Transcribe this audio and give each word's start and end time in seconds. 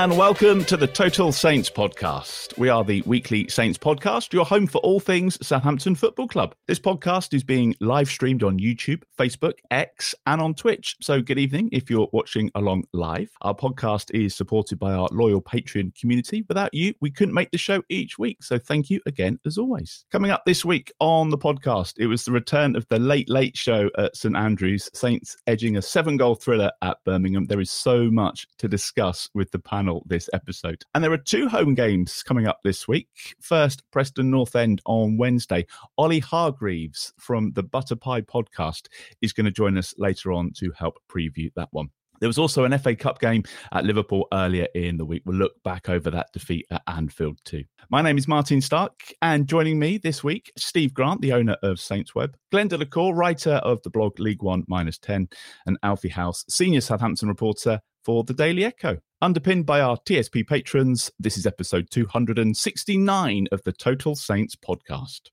and 0.00 0.16
welcome 0.16 0.64
to 0.64 0.78
the 0.78 0.86
Total 0.86 1.30
Saints 1.30 1.68
podcast. 1.68 2.56
We 2.56 2.70
are 2.70 2.82
the 2.82 3.02
weekly 3.02 3.46
Saints 3.48 3.76
podcast, 3.76 4.32
your 4.32 4.46
home 4.46 4.66
for 4.66 4.78
all 4.78 4.98
things 4.98 5.36
Southampton 5.46 5.94
Football 5.94 6.26
Club. 6.26 6.54
This 6.66 6.78
podcast 6.78 7.34
is 7.34 7.44
being 7.44 7.74
live 7.80 8.08
streamed 8.08 8.42
on 8.42 8.58
YouTube, 8.58 9.02
Facebook, 9.18 9.58
X, 9.70 10.14
and 10.24 10.40
on 10.40 10.54
Twitch. 10.54 10.96
So, 11.02 11.20
good 11.20 11.38
evening 11.38 11.68
if 11.70 11.90
you're 11.90 12.08
watching 12.14 12.50
along 12.54 12.84
live. 12.94 13.28
Our 13.42 13.54
podcast 13.54 14.10
is 14.14 14.34
supported 14.34 14.78
by 14.78 14.94
our 14.94 15.06
loyal 15.12 15.42
Patreon 15.42 15.94
community. 16.00 16.46
Without 16.48 16.72
you, 16.72 16.94
we 17.02 17.10
couldn't 17.10 17.34
make 17.34 17.50
the 17.50 17.58
show 17.58 17.82
each 17.90 18.18
week. 18.18 18.42
So, 18.42 18.58
thank 18.58 18.88
you 18.88 19.00
again, 19.04 19.38
as 19.44 19.58
always. 19.58 20.06
Coming 20.10 20.30
up 20.30 20.44
this 20.46 20.64
week 20.64 20.90
on 21.00 21.28
the 21.28 21.36
podcast, 21.36 21.92
it 21.98 22.06
was 22.06 22.24
the 22.24 22.32
return 22.32 22.74
of 22.74 22.86
the 22.88 22.98
late, 22.98 23.28
late 23.28 23.54
show 23.54 23.90
at 23.98 24.16
St 24.16 24.34
Andrews, 24.34 24.88
Saints 24.94 25.36
edging 25.46 25.76
a 25.76 25.82
seven 25.82 26.16
goal 26.16 26.36
thriller 26.36 26.70
at 26.80 26.96
Birmingham. 27.04 27.44
There 27.44 27.60
is 27.60 27.70
so 27.70 28.10
much 28.10 28.46
to 28.56 28.66
discuss 28.66 29.28
with 29.34 29.50
the 29.50 29.58
panel 29.58 29.89
this 30.06 30.30
episode. 30.32 30.82
And 30.94 31.02
there 31.02 31.12
are 31.12 31.18
two 31.18 31.48
home 31.48 31.74
games 31.74 32.22
coming 32.22 32.46
up 32.46 32.60
this 32.62 32.86
week. 32.86 33.08
First, 33.40 33.82
Preston 33.90 34.30
North 34.30 34.54
End 34.54 34.80
on 34.86 35.16
Wednesday. 35.16 35.66
Oli 35.98 36.20
Hargreaves 36.20 37.12
from 37.18 37.52
the 37.52 37.62
Butter 37.62 37.96
Pie 37.96 38.22
podcast 38.22 38.86
is 39.22 39.32
going 39.32 39.46
to 39.46 39.50
join 39.50 39.76
us 39.76 39.94
later 39.98 40.32
on 40.32 40.52
to 40.58 40.72
help 40.78 40.98
preview 41.10 41.50
that 41.56 41.68
one. 41.72 41.90
There 42.20 42.28
was 42.28 42.38
also 42.38 42.64
an 42.64 42.78
FA 42.78 42.94
Cup 42.94 43.18
game 43.18 43.44
at 43.72 43.86
Liverpool 43.86 44.28
earlier 44.32 44.68
in 44.74 44.98
the 44.98 45.06
week. 45.06 45.22
We'll 45.24 45.38
look 45.38 45.54
back 45.64 45.88
over 45.88 46.10
that 46.10 46.28
defeat 46.34 46.66
at 46.70 46.82
Anfield 46.86 47.38
too. 47.44 47.64
My 47.88 48.02
name 48.02 48.18
is 48.18 48.28
Martin 48.28 48.60
Starke, 48.60 49.12
and 49.22 49.48
joining 49.48 49.78
me 49.78 49.96
this 49.96 50.22
week, 50.22 50.52
Steve 50.58 50.92
Grant, 50.92 51.22
the 51.22 51.32
owner 51.32 51.56
of 51.62 51.78
SaintsWeb, 51.78 52.34
Glenn 52.52 52.68
Delacour, 52.68 53.14
writer 53.14 53.54
of 53.54 53.82
the 53.82 53.90
blog 53.90 54.20
League 54.20 54.42
One 54.42 54.64
Minus 54.68 54.98
10, 54.98 55.30
and 55.64 55.78
Alfie 55.82 56.10
House, 56.10 56.44
senior 56.46 56.82
Southampton 56.82 57.28
reporter 57.28 57.80
for 58.04 58.24
the 58.24 58.34
Daily 58.34 58.64
Echo. 58.64 58.98
Underpinned 59.22 59.66
by 59.66 59.80
our 59.80 59.96
TSP 59.98 60.46
patrons, 60.46 61.10
this 61.18 61.36
is 61.36 61.46
episode 61.46 61.90
269 61.90 63.48
of 63.52 63.62
the 63.64 63.72
Total 63.72 64.14
Saints 64.14 64.56
podcast. 64.56 65.30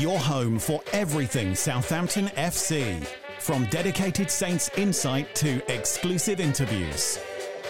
Your 0.00 0.18
home 0.18 0.58
for 0.58 0.82
everything 0.92 1.54
Southampton 1.54 2.26
FC. 2.36 3.06
From 3.38 3.64
dedicated 3.66 4.30
Saints 4.30 4.70
insight 4.76 5.34
to 5.36 5.62
exclusive 5.72 6.40
interviews. 6.40 7.18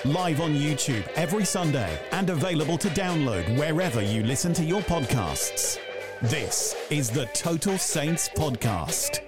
Live 0.04 0.40
on 0.40 0.54
YouTube 0.54 1.06
every 1.14 1.44
Sunday 1.44 1.98
and 2.12 2.30
available 2.30 2.78
to 2.78 2.88
download 2.88 3.56
wherever 3.56 4.02
you 4.02 4.22
listen 4.22 4.52
to 4.54 4.64
your 4.64 4.82
podcasts. 4.82 5.78
This 6.22 6.76
is 6.90 7.10
the 7.10 7.26
Total 7.26 7.78
Saints 7.78 8.28
podcast. 8.30 9.20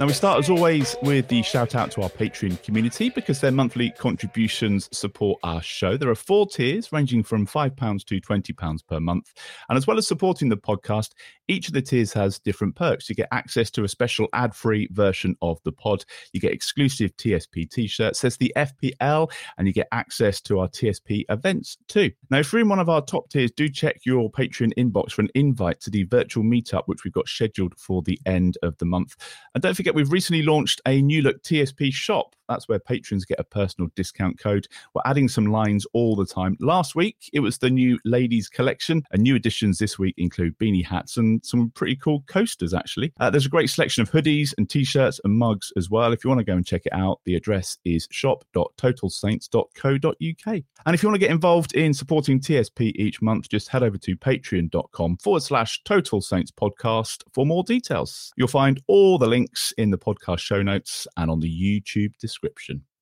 Now, 0.00 0.06
we 0.06 0.14
start 0.14 0.38
as 0.38 0.48
always 0.48 0.96
with 1.02 1.28
the 1.28 1.42
shout 1.42 1.74
out 1.74 1.90
to 1.90 2.00
our 2.00 2.08
Patreon 2.08 2.62
community 2.62 3.10
because 3.10 3.38
their 3.38 3.52
monthly 3.52 3.90
contributions 3.90 4.88
support 4.96 5.38
our 5.42 5.60
show. 5.60 5.98
There 5.98 6.08
are 6.08 6.14
four 6.14 6.46
tiers 6.46 6.90
ranging 6.90 7.22
from 7.22 7.46
£5 7.46 8.06
to 8.06 8.18
£20 8.18 8.86
per 8.86 8.98
month. 8.98 9.34
And 9.68 9.76
as 9.76 9.86
well 9.86 9.98
as 9.98 10.08
supporting 10.08 10.48
the 10.48 10.56
podcast, 10.56 11.10
each 11.48 11.68
of 11.68 11.74
the 11.74 11.82
tiers 11.82 12.14
has 12.14 12.38
different 12.38 12.76
perks. 12.76 13.10
You 13.10 13.14
get 13.14 13.28
access 13.30 13.70
to 13.72 13.84
a 13.84 13.88
special 13.88 14.26
ad 14.32 14.54
free 14.54 14.88
version 14.92 15.36
of 15.42 15.60
the 15.64 15.72
pod, 15.72 16.04
you 16.32 16.40
get 16.40 16.52
exclusive 16.52 17.14
TSP 17.16 17.68
t 17.68 17.86
shirts, 17.86 18.22
there's 18.22 18.38
the 18.38 18.54
FPL, 18.56 19.30
and 19.58 19.66
you 19.66 19.74
get 19.74 19.88
access 19.92 20.40
to 20.42 20.60
our 20.60 20.68
TSP 20.68 21.24
events 21.28 21.76
too. 21.88 22.10
Now, 22.30 22.38
if 22.38 22.50
you're 22.52 22.62
in 22.62 22.68
one 22.70 22.78
of 22.78 22.88
our 22.88 23.02
top 23.02 23.28
tiers, 23.28 23.50
do 23.50 23.68
check 23.68 24.00
your 24.06 24.30
Patreon 24.30 24.72
inbox 24.78 25.10
for 25.10 25.20
an 25.22 25.30
invite 25.34 25.80
to 25.80 25.90
the 25.90 26.04
virtual 26.04 26.44
meetup, 26.44 26.84
which 26.86 27.04
we've 27.04 27.12
got 27.12 27.28
scheduled 27.28 27.74
for 27.76 28.00
the 28.00 28.18
end 28.24 28.56
of 28.62 28.78
the 28.78 28.86
month. 28.86 29.16
And 29.54 29.60
don't 29.60 29.74
forget, 29.74 29.89
we've 29.94 30.12
recently 30.12 30.42
launched 30.42 30.80
a 30.86 31.00
new 31.02 31.22
look 31.22 31.42
TSP 31.42 31.92
shop. 31.92 32.34
That's 32.50 32.68
where 32.68 32.78
patrons 32.80 33.24
get 33.24 33.38
a 33.38 33.44
personal 33.44 33.90
discount 33.94 34.40
code. 34.40 34.66
We're 34.92 35.02
adding 35.04 35.28
some 35.28 35.46
lines 35.46 35.86
all 35.92 36.16
the 36.16 36.26
time. 36.26 36.56
Last 36.58 36.96
week, 36.96 37.30
it 37.32 37.38
was 37.40 37.58
the 37.58 37.70
new 37.70 37.96
ladies 38.04 38.48
collection, 38.48 39.04
and 39.12 39.22
new 39.22 39.36
additions 39.36 39.78
this 39.78 40.00
week 40.00 40.16
include 40.18 40.58
beanie 40.58 40.84
hats 40.84 41.16
and 41.16 41.46
some 41.46 41.70
pretty 41.70 41.94
cool 41.94 42.24
coasters, 42.26 42.74
actually. 42.74 43.12
Uh, 43.20 43.30
there's 43.30 43.46
a 43.46 43.50
great 43.50 43.70
selection 43.70 44.02
of 44.02 44.10
hoodies 44.10 44.52
and 44.58 44.68
t 44.68 44.82
shirts 44.82 45.20
and 45.22 45.38
mugs 45.38 45.72
as 45.76 45.88
well. 45.88 46.12
If 46.12 46.24
you 46.24 46.30
want 46.30 46.40
to 46.40 46.44
go 46.44 46.54
and 46.54 46.66
check 46.66 46.86
it 46.86 46.92
out, 46.92 47.20
the 47.24 47.36
address 47.36 47.78
is 47.84 48.08
shop.totalsaints.co.uk. 48.10 50.62
And 50.86 50.94
if 50.94 51.02
you 51.02 51.08
want 51.08 51.14
to 51.14 51.20
get 51.20 51.30
involved 51.30 51.74
in 51.74 51.94
supporting 51.94 52.40
TSP 52.40 52.90
each 52.96 53.22
month, 53.22 53.48
just 53.48 53.68
head 53.68 53.84
over 53.84 53.98
to 53.98 54.16
patreon.com 54.16 55.18
forward 55.18 55.42
slash 55.42 55.80
Total 55.84 56.20
Saints 56.20 56.50
podcast 56.50 57.22
for 57.32 57.46
more 57.46 57.62
details. 57.62 58.32
You'll 58.36 58.48
find 58.48 58.82
all 58.88 59.18
the 59.18 59.28
links 59.28 59.72
in 59.78 59.90
the 59.90 59.98
podcast 59.98 60.40
show 60.40 60.62
notes 60.62 61.06
and 61.16 61.30
on 61.30 61.38
the 61.38 61.48
YouTube 61.48 62.18
description. 62.18 62.39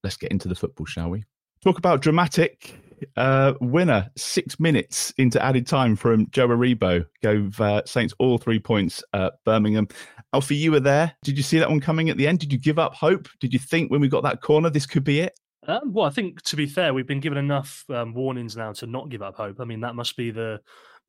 Let's 0.02 0.16
get 0.16 0.30
into 0.30 0.48
the 0.48 0.54
football, 0.54 0.86
shall 0.86 1.10
we? 1.10 1.24
Talk 1.62 1.78
about 1.78 2.00
dramatic 2.00 2.78
uh, 3.16 3.54
winner 3.60 4.10
six 4.16 4.58
minutes 4.58 5.12
into 5.18 5.42
added 5.42 5.66
time 5.66 5.96
from 5.96 6.28
Joe 6.30 6.48
Aribo 6.48 7.04
gave 7.22 7.60
uh, 7.60 7.82
Saints 7.84 8.14
all 8.18 8.38
three 8.38 8.58
points 8.58 9.02
at 9.12 9.34
Birmingham. 9.44 9.88
Alfie, 10.32 10.56
you 10.56 10.72
were 10.72 10.80
there. 10.80 11.12
Did 11.24 11.36
you 11.36 11.42
see 11.42 11.58
that 11.58 11.68
one 11.68 11.80
coming 11.80 12.10
at 12.10 12.16
the 12.16 12.26
end? 12.26 12.38
Did 12.38 12.52
you 12.52 12.58
give 12.58 12.78
up 12.78 12.94
hope? 12.94 13.28
Did 13.40 13.52
you 13.52 13.58
think 13.58 13.90
when 13.90 14.00
we 14.00 14.08
got 14.08 14.22
that 14.24 14.40
corner 14.40 14.70
this 14.70 14.86
could 14.86 15.04
be 15.04 15.20
it? 15.20 15.38
Um, 15.66 15.92
well, 15.92 16.06
I 16.06 16.10
think 16.10 16.42
to 16.42 16.56
be 16.56 16.66
fair, 16.66 16.94
we've 16.94 17.06
been 17.06 17.20
given 17.20 17.38
enough 17.38 17.84
um, 17.90 18.14
warnings 18.14 18.56
now 18.56 18.72
to 18.74 18.86
not 18.86 19.10
give 19.10 19.22
up 19.22 19.36
hope. 19.36 19.60
I 19.60 19.64
mean, 19.64 19.80
that 19.80 19.94
must 19.94 20.16
be 20.16 20.30
the 20.30 20.60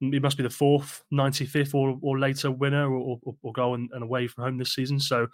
it 0.01 0.21
must 0.21 0.37
be 0.37 0.43
the 0.43 0.49
fourth, 0.49 1.03
95th 1.13 1.73
or, 1.73 1.97
or 2.01 2.17
later 2.17 2.49
winner 2.51 2.89
or, 2.89 3.19
or, 3.21 3.35
or 3.41 3.51
goal 3.51 3.75
and, 3.75 3.89
and 3.91 4.01
away 4.01 4.27
from 4.27 4.45
home 4.45 4.57
this 4.57 4.73
season. 4.73 4.97
So 4.97 5.27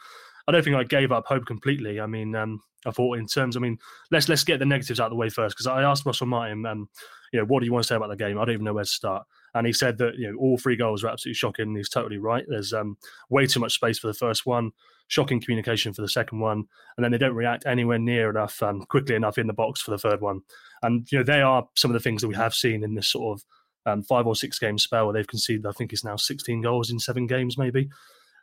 I 0.48 0.52
don't 0.52 0.64
think 0.64 0.76
I 0.76 0.84
gave 0.84 1.12
up 1.12 1.26
hope 1.26 1.46
completely. 1.46 2.00
I 2.00 2.06
mean, 2.06 2.36
um, 2.36 2.62
I 2.86 2.92
thought 2.92 3.18
in 3.18 3.26
terms, 3.26 3.58
I 3.58 3.60
mean, 3.60 3.80
let's 4.12 4.30
let's 4.30 4.44
get 4.44 4.60
the 4.60 4.66
negatives 4.66 5.00
out 5.00 5.08
of 5.08 5.12
the 5.12 5.16
way 5.16 5.30
first 5.30 5.56
because 5.56 5.68
I 5.68 5.82
asked 5.82 6.06
Russell 6.06 6.28
Martin, 6.28 6.66
um, 6.66 6.90
you 7.34 7.40
know, 7.40 7.46
what 7.46 7.60
do 7.60 7.66
you 7.66 7.74
want 7.74 7.84
to 7.84 7.88
say 7.88 7.96
about 7.96 8.10
the 8.10 8.16
game? 8.16 8.38
I 8.38 8.46
don't 8.46 8.54
even 8.54 8.66
know 8.66 8.74
where 8.74 8.84
to 8.84 8.90
start. 8.90 9.26
And 9.56 9.66
he 9.66 9.74
said 9.74 9.98
that 10.00 10.16
you 10.18 10.32
know 10.32 10.38
all 10.38 10.58
three 10.58 10.76
goals 10.76 11.04
were 11.04 11.10
absolutely 11.10 11.36
shocking. 11.36 11.76
He's 11.76 11.90
totally 11.90 12.18
right. 12.18 12.46
There's 12.48 12.74
um, 12.74 12.98
way 13.30 13.48
too 13.48 13.60
much 13.60 13.74
space 13.74 13.98
for 13.98 14.08
the 14.08 14.14
first 14.14 14.46
one, 14.46 14.72
shocking 15.08 15.42
communication 15.42 15.94
for 15.94 16.02
the 16.02 16.10
second 16.10 16.40
one, 16.40 16.66
and 16.98 17.04
then 17.04 17.12
they 17.12 17.18
don't 17.18 17.36
react 17.36 17.66
anywhere 17.66 17.98
near 17.98 18.30
enough, 18.30 18.62
um, 18.62 18.82
quickly 18.82 19.16
enough 19.16 19.38
in 19.38 19.48
the 19.48 19.54
box 19.54 19.82
for 19.82 19.92
the 19.92 19.98
third 19.98 20.22
one. 20.22 20.42
And 20.84 21.10
you 21.12 21.18
know 21.18 21.24
they 21.24 21.42
are 21.42 21.68
some 21.76 21.90
of 21.90 21.94
the 21.94 22.04
things 22.04 22.22
that 22.22 22.28
we 22.28 22.36
have 22.36 22.54
seen 22.54 22.84
in 22.84 22.94
this 22.94 23.08
sort 23.08 23.40
of 23.40 23.46
um, 23.86 24.04
five 24.04 24.28
or 24.28 24.36
six 24.36 24.60
game 24.60 24.78
spell 24.78 25.06
where 25.06 25.14
they've 25.14 25.28
conceded. 25.28 25.66
I 25.66 25.72
think 25.72 25.94
it's 25.94 26.04
now 26.04 26.16
16 26.16 26.62
goals 26.62 26.90
in 26.90 27.00
seven 27.00 27.28
games, 27.28 27.58
maybe. 27.58 27.90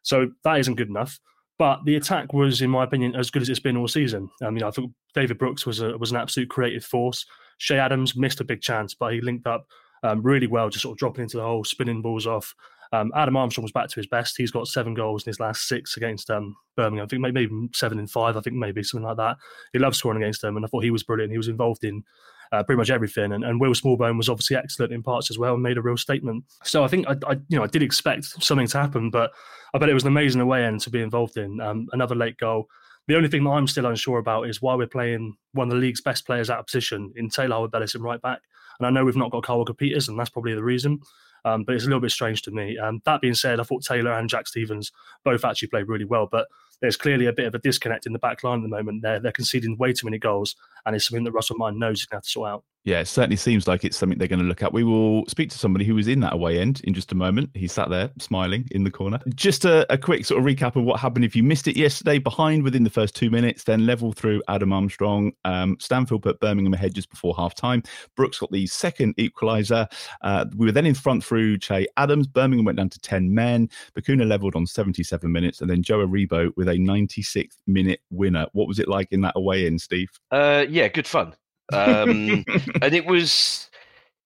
So 0.02 0.31
that 0.44 0.58
isn't 0.60 0.76
good 0.76 0.88
enough. 0.88 1.20
But 1.62 1.85
the 1.85 1.94
attack 1.94 2.32
was, 2.32 2.61
in 2.61 2.70
my 2.70 2.82
opinion, 2.82 3.14
as 3.14 3.31
good 3.31 3.41
as 3.41 3.49
it's 3.49 3.61
been 3.61 3.76
all 3.76 3.87
season. 3.87 4.29
I 4.43 4.50
mean, 4.50 4.64
I 4.64 4.73
think 4.73 4.91
David 5.14 5.38
Brooks 5.38 5.64
was 5.64 5.79
a, 5.79 5.97
was 5.97 6.11
an 6.11 6.17
absolute 6.17 6.50
creative 6.50 6.85
force. 6.85 7.25
Che 7.59 7.79
Adams 7.79 8.17
missed 8.17 8.41
a 8.41 8.44
big 8.44 8.62
chance, 8.62 8.94
but 8.94 9.12
he 9.12 9.20
linked 9.20 9.47
up 9.47 9.69
um, 10.03 10.23
really 10.23 10.49
well, 10.49 10.70
just 10.70 10.82
sort 10.82 10.94
of 10.94 10.99
dropping 10.99 11.23
into 11.23 11.37
the 11.37 11.44
hole, 11.44 11.62
spinning 11.62 12.03
balls 12.03 12.26
off. 12.26 12.53
Um, 12.91 13.12
Adam 13.14 13.37
Armstrong 13.37 13.62
was 13.62 13.70
back 13.70 13.88
to 13.91 13.94
his 13.94 14.09
best. 14.09 14.37
He's 14.37 14.50
got 14.50 14.67
seven 14.67 14.93
goals 14.93 15.25
in 15.25 15.31
his 15.31 15.38
last 15.38 15.69
six 15.69 15.97
against 15.97 16.32
um, 16.32 16.56
Birmingham. 16.76 17.05
I 17.05 17.06
think 17.06 17.23
maybe, 17.23 17.49
seven 17.73 18.00
in 18.00 18.08
five. 18.08 18.37
I 18.37 18.41
think 18.41 18.56
maybe 18.56 18.82
something 18.82 19.06
like 19.06 19.19
that. 19.19 19.37
He 19.73 19.79
loves 19.79 19.99
scoring 19.99 20.20
against 20.20 20.43
them, 20.43 20.56
and 20.56 20.67
I 20.67 20.69
thought 20.69 20.82
he 20.82 20.91
was 20.91 21.05
brilliant. 21.05 21.31
He 21.31 21.38
was 21.38 21.47
involved 21.47 21.85
in 21.85 22.03
uh, 22.52 22.62
pretty 22.62 22.76
much 22.76 22.90
everything. 22.90 23.32
And, 23.32 23.44
and, 23.44 23.60
Will 23.60 23.72
Smallbone 23.72 24.16
was 24.16 24.28
obviously 24.28 24.56
excellent 24.56 24.93
in 24.93 25.02
parts 25.02 25.31
as 25.31 25.38
well 25.38 25.54
and 25.54 25.62
made 25.62 25.78
a 25.78 25.82
real 25.82 25.96
statement. 25.96 26.44
So 26.62 26.84
I 26.84 26.88
think 26.88 27.08
I, 27.08 27.16
I, 27.26 27.32
you 27.49 27.58
know 27.58 27.64
I 27.64 27.66
did 27.66 27.82
expect 27.82 28.25
something 28.43 28.66
to 28.69 28.78
happen, 28.78 29.10
but 29.10 29.32
I 29.75 29.78
bet 29.78 29.88
it 29.88 29.94
was 29.94 30.04
an 30.04 30.08
amazing 30.08 30.40
away 30.40 30.64
end 30.64 30.81
to 30.82 30.90
be 30.90 31.00
involved 31.00 31.38
in. 31.38 31.60
Um, 31.60 31.88
another 31.93 32.14
late 32.14 32.37
goal. 32.37 32.69
The 33.08 33.16
only 33.16 33.28
thing 33.28 33.43
that 33.44 33.50
I'm 33.50 33.66
still 33.66 33.87
unsure 33.87 34.19
about 34.19 34.49
is 34.49 34.62
why 34.62 34.75
we're 34.75 34.87
playing 34.87 35.34
one 35.52 35.69
of 35.69 35.75
the 35.75 35.81
league's 35.81 36.00
best 36.00 36.25
players 36.25 36.50
out 36.50 36.60
of 36.60 36.66
position 36.66 37.12
in 37.16 37.31
Taylor 37.31 37.54
Harwood 37.54 37.72
Bellis 37.72 37.94
in 37.94 38.02
right 38.02 38.20
back. 38.22 38.40
And 38.78 38.87
I 38.87 38.90
know 38.90 39.05
we've 39.05 39.16
not 39.16 39.32
got 39.32 39.43
Kyle 39.43 39.58
Walker 39.58 39.75
Peters, 39.75 40.08
and 40.08 40.19
that's 40.19 40.31
probably 40.31 40.55
the 40.55 40.62
reason. 40.62 41.00
Um, 41.44 41.64
but 41.64 41.75
it's 41.75 41.84
a 41.84 41.88
little 41.88 42.00
bit 42.00 42.12
strange 42.12 42.43
to 42.43 42.52
me. 42.52 42.78
Um, 42.78 43.02
that 43.05 43.20
being 43.20 43.34
said, 43.34 43.58
I 43.58 43.64
thought 43.64 43.82
Taylor 43.82 44.12
and 44.12 44.28
Jack 44.28 44.46
Stephens 44.46 44.93
both 45.25 45.44
actually 45.44 45.69
played 45.69 45.88
really 45.88 46.05
well, 46.05 46.28
but 46.31 46.46
there's 46.82 46.96
clearly 46.96 47.26
a 47.26 47.32
bit 47.32 47.46
of 47.46 47.55
a 47.55 47.58
disconnect 47.58 48.06
in 48.06 48.12
the 48.12 48.19
back 48.19 48.43
line 48.44 48.58
at 48.58 48.62
the 48.62 48.69
moment. 48.69 49.02
They're, 49.02 49.20
they're 49.20 49.32
conceding 49.32 49.79
way 49.79 49.93
too 49.93 50.06
many 50.06 50.19
goals, 50.19 50.56
and 50.84 50.94
it's 50.94 51.06
something 51.06 51.25
that 51.25 51.32
Russell 51.32 51.56
Martin 51.56 51.79
knows 51.79 52.00
he's 52.00 52.06
going 52.06 52.17
to 52.17 52.19
have 52.19 52.25
to 52.25 52.31
sort 52.31 52.50
out. 52.50 52.64
Yeah, 52.84 52.99
it 53.00 53.06
certainly 53.06 53.37
seems 53.37 53.69
like 53.69 53.84
it's 53.84 53.96
something 53.96 54.19
they're 54.19 54.26
going 54.26 54.43
to 54.43 54.46
look 54.46 54.62
at. 54.62 54.73
We 54.73 54.82
will 54.82 55.25
speak 55.26 55.50
to 55.50 55.58
somebody 55.58 55.84
who 55.84 55.94
was 55.94 56.08
in 56.08 56.19
that 56.20 56.32
away 56.32 56.58
end 56.58 56.81
in 56.82 56.94
just 56.94 57.12
a 57.12 57.14
moment. 57.14 57.50
He 57.55 57.69
sat 57.69 57.90
there 57.90 58.11
smiling 58.19 58.67
in 58.73 58.82
the 58.82 58.90
corner. 58.90 59.20
Just 59.37 59.64
a, 59.64 59.90
a, 59.93 59.96
quick 59.96 60.25
sort 60.25 60.40
of 60.40 60.46
recap 60.46 60.75
of 60.75 60.82
what 60.82 60.99
happened. 60.99 61.25
If 61.25 61.37
you 61.37 61.44
missed 61.44 61.69
it 61.69 61.76
yesterday, 61.76 62.19
behind 62.19 62.64
within 62.64 62.82
the 62.82 62.90
first 62.90 63.14
two 63.14 63.31
minutes, 63.31 63.64
then 63.64 63.87
level 63.87 64.12
through 64.12 64.43
Adam 64.49 64.73
Armstrong. 64.73 65.32
Um, 65.44 65.76
Stansfield 65.79 66.23
put 66.23 66.40
Birmingham 66.40 66.75
ahead 66.75 66.93
just 66.93 67.08
before 67.08 67.37
half 67.37 67.55
time. 67.55 67.84
Brooks 68.17 68.40
got 68.40 68.50
the 68.50 68.67
second 68.67 69.14
equaliser. 69.17 69.87
Uh, 70.23 70.46
we 70.56 70.67
were 70.67 70.73
then 70.73 70.87
in 70.87 70.94
front 70.94 71.23
through 71.23 71.58
Che 71.58 71.87
Adams. 71.96 72.26
Birmingham 72.26 72.64
went 72.64 72.79
down 72.79 72.90
to 72.90 72.99
10 72.99 73.32
men. 73.32 73.69
Bacuna 73.96 74.26
levelled 74.26 74.56
on 74.56 74.67
77 74.67 75.31
minutes, 75.31 75.61
and 75.61 75.70
then 75.70 75.84
Joe 75.84 76.05
Aribo 76.05 76.50
with 76.56 76.67
a 76.67 76.73
96th 76.73 77.58
minute 77.69 78.00
winner. 78.11 78.46
What 78.55 78.67
was 78.67 78.81
it 78.81 78.88
like 78.88 79.06
in 79.12 79.20
that 79.20 79.34
away 79.37 79.67
end, 79.67 79.81
Steve? 79.81 80.08
Uh, 80.32 80.67
yeah, 80.69 80.88
good 80.88 81.06
fun. 81.06 81.34
Um, 81.72 82.44
and 82.82 82.94
it 82.94 83.06
was 83.06 83.69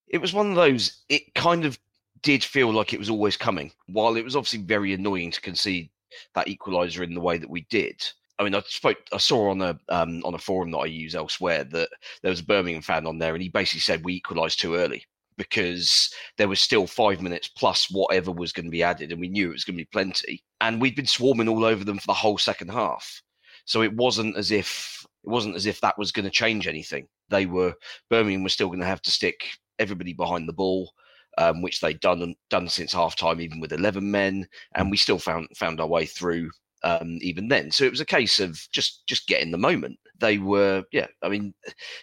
it 0.07 0.19
was 0.19 0.33
one 0.33 0.49
of 0.49 0.55
those. 0.55 1.03
It 1.09 1.33
kind 1.35 1.65
of 1.65 1.77
did 2.21 2.43
feel 2.43 2.71
like 2.71 2.93
it 2.93 2.99
was 2.99 3.09
always 3.09 3.37
coming. 3.37 3.71
While 3.87 4.15
it 4.15 4.23
was 4.23 4.35
obviously 4.35 4.59
very 4.59 4.93
annoying 4.93 5.31
to 5.31 5.41
concede 5.41 5.89
that 6.35 6.47
equaliser 6.47 7.03
in 7.03 7.13
the 7.13 7.21
way 7.21 7.37
that 7.37 7.49
we 7.49 7.61
did. 7.69 8.03
I 8.39 8.43
mean, 8.43 8.53
I 8.53 8.61
spoke, 8.67 8.97
I 9.11 9.17
saw 9.17 9.49
on 9.49 9.61
a 9.61 9.79
um, 9.89 10.21
on 10.23 10.35
a 10.35 10.39
forum 10.39 10.71
that 10.71 10.77
I 10.77 10.85
use 10.85 11.15
elsewhere 11.15 11.63
that 11.63 11.89
there 12.21 12.29
was 12.29 12.39
a 12.39 12.45
Birmingham 12.45 12.81
fan 12.81 13.07
on 13.07 13.17
there, 13.17 13.33
and 13.33 13.41
he 13.41 13.49
basically 13.49 13.81
said 13.81 14.03
we 14.05 14.13
equalised 14.13 14.59
too 14.59 14.75
early 14.75 15.05
because 15.37 16.11
there 16.37 16.47
was 16.47 16.59
still 16.59 16.87
five 16.87 17.21
minutes 17.21 17.47
plus 17.47 17.89
whatever 17.91 18.31
was 18.31 18.51
going 18.51 18.65
to 18.65 18.71
be 18.71 18.83
added, 18.83 19.11
and 19.11 19.19
we 19.19 19.27
knew 19.27 19.49
it 19.49 19.53
was 19.53 19.63
going 19.63 19.77
to 19.77 19.83
be 19.83 19.89
plenty. 19.91 20.43
And 20.61 20.79
we'd 20.79 20.95
been 20.95 21.07
swarming 21.07 21.47
all 21.47 21.65
over 21.65 21.83
them 21.83 21.97
for 21.97 22.07
the 22.07 22.13
whole 22.13 22.37
second 22.37 22.69
half, 22.69 23.21
so 23.65 23.81
it 23.81 23.93
wasn't 23.93 24.37
as 24.37 24.51
if 24.51 24.96
it 25.27 25.31
wasn't 25.31 25.55
as 25.55 25.65
if 25.65 25.81
that 25.81 25.97
was 25.97 26.11
going 26.11 26.25
to 26.25 26.31
change 26.31 26.67
anything 26.67 27.07
they 27.29 27.45
were 27.45 27.73
Birmingham 28.09 28.43
was 28.43 28.53
still 28.53 28.67
going 28.67 28.79
to 28.79 28.85
have 28.85 29.01
to 29.03 29.11
stick 29.11 29.41
everybody 29.79 30.13
behind 30.13 30.47
the 30.47 30.53
ball, 30.53 30.91
um, 31.37 31.61
which 31.61 31.81
they'd 31.81 31.99
done 31.99 32.35
done 32.49 32.67
since 32.67 32.93
half 32.93 33.15
time, 33.15 33.41
even 33.41 33.59
with 33.59 33.73
eleven 33.73 34.09
men, 34.09 34.47
and 34.75 34.89
we 34.89 34.97
still 34.97 35.19
found 35.19 35.47
found 35.55 35.79
our 35.79 35.87
way 35.87 36.05
through 36.05 36.49
um, 36.83 37.17
even 37.21 37.47
then. 37.47 37.71
So 37.71 37.83
it 37.83 37.91
was 37.91 38.01
a 38.01 38.05
case 38.05 38.39
of 38.39 38.59
just 38.71 39.05
just 39.07 39.27
getting 39.27 39.51
the 39.51 39.57
moment. 39.57 39.97
They 40.19 40.39
were, 40.39 40.83
yeah. 40.91 41.07
I 41.21 41.29
mean, 41.29 41.53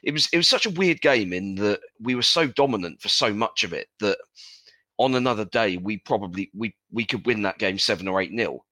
it 0.02 0.12
was 0.12 0.28
it 0.32 0.36
was 0.36 0.48
such 0.48 0.66
a 0.66 0.70
weird 0.70 1.00
game 1.00 1.32
in 1.32 1.56
that 1.56 1.80
we 2.00 2.14
were 2.14 2.22
so 2.22 2.46
dominant 2.46 3.00
for 3.00 3.08
so 3.08 3.32
much 3.32 3.64
of 3.64 3.72
it 3.72 3.88
that 4.00 4.18
on 4.98 5.14
another 5.16 5.44
day 5.46 5.76
we 5.76 5.98
probably 5.98 6.50
we 6.54 6.74
we 6.92 7.04
could 7.04 7.26
win 7.26 7.42
that 7.42 7.58
game 7.58 7.78
seven 7.78 8.08
or 8.08 8.20
eight 8.20 8.32
nil. 8.32 8.64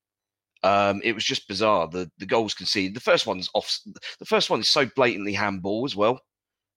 Um, 0.65 1.01
it 1.03 1.15
was 1.15 1.25
just 1.25 1.49
bizarre. 1.49 1.89
The 1.89 2.11
the 2.19 2.27
goals 2.27 2.55
conceded. 2.55 2.95
The 2.95 3.01
first 3.01 3.27
one's 3.27 3.49
off. 3.55 3.79
The 4.19 4.25
first 4.25 4.51
one 4.51 4.61
is 4.61 4.69
so 4.69 4.87
blatantly 4.95 5.33
handball 5.33 5.85
as 5.85 5.97
well. 5.97 6.21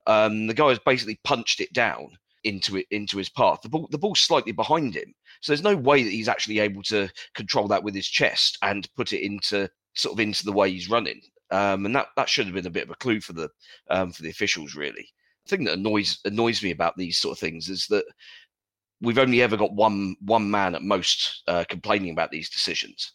Um, 0.08 0.48
the 0.48 0.54
guy 0.54 0.70
has 0.70 0.80
basically 0.80 1.20
punched 1.24 1.62
it 1.62 1.74
down 1.74 2.18
into 2.44 2.78
it 2.78 2.86
into 2.92 3.18
his 3.18 3.30
path. 3.30 3.62
The 3.62 3.70
ball 3.70 3.88
the 3.92 3.98
ball's 3.98 4.20
slightly 4.20 4.52
behind 4.52 4.96
him, 4.96 5.14
so 5.42 5.52
there's 5.52 5.64
no 5.64 5.76
way 5.76 6.04
that 6.04 6.12
he's 6.12 6.30
actually 6.30 6.60
able 6.60 6.84
to 6.84 7.10
control 7.34 7.68
that 7.68 7.84
with 7.84 7.96
his 7.96 8.08
chest 8.08 8.58
and 8.62 8.88
put 8.96 9.14
it 9.14 9.24
into 9.26 9.70
sort 9.96 10.14
of 10.14 10.20
into 10.20 10.46
the 10.46 10.54
way 10.54 10.72
he's 10.72 10.90
running. 10.90 11.22
Um, 11.52 11.86
and 11.86 11.96
that 11.96 12.08
that 12.16 12.30
should 12.30 12.46
have 12.46 12.56
been 12.56 12.68
a 12.68 12.72
bit 12.72 12.84
of 12.84 12.92
a 12.92 12.96
clue 12.96 13.22
for 13.22 13.34
the 13.34 13.50
um, 13.90 14.12
for 14.12 14.24
the 14.24 14.30
officials. 14.30 14.76
Really, 14.76 15.08
the 15.46 15.50
thing 15.56 15.66
that 15.66 15.78
annoys 15.78 16.20
annoys 16.26 16.64
me 16.64 16.72
about 16.72 16.98
these 16.98 17.18
sort 17.18 17.34
of 17.34 17.40
things 17.40 17.70
is 17.70 17.88
that 17.88 18.06
we've 19.02 19.20
only 19.20 19.42
ever 19.42 19.58
got 19.58 19.74
one 19.74 20.16
one 20.22 20.50
man 20.50 20.76
at 20.76 20.82
most 20.82 21.44
uh, 21.48 21.64
complaining 21.70 22.12
about 22.12 22.32
these 22.32 22.50
decisions. 22.50 23.14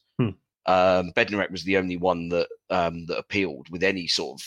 Um, 0.71 1.13
Bednarek 1.17 1.51
was 1.51 1.65
the 1.65 1.77
only 1.77 1.97
one 1.97 2.29
that 2.29 2.49
um, 2.71 3.05
that 3.07 3.19
appealed 3.19 3.69
with 3.71 3.83
any 3.83 4.07
sort 4.07 4.41
of 4.41 4.47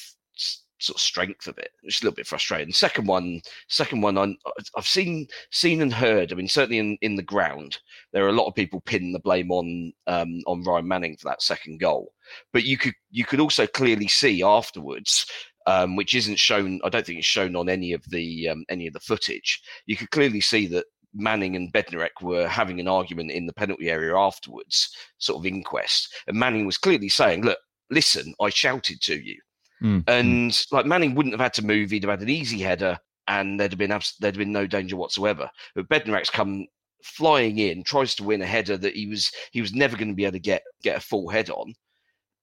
sort 0.79 0.97
of 0.97 1.01
strength 1.01 1.47
of 1.47 1.57
it. 1.57 1.71
It's 1.83 2.01
a 2.01 2.05
little 2.05 2.15
bit 2.15 2.27
frustrating. 2.27 2.73
Second 2.73 3.07
one, 3.07 3.41
second 3.67 4.01
one, 4.01 4.17
i 4.17 4.35
have 4.75 4.87
seen 4.87 5.27
seen 5.51 5.81
and 5.81 5.93
heard. 5.93 6.31
I 6.31 6.35
mean, 6.35 6.47
certainly 6.47 6.77
in, 6.77 6.97
in 7.01 7.15
the 7.15 7.23
ground, 7.23 7.79
there 8.13 8.25
are 8.25 8.29
a 8.29 8.39
lot 8.39 8.47
of 8.47 8.55
people 8.55 8.81
pinning 8.81 9.11
the 9.11 9.19
blame 9.19 9.51
on 9.51 9.91
um, 10.07 10.39
on 10.47 10.63
Ryan 10.63 10.87
Manning 10.87 11.17
for 11.17 11.27
that 11.27 11.41
second 11.41 11.79
goal. 11.79 12.13
But 12.53 12.63
you 12.63 12.77
could 12.77 12.95
you 13.11 13.25
could 13.25 13.41
also 13.41 13.67
clearly 13.67 14.07
see 14.07 14.43
afterwards. 14.43 15.25
Um, 15.65 15.95
which 15.95 16.13
isn't 16.13 16.39
shown. 16.39 16.81
I 16.83 16.89
don't 16.89 17.05
think 17.05 17.19
it's 17.19 17.25
shown 17.25 17.55
on 17.55 17.69
any 17.69 17.93
of 17.93 18.03
the 18.09 18.49
um, 18.49 18.65
any 18.67 18.85
of 18.85 18.91
the 18.91 18.99
footage. 18.99 19.61
You 19.85 19.95
could 19.95 20.11
clearly 20.11 20.41
see 20.41 20.67
that 20.67 20.87
Manning 21.13 21.55
and 21.55 21.71
Bednarek 21.71 22.21
were 22.21 22.47
having 22.47 22.79
an 22.79 22.87
argument 22.87 23.31
in 23.31 23.45
the 23.45 23.53
penalty 23.53 23.89
area 23.89 24.15
afterwards, 24.15 24.95
sort 25.17 25.39
of 25.39 25.45
inquest, 25.45 26.13
and 26.27 26.37
Manning 26.37 26.65
was 26.65 26.77
clearly 26.77 27.09
saying, 27.09 27.43
"Look, 27.43 27.59
listen, 27.89 28.33
I 28.41 28.49
shouted 28.49 29.01
to 29.01 29.15
you. 29.15 29.39
Mm. 29.81 30.03
And 30.07 30.65
like 30.71 30.85
Manning 30.85 31.15
wouldn't 31.15 31.33
have 31.33 31.41
had 31.41 31.53
to 31.55 31.65
move; 31.65 31.91
he'd 31.91 32.03
have 32.03 32.11
had 32.11 32.21
an 32.21 32.29
easy 32.29 32.59
header, 32.59 32.97
and 33.27 33.59
there'd 33.59 33.71
have 33.71 33.79
been 33.79 33.91
abs- 33.91 34.15
there'd 34.19 34.35
have 34.35 34.39
been 34.39 34.51
no 34.51 34.67
danger 34.67 34.95
whatsoever. 34.95 35.49
But 35.75 35.89
Bednarek's 35.89 36.29
come 36.29 36.67
flying 37.03 37.59
in, 37.59 37.83
tries 37.83 38.15
to 38.15 38.23
win 38.23 38.41
a 38.41 38.45
header 38.45 38.77
that 38.77 38.95
he 38.95 39.07
was 39.07 39.31
he 39.51 39.61
was 39.61 39.73
never 39.73 39.97
going 39.97 40.09
to 40.09 40.15
be 40.15 40.25
able 40.25 40.33
to 40.33 40.39
get 40.39 40.63
get 40.83 40.97
a 40.97 41.01
full 41.01 41.29
head 41.29 41.49
on, 41.49 41.73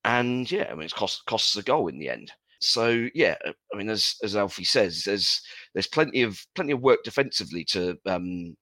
and 0.04 0.50
yeah, 0.50 0.68
I 0.70 0.74
mean, 0.74 0.84
it 0.84 0.94
cost 0.94 1.24
costs 1.26 1.56
a 1.56 1.62
goal 1.62 1.88
in 1.88 1.98
the 1.98 2.08
end. 2.08 2.32
So 2.60 3.08
yeah, 3.14 3.36
uh, 3.46 3.52
I 3.72 3.76
mean, 3.76 3.88
as 3.88 4.16
as 4.22 4.36
Alfie 4.36 4.64
says, 4.64 5.04
there's 5.04 5.42
there's 5.74 5.86
plenty 5.86 6.22
of 6.22 6.40
plenty 6.54 6.72
of 6.72 6.80
work 6.80 7.02
defensively 7.04 7.64
to 7.64 7.98
um 8.06 8.56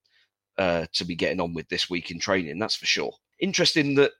uh 0.56 0.86
to 0.94 1.04
be 1.04 1.16
getting 1.16 1.40
on 1.40 1.54
with 1.54 1.68
this 1.68 1.90
week 1.90 2.10
in 2.10 2.18
training. 2.18 2.58
That's 2.58 2.76
for 2.76 2.86
sure. 2.86 3.12
Interesting 3.40 3.94
that 3.96 4.12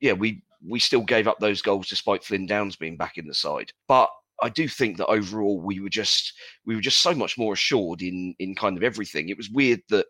yeah, 0.00 0.12
we 0.12 0.42
we 0.66 0.78
still 0.78 1.02
gave 1.02 1.28
up 1.28 1.38
those 1.38 1.62
goals 1.62 1.88
despite 1.88 2.24
Flynn 2.24 2.46
Downs 2.46 2.76
being 2.76 2.96
back 2.96 3.18
in 3.18 3.26
the 3.26 3.34
side. 3.34 3.72
But 3.86 4.10
I 4.40 4.48
do 4.48 4.68
think 4.68 4.96
that 4.96 5.06
overall 5.06 5.60
we 5.60 5.80
were 5.80 5.88
just 5.88 6.32
we 6.64 6.74
were 6.74 6.80
just 6.80 7.02
so 7.02 7.14
much 7.14 7.36
more 7.36 7.52
assured 7.52 8.02
in 8.02 8.34
in 8.38 8.54
kind 8.54 8.76
of 8.76 8.82
everything. 8.82 9.28
It 9.28 9.36
was 9.36 9.50
weird 9.50 9.80
that 9.90 10.06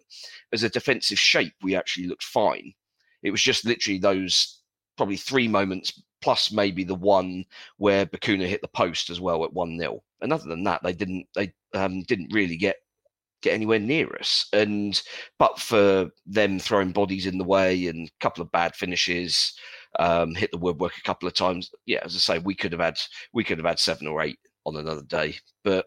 as 0.53 0.63
a 0.63 0.69
defensive 0.69 1.19
shape 1.19 1.55
we 1.63 1.75
actually 1.75 2.07
looked 2.07 2.25
fine. 2.25 2.73
It 3.23 3.31
was 3.31 3.43
just 3.43 3.65
literally 3.65 3.99
those 3.99 4.63
probably 4.97 5.17
three 5.17 5.49
moments 5.49 6.03
plus 6.21 6.53
maybe 6.53 6.85
the 6.85 6.95
one 6.95 7.45
where 7.77 8.07
Bacuna 8.07 8.47
hit 8.47 8.61
the 8.61 8.69
post 8.69 9.11
as 9.11 9.21
well 9.21 9.45
at 9.45 9.53
one 9.53 9.79
0 9.79 10.03
And 10.21 10.33
other 10.33 10.49
than 10.49 10.65
that, 10.65 10.83
they 10.83 10.93
didn't 10.93 11.27
they 11.35 11.53
um, 11.75 12.03
didn't 12.03 12.33
really 12.33 12.57
get 12.57 12.77
get 13.43 13.55
anywhere 13.55 13.79
near 13.79 14.15
us. 14.17 14.47
And 14.53 15.01
but 15.39 15.59
for 15.59 16.11
them 16.27 16.59
throwing 16.59 16.93
bodies 16.93 17.27
in 17.27 17.39
the 17.39 17.45
way 17.45 17.87
and 17.87 18.09
a 18.09 18.13
couple 18.21 18.43
of 18.43 18.53
bad 18.53 18.75
finishes, 18.75 19.55
um, 19.99 20.35
hit 20.35 20.51
the 20.53 20.59
woodwork 20.59 20.93
a 20.99 21.03
couple 21.03 21.29
of 21.29 21.35
times. 21.35 21.71
Yeah, 21.87 22.01
as 22.05 22.15
I 22.15 22.19
say, 22.19 22.39
we 22.39 22.55
could 22.55 22.73
have 22.73 22.81
had 22.81 22.99
we 23.33 23.45
could 23.45 23.59
have 23.59 23.67
had 23.67 23.79
seven 23.79 24.07
or 24.07 24.23
eight 24.23 24.39
on 24.67 24.77
another 24.77 25.03
day, 25.03 25.37
but 25.65 25.87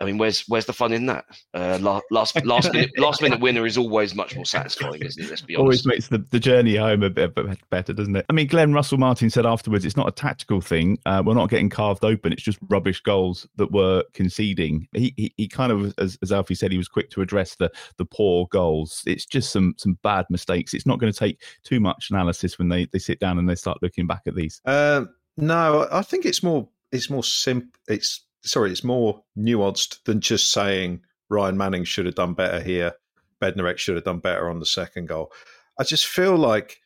I 0.00 0.04
mean, 0.04 0.16
where's 0.16 0.44
where's 0.46 0.66
the 0.66 0.72
fun 0.72 0.92
in 0.92 1.06
that? 1.06 1.24
Uh, 1.52 1.78
last 1.80 2.36
last 2.44 2.72
minute 2.72 2.90
last 2.98 3.20
minute 3.20 3.40
winner 3.40 3.66
is 3.66 3.76
always 3.76 4.14
much 4.14 4.36
more 4.36 4.44
satisfying, 4.44 5.02
isn't 5.02 5.24
it? 5.24 5.28
Let's 5.28 5.42
be 5.42 5.56
honest. 5.56 5.60
Always 5.60 5.86
makes 5.86 6.08
the, 6.08 6.18
the 6.30 6.38
journey 6.38 6.76
home 6.76 7.02
a 7.02 7.10
bit, 7.10 7.34
better, 7.70 7.92
doesn't 7.92 8.14
it? 8.14 8.24
I 8.28 8.32
mean, 8.32 8.46
Glen 8.46 8.72
Russell 8.72 8.98
Martin 8.98 9.28
said 9.28 9.44
afterwards, 9.44 9.84
it's 9.84 9.96
not 9.96 10.06
a 10.06 10.12
tactical 10.12 10.60
thing. 10.60 10.98
Uh, 11.04 11.22
we're 11.24 11.34
not 11.34 11.50
getting 11.50 11.68
carved 11.68 12.04
open. 12.04 12.32
It's 12.32 12.42
just 12.42 12.58
rubbish 12.68 13.00
goals 13.00 13.46
that 13.56 13.72
we're 13.72 14.04
conceding. 14.14 14.86
He 14.92 15.12
he, 15.16 15.34
he 15.36 15.48
kind 15.48 15.72
of, 15.72 15.92
as, 15.98 16.16
as 16.22 16.30
Alfie 16.30 16.54
said, 16.54 16.70
he 16.70 16.78
was 16.78 16.88
quick 16.88 17.10
to 17.10 17.20
address 17.20 17.56
the 17.56 17.70
the 17.96 18.04
poor 18.04 18.46
goals. 18.52 19.02
It's 19.04 19.26
just 19.26 19.50
some 19.50 19.74
some 19.78 19.98
bad 20.04 20.26
mistakes. 20.30 20.74
It's 20.74 20.86
not 20.86 21.00
going 21.00 21.12
to 21.12 21.18
take 21.18 21.42
too 21.64 21.80
much 21.80 22.08
analysis 22.10 22.58
when 22.58 22.68
they 22.68 22.86
they 22.92 23.00
sit 23.00 23.18
down 23.18 23.38
and 23.38 23.48
they 23.48 23.56
start 23.56 23.78
looking 23.82 24.06
back 24.06 24.22
at 24.26 24.36
these. 24.36 24.60
Uh, 24.64 25.06
no, 25.36 25.88
I 25.90 26.02
think 26.02 26.24
it's 26.24 26.42
more 26.42 26.68
it's 26.92 27.10
more 27.10 27.24
simple. 27.24 27.68
It's 27.88 28.24
sorry, 28.44 28.70
it's 28.70 28.84
more 28.84 29.22
nuanced 29.36 30.02
than 30.04 30.20
just 30.20 30.52
saying 30.52 31.02
Ryan 31.28 31.56
Manning 31.56 31.84
should 31.84 32.06
have 32.06 32.14
done 32.14 32.34
better 32.34 32.60
here, 32.60 32.92
Bednarek 33.42 33.78
should 33.78 33.96
have 33.96 34.04
done 34.04 34.20
better 34.20 34.48
on 34.48 34.60
the 34.60 34.66
second 34.66 35.08
goal. 35.08 35.32
I 35.78 35.84
just 35.84 36.06
feel 36.06 36.36
like 36.36 36.80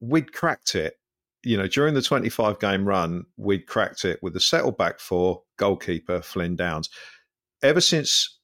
we'd 0.00 0.32
cracked 0.32 0.74
it 0.74 0.96
you 1.44 1.56
know, 1.56 1.66
during 1.66 1.94
the 1.94 2.02
25 2.02 2.58
game 2.60 2.86
run, 2.86 3.24
we'd 3.36 3.66
cracked 3.66 4.04
it 4.04 4.22
with 4.22 4.32
the 4.34 4.40
settled 4.40 4.78
back 4.78 5.00
four, 5.00 5.42
goalkeeper 5.56 6.22
Flynn 6.22 6.56
Downs. 6.56 6.88
Ever 7.62 7.80
since, 7.80 8.38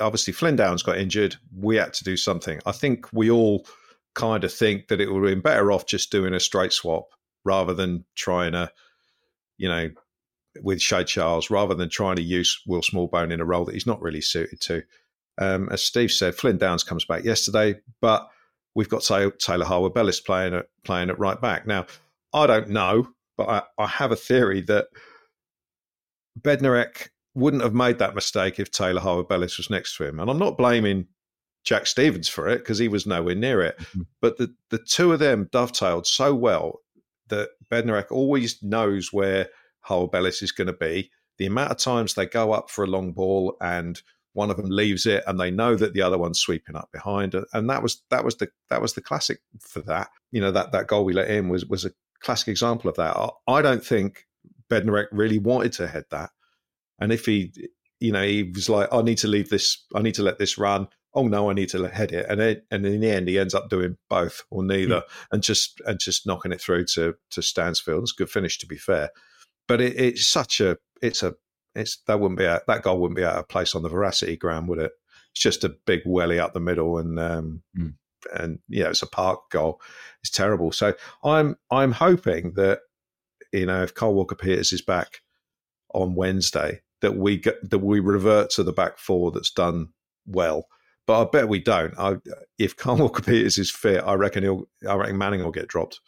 obviously, 0.00 0.32
Flynn 0.32 0.56
Downs 0.56 0.82
got 0.82 0.98
injured, 0.98 1.36
we 1.56 1.76
had 1.76 1.92
to 1.94 2.04
do 2.04 2.16
something. 2.16 2.60
I 2.66 2.72
think 2.72 3.06
we 3.12 3.30
all 3.30 3.66
kind 4.14 4.42
of 4.42 4.52
think 4.52 4.88
that 4.88 5.00
it 5.00 5.10
would 5.12 5.22
have 5.22 5.32
been 5.32 5.42
better 5.42 5.70
off 5.70 5.86
just 5.86 6.10
doing 6.10 6.34
a 6.34 6.40
straight 6.40 6.72
swap 6.72 7.04
rather 7.44 7.72
than 7.72 8.04
trying 8.16 8.52
to, 8.52 8.70
you 9.56 9.68
know, 9.68 9.88
with 10.62 10.80
Shea 10.80 11.04
Charles, 11.04 11.50
rather 11.50 11.74
than 11.74 11.88
trying 11.88 12.16
to 12.16 12.22
use 12.22 12.60
Will 12.66 12.82
Smallbone 12.82 13.32
in 13.32 13.40
a 13.40 13.44
role 13.44 13.64
that 13.64 13.74
he's 13.74 13.86
not 13.86 14.00
really 14.00 14.20
suited 14.20 14.60
to. 14.62 14.82
Um, 15.38 15.68
as 15.70 15.82
Steve 15.82 16.12
said, 16.12 16.34
Flynn 16.34 16.58
Downs 16.58 16.84
comes 16.84 17.04
back 17.04 17.24
yesterday, 17.24 17.76
but 18.00 18.28
we've 18.74 18.88
got 18.88 19.02
Taylor 19.02 19.64
Harwood 19.64 19.94
Bellis 19.94 20.20
playing 20.20 20.54
at 20.54 20.66
playing 20.84 21.10
at 21.10 21.18
right 21.18 21.40
back 21.40 21.66
now. 21.66 21.86
I 22.32 22.46
don't 22.46 22.68
know, 22.68 23.08
but 23.36 23.48
I, 23.48 23.62
I 23.82 23.86
have 23.86 24.12
a 24.12 24.16
theory 24.16 24.60
that 24.62 24.88
Bednarek 26.40 27.08
wouldn't 27.34 27.62
have 27.62 27.74
made 27.74 27.98
that 27.98 28.14
mistake 28.14 28.58
if 28.58 28.70
Taylor 28.70 29.00
Harwood 29.00 29.28
Bellis 29.28 29.56
was 29.56 29.70
next 29.70 29.96
to 29.96 30.04
him. 30.06 30.20
And 30.20 30.30
I'm 30.30 30.38
not 30.38 30.58
blaming 30.58 31.06
Jack 31.64 31.86
Stephens 31.86 32.28
for 32.28 32.48
it 32.48 32.58
because 32.58 32.78
he 32.78 32.88
was 32.88 33.06
nowhere 33.06 33.34
near 33.34 33.62
it. 33.62 33.78
Mm-hmm. 33.78 34.02
But 34.20 34.38
the, 34.38 34.54
the 34.70 34.78
two 34.78 35.12
of 35.12 35.18
them 35.18 35.48
dovetailed 35.52 36.06
so 36.06 36.34
well 36.34 36.80
that 37.28 37.50
Bednarek 37.70 38.10
always 38.10 38.62
knows 38.62 39.12
where 39.12 39.48
Harwood 39.80 40.12
Bellis 40.12 40.42
is 40.42 40.52
going 40.52 40.66
to 40.66 40.72
be. 40.72 41.10
The 41.38 41.46
amount 41.46 41.70
of 41.70 41.78
times 41.78 42.14
they 42.14 42.26
go 42.26 42.52
up 42.52 42.70
for 42.70 42.84
a 42.84 42.88
long 42.88 43.12
ball 43.12 43.56
and 43.60 44.00
one 44.32 44.50
of 44.50 44.56
them 44.56 44.70
leaves 44.70 45.06
it 45.06 45.24
and 45.26 45.40
they 45.40 45.50
know 45.50 45.74
that 45.74 45.94
the 45.94 46.02
other 46.02 46.18
one's 46.18 46.38
sweeping 46.38 46.76
up 46.76 46.90
behind 46.92 47.34
and 47.52 47.68
that 47.68 47.82
was 47.82 48.02
that 48.10 48.24
was 48.24 48.36
the 48.36 48.48
that 48.68 48.80
was 48.80 48.92
the 48.92 49.00
classic 49.00 49.40
for 49.58 49.80
that 49.80 50.08
you 50.30 50.40
know 50.40 50.52
that 50.52 50.70
that 50.70 50.86
goal 50.86 51.04
we 51.04 51.12
let 51.12 51.28
in 51.28 51.48
was 51.48 51.66
was 51.66 51.84
a 51.84 51.90
classic 52.20 52.48
example 52.48 52.88
of 52.88 52.96
that. 52.96 53.16
I 53.46 53.62
don't 53.62 53.84
think 53.84 54.26
Bednarek 54.70 55.06
really 55.10 55.38
wanted 55.38 55.72
to 55.74 55.88
head 55.88 56.04
that. 56.10 56.30
And 57.00 57.12
if 57.12 57.26
he, 57.26 57.52
you 57.98 58.12
know, 58.12 58.22
he 58.22 58.44
was 58.54 58.68
like, 58.68 58.88
I 58.92 59.02
need 59.02 59.18
to 59.18 59.28
leave 59.28 59.48
this, 59.48 59.84
I 59.94 60.02
need 60.02 60.14
to 60.14 60.22
let 60.22 60.38
this 60.38 60.58
run. 60.58 60.88
Oh 61.12 61.26
no, 61.26 61.50
I 61.50 61.54
need 61.54 61.70
to 61.70 61.88
head 61.88 62.12
it. 62.12 62.26
And 62.28 62.40
it, 62.40 62.66
and 62.70 62.86
in 62.86 63.00
the 63.00 63.10
end, 63.10 63.28
he 63.28 63.38
ends 63.38 63.54
up 63.54 63.68
doing 63.68 63.96
both 64.08 64.44
or 64.50 64.62
neither, 64.62 65.00
mm. 65.00 65.02
and 65.32 65.42
just 65.42 65.80
and 65.84 65.98
just 65.98 66.24
knocking 66.24 66.52
it 66.52 66.60
through 66.60 66.84
to 66.94 67.14
to 67.30 67.42
Stansfield. 67.42 68.04
It's 68.04 68.12
a 68.12 68.16
good 68.16 68.30
finish, 68.30 68.58
to 68.58 68.66
be 68.66 68.76
fair. 68.76 69.10
But 69.70 69.80
it, 69.80 69.98
it's 69.98 70.26
such 70.26 70.60
a, 70.60 70.76
it's 71.00 71.22
a, 71.22 71.34
it's 71.74 72.02
that 72.06 72.20
wouldn't 72.20 72.38
be 72.38 72.44
a, 72.44 72.60
that 72.66 72.82
goal 72.82 73.00
wouldn't 73.00 73.16
be 73.16 73.24
out 73.24 73.36
of 73.36 73.48
place 73.48 73.74
on 73.74 73.82
the 73.82 73.88
veracity 73.88 74.36
ground, 74.36 74.68
would 74.68 74.78
it? 74.78 74.92
It's 75.32 75.42
just 75.42 75.64
a 75.64 75.76
big 75.86 76.00
welly 76.04 76.38
up 76.38 76.52
the 76.52 76.60
middle, 76.60 76.98
and 76.98 77.18
um, 77.18 77.62
mm 77.76 77.94
and 78.34 78.58
you 78.68 78.82
know 78.82 78.90
it's 78.90 79.02
a 79.02 79.06
park 79.06 79.50
goal. 79.50 79.80
It's 80.22 80.30
terrible. 80.30 80.72
So 80.72 80.94
I'm 81.24 81.56
I'm 81.70 81.92
hoping 81.92 82.52
that 82.54 82.80
you 83.52 83.66
know 83.66 83.82
if 83.82 83.94
Kyle 83.94 84.14
Walker 84.14 84.34
Peters 84.34 84.72
is 84.72 84.82
back 84.82 85.20
on 85.94 86.14
Wednesday, 86.14 86.80
that 87.00 87.16
we 87.16 87.36
get 87.36 87.70
that 87.70 87.78
we 87.78 88.00
revert 88.00 88.50
to 88.50 88.62
the 88.62 88.72
back 88.72 88.98
four 88.98 89.30
that's 89.30 89.50
done 89.50 89.88
well. 90.26 90.66
But 91.06 91.22
I 91.22 91.30
bet 91.30 91.48
we 91.48 91.60
don't. 91.60 91.94
I, 91.98 92.16
if 92.58 92.76
Kyle 92.76 92.96
Walker 92.96 93.22
Peters 93.22 93.58
is 93.58 93.70
fit, 93.70 94.02
I 94.04 94.14
reckon 94.14 94.42
he'll. 94.42 94.68
I 94.88 94.94
reckon 94.94 95.18
Manning 95.18 95.42
will 95.42 95.50
get 95.50 95.68
dropped, 95.68 96.00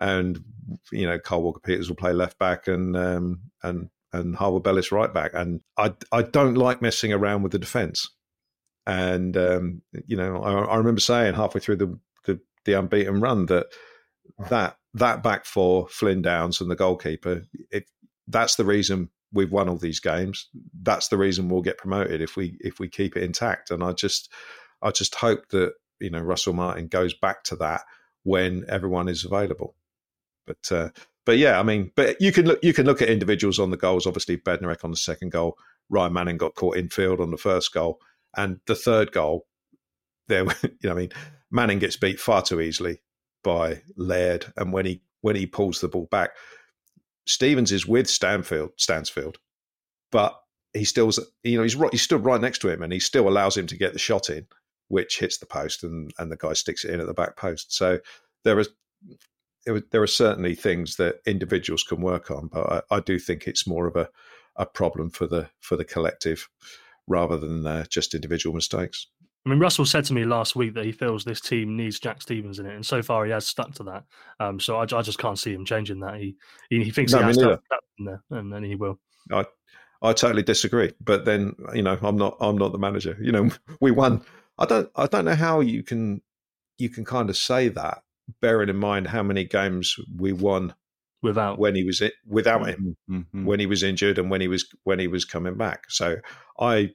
and 0.00 0.42
you 0.90 1.06
know 1.06 1.18
Kyle 1.18 1.42
Walker 1.42 1.60
Peters 1.60 1.88
will 1.88 1.96
play 1.96 2.12
left 2.12 2.38
back, 2.38 2.68
and 2.68 2.96
um, 2.96 3.40
and 3.62 3.90
and 4.12 4.36
Harwood 4.36 4.62
Bellis 4.62 4.92
right 4.92 5.12
back. 5.12 5.32
And 5.34 5.60
I 5.76 5.94
I 6.10 6.22
don't 6.22 6.54
like 6.54 6.82
messing 6.82 7.12
around 7.12 7.42
with 7.42 7.52
the 7.52 7.58
defence. 7.58 8.10
And 8.86 9.36
um, 9.36 9.82
you 10.06 10.16
know, 10.16 10.42
I, 10.42 10.64
I, 10.64 10.76
remember 10.76 11.00
saying 11.00 11.34
halfway 11.34 11.60
through 11.60 11.76
the, 11.76 11.98
the, 12.24 12.40
the 12.64 12.72
unbeaten 12.72 13.20
run 13.20 13.46
that 13.46 13.66
that 14.50 14.76
that 14.94 15.22
back 15.22 15.44
four, 15.44 15.86
Flynn 15.88 16.20
Downs 16.20 16.60
and 16.60 16.68
the 16.68 16.74
goalkeeper, 16.74 17.42
if 17.70 17.84
that's 18.26 18.56
the 18.56 18.64
reason 18.64 19.10
we've 19.32 19.52
won 19.52 19.68
all 19.68 19.76
these 19.76 20.00
games. 20.00 20.48
That's 20.82 21.08
the 21.08 21.16
reason 21.16 21.48
we'll 21.48 21.62
get 21.62 21.78
promoted 21.78 22.20
if 22.20 22.36
we 22.36 22.56
if 22.60 22.78
we 22.78 22.88
keep 22.88 23.16
it 23.16 23.22
intact. 23.22 23.70
And 23.70 23.82
I 23.82 23.92
just 23.92 24.30
I 24.82 24.90
just 24.90 25.14
hope 25.14 25.48
that 25.50 25.74
you 26.00 26.10
know 26.10 26.20
Russell 26.20 26.52
Martin 26.52 26.88
goes 26.88 27.14
back 27.14 27.44
to 27.44 27.56
that 27.56 27.82
when 28.24 28.64
everyone 28.68 29.08
is 29.08 29.24
available. 29.24 29.74
But 30.46 30.72
uh, 30.72 30.88
but 31.24 31.38
yeah, 31.38 31.58
I 31.58 31.62
mean, 31.62 31.92
but 31.94 32.20
you 32.20 32.32
can 32.32 32.46
look 32.46 32.58
you 32.62 32.72
can 32.72 32.86
look 32.86 33.02
at 33.02 33.08
individuals 33.08 33.58
on 33.58 33.70
the 33.70 33.76
goals. 33.76 34.06
Obviously, 34.06 34.36
Bednarek 34.36 34.84
on 34.84 34.90
the 34.90 34.96
second 34.96 35.30
goal, 35.30 35.56
Ryan 35.88 36.12
Manning 36.12 36.36
got 36.36 36.54
caught 36.54 36.76
in 36.76 36.88
field 36.88 37.20
on 37.20 37.30
the 37.30 37.36
first 37.36 37.72
goal. 37.72 38.00
And 38.36 38.60
the 38.66 38.74
third 38.74 39.12
goal, 39.12 39.46
there, 40.28 40.44
you 40.62 40.70
know, 40.84 40.92
I 40.92 40.94
mean, 40.94 41.10
Manning 41.50 41.78
gets 41.78 41.96
beat 41.96 42.18
far 42.18 42.42
too 42.42 42.60
easily 42.60 43.02
by 43.44 43.82
Laird, 43.96 44.46
and 44.56 44.72
when 44.72 44.86
he 44.86 45.02
when 45.20 45.36
he 45.36 45.46
pulls 45.46 45.80
the 45.80 45.88
ball 45.88 46.08
back, 46.10 46.30
Stephens 47.26 47.72
is 47.72 47.86
with 47.86 48.08
Stanfield, 48.08 48.70
Stansfield, 48.76 49.38
but 50.10 50.38
he 50.72 50.84
still, 50.84 51.10
you 51.42 51.56
know, 51.56 51.62
he's 51.62 51.76
right, 51.76 51.92
he 51.92 51.98
stood 51.98 52.24
right 52.24 52.40
next 52.40 52.60
to 52.60 52.68
him, 52.68 52.82
and 52.82 52.92
he 52.92 53.00
still 53.00 53.28
allows 53.28 53.56
him 53.56 53.66
to 53.66 53.76
get 53.76 53.92
the 53.92 53.98
shot 53.98 54.30
in, 54.30 54.46
which 54.88 55.18
hits 55.18 55.38
the 55.38 55.46
post, 55.46 55.84
and 55.84 56.12
and 56.18 56.32
the 56.32 56.36
guy 56.36 56.54
sticks 56.54 56.84
it 56.84 56.92
in 56.92 57.00
at 57.00 57.06
the 57.06 57.14
back 57.14 57.36
post. 57.36 57.74
So 57.74 58.00
there 58.44 58.58
is. 58.58 58.68
There 59.64 60.02
are 60.02 60.06
certainly 60.06 60.54
things 60.54 60.96
that 60.96 61.20
individuals 61.26 61.82
can 61.82 62.00
work 62.00 62.30
on, 62.30 62.48
but 62.48 62.84
I, 62.90 62.96
I 62.96 63.00
do 63.00 63.18
think 63.18 63.46
it's 63.46 63.66
more 63.66 63.86
of 63.86 63.96
a, 63.96 64.08
a 64.56 64.66
problem 64.66 65.10
for 65.10 65.26
the 65.26 65.48
for 65.60 65.76
the 65.76 65.84
collective 65.84 66.48
rather 67.06 67.36
than 67.36 67.66
uh, 67.66 67.84
just 67.84 68.14
individual 68.14 68.54
mistakes. 68.54 69.06
I 69.44 69.50
mean, 69.50 69.58
Russell 69.58 69.86
said 69.86 70.04
to 70.04 70.14
me 70.14 70.24
last 70.24 70.54
week 70.54 70.74
that 70.74 70.84
he 70.84 70.92
feels 70.92 71.24
this 71.24 71.40
team 71.40 71.76
needs 71.76 71.98
Jack 71.98 72.22
Stephens 72.22 72.60
in 72.60 72.66
it, 72.66 72.74
and 72.74 72.86
so 72.86 73.02
far 73.02 73.24
he 73.24 73.32
has 73.32 73.46
stuck 73.46 73.74
to 73.74 73.82
that. 73.84 74.04
Um, 74.38 74.60
so 74.60 74.76
I, 74.76 74.82
I, 74.82 75.02
just 75.02 75.18
can't 75.18 75.38
see 75.38 75.52
him 75.52 75.64
changing 75.64 76.00
that. 76.00 76.16
He 76.16 76.36
he, 76.70 76.84
he 76.84 76.90
thinks 76.90 77.12
no, 77.12 77.18
he 77.18 77.24
has 77.24 77.36
to 77.38 77.60
in 77.98 78.04
there, 78.04 78.22
and 78.30 78.52
then 78.52 78.62
he 78.62 78.76
will. 78.76 79.00
I 79.32 79.44
I 80.00 80.12
totally 80.12 80.42
disagree, 80.42 80.92
but 81.00 81.24
then 81.24 81.54
you 81.74 81.82
know 81.82 81.98
I'm 82.02 82.16
not 82.16 82.36
I'm 82.40 82.56
not 82.56 82.72
the 82.72 82.78
manager. 82.78 83.16
You 83.20 83.32
know, 83.32 83.50
we 83.80 83.90
won. 83.90 84.24
I 84.58 84.66
don't 84.66 84.90
I 84.94 85.06
don't 85.06 85.24
know 85.24 85.34
how 85.34 85.60
you 85.60 85.82
can 85.82 86.22
you 86.78 86.88
can 86.88 87.04
kind 87.04 87.28
of 87.28 87.36
say 87.36 87.68
that, 87.68 88.02
bearing 88.40 88.68
in 88.68 88.76
mind 88.76 89.06
how 89.08 89.22
many 89.22 89.44
games 89.44 89.96
we 90.16 90.32
won 90.32 90.74
without 91.22 91.58
when 91.58 91.74
he 91.74 91.84
was 91.84 92.00
it 92.00 92.14
without 92.26 92.66
him 92.68 92.96
mm-hmm. 93.08 93.44
when 93.44 93.60
he 93.60 93.66
was 93.66 93.82
injured 93.82 94.18
and 94.18 94.30
when 94.30 94.40
he 94.40 94.48
was 94.48 94.66
when 94.84 94.98
he 94.98 95.06
was 95.06 95.24
coming 95.24 95.56
back. 95.56 95.84
So 95.88 96.16
I 96.58 96.90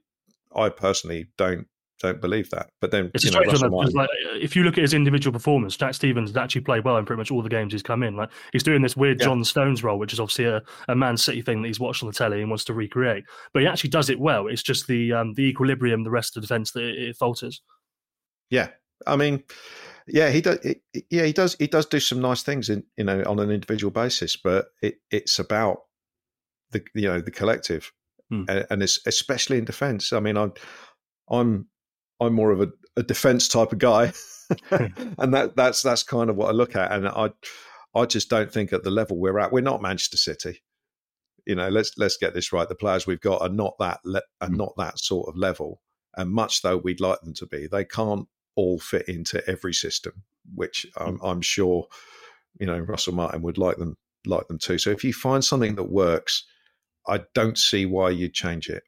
I 0.56 0.70
personally 0.70 1.28
don't 1.38 1.68
don't 2.00 2.22
believe 2.22 2.50
that. 2.52 2.70
But 2.80 2.92
then 2.92 3.12
it's 3.14 3.26
a 3.26 3.32
know, 3.32 3.70
one 3.70 3.92
like, 3.94 4.10
if 4.36 4.56
you 4.56 4.64
look 4.64 4.78
at 4.78 4.84
his 4.84 4.94
individual 4.94 5.34
performance, 5.34 5.76
Jack 5.76 5.94
Stephens 5.94 6.30
has 6.30 6.38
actually 6.38 6.62
played 6.62 6.84
well 6.84 6.98
in 6.98 7.06
pretty 7.06 7.18
much 7.18 7.32
all 7.32 7.42
the 7.42 7.50
games 7.50 7.74
he's 7.74 7.84
come 7.84 8.04
in. 8.04 8.16
Like 8.16 8.30
he's 8.52 8.64
doing 8.64 8.82
this 8.82 8.96
weird 8.96 9.20
yeah. 9.20 9.26
John 9.26 9.44
Stones 9.44 9.84
role, 9.84 9.98
which 9.98 10.14
is 10.14 10.20
obviously 10.20 10.46
a, 10.46 10.62
a 10.88 10.96
Man 10.96 11.18
City 11.18 11.42
thing 11.42 11.62
that 11.62 11.68
he's 11.68 11.80
watched 11.80 12.04
on 12.04 12.08
the 12.08 12.14
telly 12.14 12.42
and 12.42 12.50
wants 12.50 12.66
to 12.66 12.74
recreate. 12.74 13.24
But 13.54 13.64
he 13.64 13.68
actually 13.68 13.90
does 13.90 14.10
it 14.10 14.20
well. 14.20 14.48
It's 14.48 14.64
just 14.64 14.88
the 14.88 15.14
um, 15.14 15.34
the 15.34 15.44
equilibrium, 15.44 16.04
the 16.04 16.12
rest 16.12 16.36
of 16.36 16.42
the 16.42 16.48
defence 16.48 16.72
that 16.72 16.84
it, 16.84 17.10
it 17.10 17.16
falters. 17.16 17.62
Yeah, 18.50 18.70
I 19.06 19.16
mean, 19.16 19.44
yeah, 20.08 20.30
he 20.30 20.42
does. 20.42 20.60
Yeah, 21.10 21.26
he 21.26 21.34
does. 21.34 21.56
He 21.60 21.68
does 21.68 21.86
do 21.86 22.00
some 22.00 22.22
nice 22.22 22.44
things 22.44 22.70
in 22.70 22.84
you 22.98 23.04
know 23.04 23.24
on 23.26 23.40
an 23.40 23.52
individual 23.52 23.92
basis, 23.92 24.36
but 24.36 24.68
it, 24.82 24.96
it's 25.12 25.38
about 25.40 25.80
the 26.72 26.84
you 26.96 27.08
know 27.08 27.20
the 27.20 27.32
collective, 27.32 27.92
hmm. 28.30 28.44
and, 28.48 28.66
and 28.70 28.84
it's 28.84 29.00
especially 29.06 29.58
in 29.58 29.66
defence. 29.66 30.14
I 30.14 30.20
mean, 30.20 30.38
I'm 30.38 30.54
I'm 31.30 31.68
I'm 32.22 32.34
more 32.34 32.52
of 32.52 32.62
a, 32.62 32.70
a 32.96 33.04
defence 33.04 33.48
type 33.48 33.74
of 33.74 33.80
guy, 33.80 34.14
and 34.72 35.34
that 35.34 35.56
that's 35.56 35.82
that's 35.82 36.04
kind 36.04 36.30
of 36.30 36.38
what 36.38 36.50
I 36.50 36.54
look 36.54 36.76
at, 36.76 36.92
and 36.92 37.08
I 37.08 37.32
I 37.94 38.06
just 38.06 38.30
don't 38.30 38.52
think 38.52 38.72
at 38.72 38.84
the 38.84 38.92
level 38.92 39.20
we're 39.20 39.40
at, 39.40 39.52
we're 39.52 39.62
not 39.62 39.82
Manchester 39.82 40.18
City. 40.18 40.64
You 41.46 41.56
know, 41.56 41.70
let's 41.70 41.92
let's 41.98 42.18
get 42.18 42.34
this 42.34 42.54
right. 42.54 42.68
The 42.68 42.76
players 42.76 43.08
we've 43.08 43.22
got 43.22 43.42
are 43.42 43.50
not 43.50 43.76
that 43.80 44.00
le- 44.06 44.22
are 44.42 44.48
hmm. 44.48 44.56
not 44.56 44.74
that 44.78 45.00
sort 45.00 45.28
of 45.28 45.38
level, 45.38 45.82
and 46.16 46.32
much 46.32 46.62
though 46.62 46.78
we'd 46.78 47.02
like 47.02 47.20
them 47.22 47.34
to 47.36 47.46
be, 47.46 47.68
they 47.68 47.84
can't 47.84 48.28
all 48.58 48.80
fit 48.80 49.08
into 49.08 49.48
every 49.50 49.74
system, 49.74 50.24
which 50.54 50.86
I'm, 50.98 51.18
mm. 51.20 51.30
I'm 51.30 51.42
sure 51.42 51.88
you 52.60 52.66
know 52.66 52.80
Russell 52.80 53.14
Martin 53.14 53.42
would 53.44 53.58
like 53.58 53.78
them 53.78 53.96
like 54.26 54.48
them 54.48 54.58
too. 54.58 54.78
So 54.78 54.90
if 54.90 55.06
you 55.06 55.14
find 55.14 55.46
something 55.46 55.76
that 55.76 55.86
works, 55.86 56.44
I 57.08 57.22
don't 57.34 57.58
see 57.58 57.86
why 57.86 58.10
you'd 58.10 58.34
change 58.34 58.68
it 58.68 58.84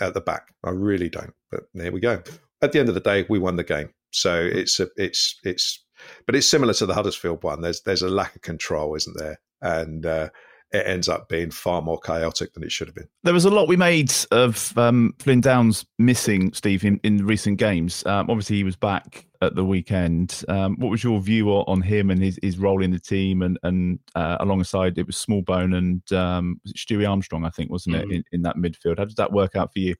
at 0.00 0.14
the 0.14 0.20
back. 0.20 0.54
I 0.64 0.70
really 0.70 1.10
don't. 1.10 1.34
But 1.50 1.64
there 1.74 1.92
we 1.92 2.00
go. 2.00 2.22
At 2.62 2.72
the 2.72 2.80
end 2.80 2.88
of 2.88 2.94
the 2.94 3.00
day, 3.00 3.26
we 3.28 3.38
won 3.38 3.56
the 3.56 3.64
game. 3.64 3.90
So 4.12 4.30
mm. 4.30 4.54
it's 4.54 4.80
a, 4.80 4.88
it's 4.96 5.38
it's 5.44 5.84
but 6.26 6.36
it's 6.36 6.48
similar 6.48 6.74
to 6.74 6.86
the 6.86 6.94
Huddersfield 6.94 7.42
one. 7.42 7.60
There's 7.60 7.82
there's 7.82 8.02
a 8.02 8.08
lack 8.08 8.36
of 8.36 8.42
control, 8.42 8.94
isn't 8.94 9.18
there? 9.18 9.40
And 9.60 10.06
uh, 10.06 10.30
it 10.72 10.86
ends 10.86 11.08
up 11.08 11.28
being 11.28 11.50
far 11.50 11.80
more 11.80 11.98
chaotic 11.98 12.52
than 12.52 12.62
it 12.62 12.72
should 12.72 12.88
have 12.88 12.94
been. 12.94 13.08
There 13.22 13.34
was 13.34 13.44
a 13.44 13.50
lot 13.50 13.68
we 13.68 13.76
made 13.76 14.12
of 14.30 14.76
um, 14.76 15.14
Flynn 15.18 15.40
Downs 15.40 15.86
missing 15.98 16.52
Steve 16.54 16.84
in, 16.84 17.00
in 17.04 17.24
recent 17.24 17.58
games. 17.58 18.04
Um, 18.06 18.28
obviously, 18.28 18.56
he 18.56 18.64
was 18.64 18.76
back 18.76 19.26
at 19.42 19.54
the 19.54 19.64
weekend. 19.64 20.44
Um, 20.48 20.76
what 20.78 20.90
was 20.90 21.04
your 21.04 21.20
view 21.20 21.50
on 21.50 21.82
him 21.82 22.10
and 22.10 22.20
his, 22.20 22.38
his 22.42 22.58
role 22.58 22.82
in 22.82 22.90
the 22.90 22.98
team? 22.98 23.42
And 23.42 23.58
and 23.62 23.98
uh, 24.14 24.38
alongside 24.40 24.98
it 24.98 25.06
was 25.06 25.16
Smallbone 25.16 25.76
and 25.76 26.12
um, 26.12 26.60
Stewie 26.76 27.08
Armstrong, 27.08 27.44
I 27.44 27.50
think, 27.50 27.70
wasn't 27.70 27.96
it, 27.96 28.10
in, 28.10 28.24
in, 28.32 28.42
that 28.42 28.56
midfield? 28.56 28.98
How 28.98 29.04
did 29.04 29.16
that 29.16 29.32
work 29.32 29.54
out 29.56 29.72
for 29.72 29.78
you? 29.78 29.94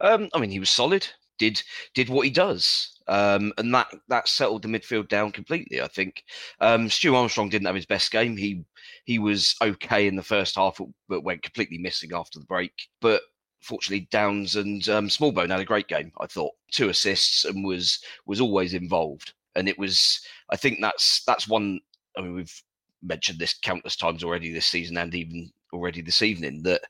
Um, 0.00 0.28
I 0.34 0.38
mean, 0.38 0.50
he 0.50 0.58
was 0.58 0.70
solid. 0.70 1.06
Did 1.38 1.62
did 1.94 2.08
what 2.08 2.24
he 2.24 2.30
does. 2.30 2.90
Um, 3.06 3.52
and 3.58 3.72
that 3.74 3.88
that 4.08 4.28
settled 4.28 4.62
the 4.62 4.68
midfield 4.68 5.08
down 5.08 5.32
completely. 5.32 5.82
I 5.82 5.88
think 5.88 6.24
um, 6.60 6.88
Stu 6.88 7.14
Armstrong 7.14 7.48
didn't 7.48 7.66
have 7.66 7.74
his 7.74 7.86
best 7.86 8.10
game. 8.10 8.36
He 8.36 8.64
he 9.04 9.18
was 9.18 9.54
okay 9.62 10.06
in 10.06 10.16
the 10.16 10.22
first 10.22 10.56
half, 10.56 10.80
but 11.08 11.24
went 11.24 11.42
completely 11.42 11.78
missing 11.78 12.12
after 12.14 12.38
the 12.38 12.46
break. 12.46 12.72
But 13.00 13.22
fortunately, 13.64 14.08
Downs 14.10 14.56
and 14.56 14.88
um, 14.88 15.08
Smallbone 15.08 15.50
had 15.50 15.60
a 15.60 15.64
great 15.64 15.88
game. 15.88 16.12
I 16.20 16.26
thought 16.26 16.52
two 16.70 16.88
assists 16.88 17.44
and 17.44 17.64
was 17.64 17.98
was 18.26 18.40
always 18.40 18.74
involved. 18.74 19.32
And 19.56 19.68
it 19.68 19.78
was, 19.78 20.20
I 20.50 20.56
think 20.56 20.80
that's 20.80 21.22
that's 21.26 21.48
one. 21.48 21.80
I 22.16 22.22
mean, 22.22 22.34
we've 22.34 22.62
mentioned 23.02 23.38
this 23.38 23.54
countless 23.62 23.96
times 23.96 24.24
already 24.24 24.52
this 24.52 24.66
season 24.66 24.96
and 24.96 25.14
even 25.14 25.50
already 25.72 26.00
this 26.00 26.22
evening 26.22 26.62
that 26.62 26.82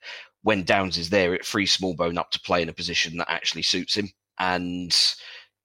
when 0.42 0.62
Downs 0.62 0.98
is 0.98 1.10
there, 1.10 1.34
it 1.34 1.44
frees 1.44 1.76
Smallbone 1.76 2.18
up 2.18 2.30
to 2.32 2.40
play 2.40 2.62
in 2.62 2.68
a 2.68 2.74
position 2.74 3.16
that 3.16 3.30
actually 3.30 3.62
suits 3.62 3.96
him. 3.96 4.10
And 4.38 4.94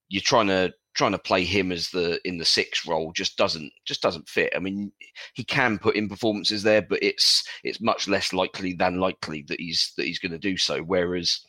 you're 0.09 0.21
trying 0.21 0.47
to 0.47 0.73
trying 0.95 1.11
to 1.13 1.19
play 1.19 1.45
him 1.45 1.71
as 1.71 1.89
the 1.89 2.19
in 2.25 2.37
the 2.37 2.45
six 2.45 2.85
role 2.85 3.13
just 3.13 3.37
doesn't 3.37 3.71
just 3.85 4.01
doesn't 4.01 4.27
fit. 4.27 4.51
I 4.55 4.59
mean, 4.59 4.91
he 5.33 5.43
can 5.43 5.77
put 5.77 5.95
in 5.95 6.09
performances 6.09 6.63
there, 6.63 6.81
but 6.81 6.99
it's 7.01 7.43
it's 7.63 7.81
much 7.81 8.07
less 8.07 8.33
likely 8.33 8.73
than 8.73 8.99
likely 8.99 9.43
that 9.47 9.59
he's 9.59 9.93
that 9.97 10.05
he's 10.05 10.19
going 10.19 10.31
to 10.33 10.39
do 10.39 10.57
so. 10.57 10.81
Whereas 10.81 11.39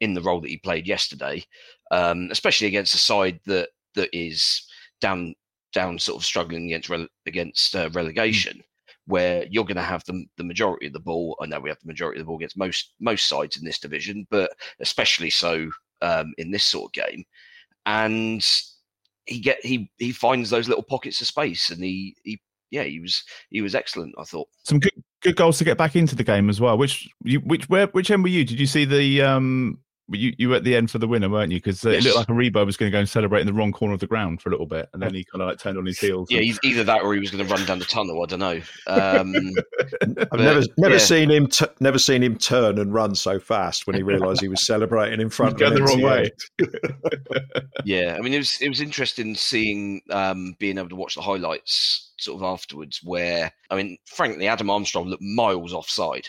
in 0.00 0.14
the 0.14 0.22
role 0.22 0.40
that 0.40 0.48
he 0.48 0.58
played 0.58 0.86
yesterday, 0.86 1.44
um, 1.90 2.28
especially 2.30 2.66
against 2.66 2.94
a 2.94 2.98
side 2.98 3.40
that 3.46 3.70
that 3.94 4.08
is 4.16 4.66
down 5.00 5.34
down 5.72 5.98
sort 5.98 6.18
of 6.20 6.24
struggling 6.24 6.66
against 6.66 6.88
rele- 6.88 7.08
against 7.26 7.76
uh, 7.76 7.90
relegation. 7.92 8.58
Mm. 8.58 8.62
Where 9.08 9.46
you're 9.48 9.64
going 9.64 9.76
to 9.76 9.82
have 9.82 10.02
the, 10.06 10.24
the 10.36 10.42
majority 10.42 10.88
of 10.88 10.92
the 10.92 10.98
ball. 10.98 11.36
I 11.40 11.46
know 11.46 11.60
we 11.60 11.68
have 11.68 11.78
the 11.78 11.86
majority 11.86 12.18
of 12.18 12.24
the 12.24 12.26
ball 12.26 12.38
against 12.38 12.58
most 12.58 12.94
most 12.98 13.28
sides 13.28 13.56
in 13.56 13.64
this 13.64 13.78
division, 13.78 14.26
but 14.30 14.50
especially 14.80 15.30
so 15.30 15.70
um, 16.02 16.32
in 16.38 16.50
this 16.50 16.64
sort 16.64 16.88
of 16.88 16.92
game 16.92 17.24
and 17.86 18.44
he 19.26 19.40
get 19.40 19.64
he 19.64 19.90
he 19.98 20.12
finds 20.12 20.50
those 20.50 20.68
little 20.68 20.82
pockets 20.82 21.20
of 21.20 21.26
space, 21.26 21.70
and 21.70 21.82
he 21.82 22.14
he 22.24 22.40
yeah 22.70 22.82
he 22.82 23.00
was 23.00 23.22
he 23.50 23.62
was 23.62 23.74
excellent. 23.74 24.14
I 24.18 24.24
thought 24.24 24.48
some 24.64 24.78
good 24.78 24.92
good 25.22 25.36
goals 25.36 25.58
to 25.58 25.64
get 25.64 25.78
back 25.78 25.96
into 25.96 26.14
the 26.14 26.24
game 26.24 26.50
as 26.50 26.60
well. 26.60 26.76
Which 26.76 27.08
you 27.24 27.40
which 27.40 27.68
where 27.68 27.86
which 27.88 28.10
end 28.10 28.22
were 28.22 28.28
you? 28.28 28.44
Did 28.44 28.60
you 28.60 28.66
see 28.66 28.84
the 28.84 29.22
um 29.22 29.78
you, 30.10 30.34
you 30.38 30.48
were 30.48 30.56
at 30.56 30.64
the 30.64 30.76
end 30.76 30.90
for 30.90 30.98
the 30.98 31.08
winner, 31.08 31.28
weren't 31.28 31.52
you? 31.52 31.58
Because 31.58 31.84
uh, 31.84 31.90
yes. 31.90 32.04
it 32.04 32.08
looked 32.08 32.28
like 32.28 32.28
a 32.28 32.32
Aribo 32.32 32.64
was 32.64 32.76
going 32.76 32.90
to 32.90 32.94
go 32.94 33.00
and 33.00 33.08
celebrate 33.08 33.40
in 33.40 33.46
the 33.46 33.52
wrong 33.52 33.72
corner 33.72 33.94
of 33.94 34.00
the 34.00 34.06
ground 34.06 34.40
for 34.40 34.48
a 34.48 34.52
little 34.52 34.66
bit, 34.66 34.88
and 34.92 35.02
then 35.02 35.14
he 35.14 35.24
kind 35.24 35.42
of 35.42 35.48
like 35.48 35.58
turned 35.58 35.76
on 35.78 35.86
his 35.86 35.98
heels. 35.98 36.30
Yeah, 36.30 36.40
and... 36.40 36.58
either 36.62 36.84
that 36.84 37.02
or 37.02 37.14
he 37.14 37.20
was 37.20 37.30
going 37.30 37.44
to 37.44 37.52
run 37.52 37.64
down 37.66 37.78
the 37.78 37.84
tunnel. 37.84 38.22
I 38.22 38.26
don't 38.26 38.38
know. 38.38 38.60
Um, 38.86 39.34
I've 40.02 40.30
but, 40.30 40.40
never 40.40 40.62
never 40.78 40.94
yeah. 40.94 41.00
seen 41.00 41.30
him 41.30 41.48
t- 41.48 41.66
never 41.80 41.98
seen 41.98 42.22
him 42.22 42.36
turn 42.36 42.78
and 42.78 42.94
run 42.94 43.14
so 43.14 43.40
fast 43.40 43.86
when 43.86 43.96
he 43.96 44.02
realised 44.02 44.40
he 44.40 44.48
was 44.48 44.62
celebrating 44.66 45.20
in 45.20 45.30
front. 45.30 45.58
Going 45.58 45.74
the 45.74 45.82
wrong 45.82 46.02
way. 46.02 46.30
yeah, 47.84 48.16
I 48.16 48.20
mean 48.20 48.32
it 48.32 48.38
was 48.38 48.60
it 48.60 48.68
was 48.68 48.80
interesting 48.80 49.34
seeing 49.34 50.02
um, 50.10 50.54
being 50.58 50.78
able 50.78 50.88
to 50.90 50.96
watch 50.96 51.16
the 51.16 51.22
highlights 51.22 52.12
sort 52.18 52.40
of 52.40 52.44
afterwards. 52.44 53.00
Where 53.02 53.50
I 53.70 53.76
mean, 53.76 53.98
frankly, 54.06 54.46
Adam 54.46 54.70
Armstrong 54.70 55.08
looked 55.08 55.22
miles 55.22 55.72
offside 55.72 56.28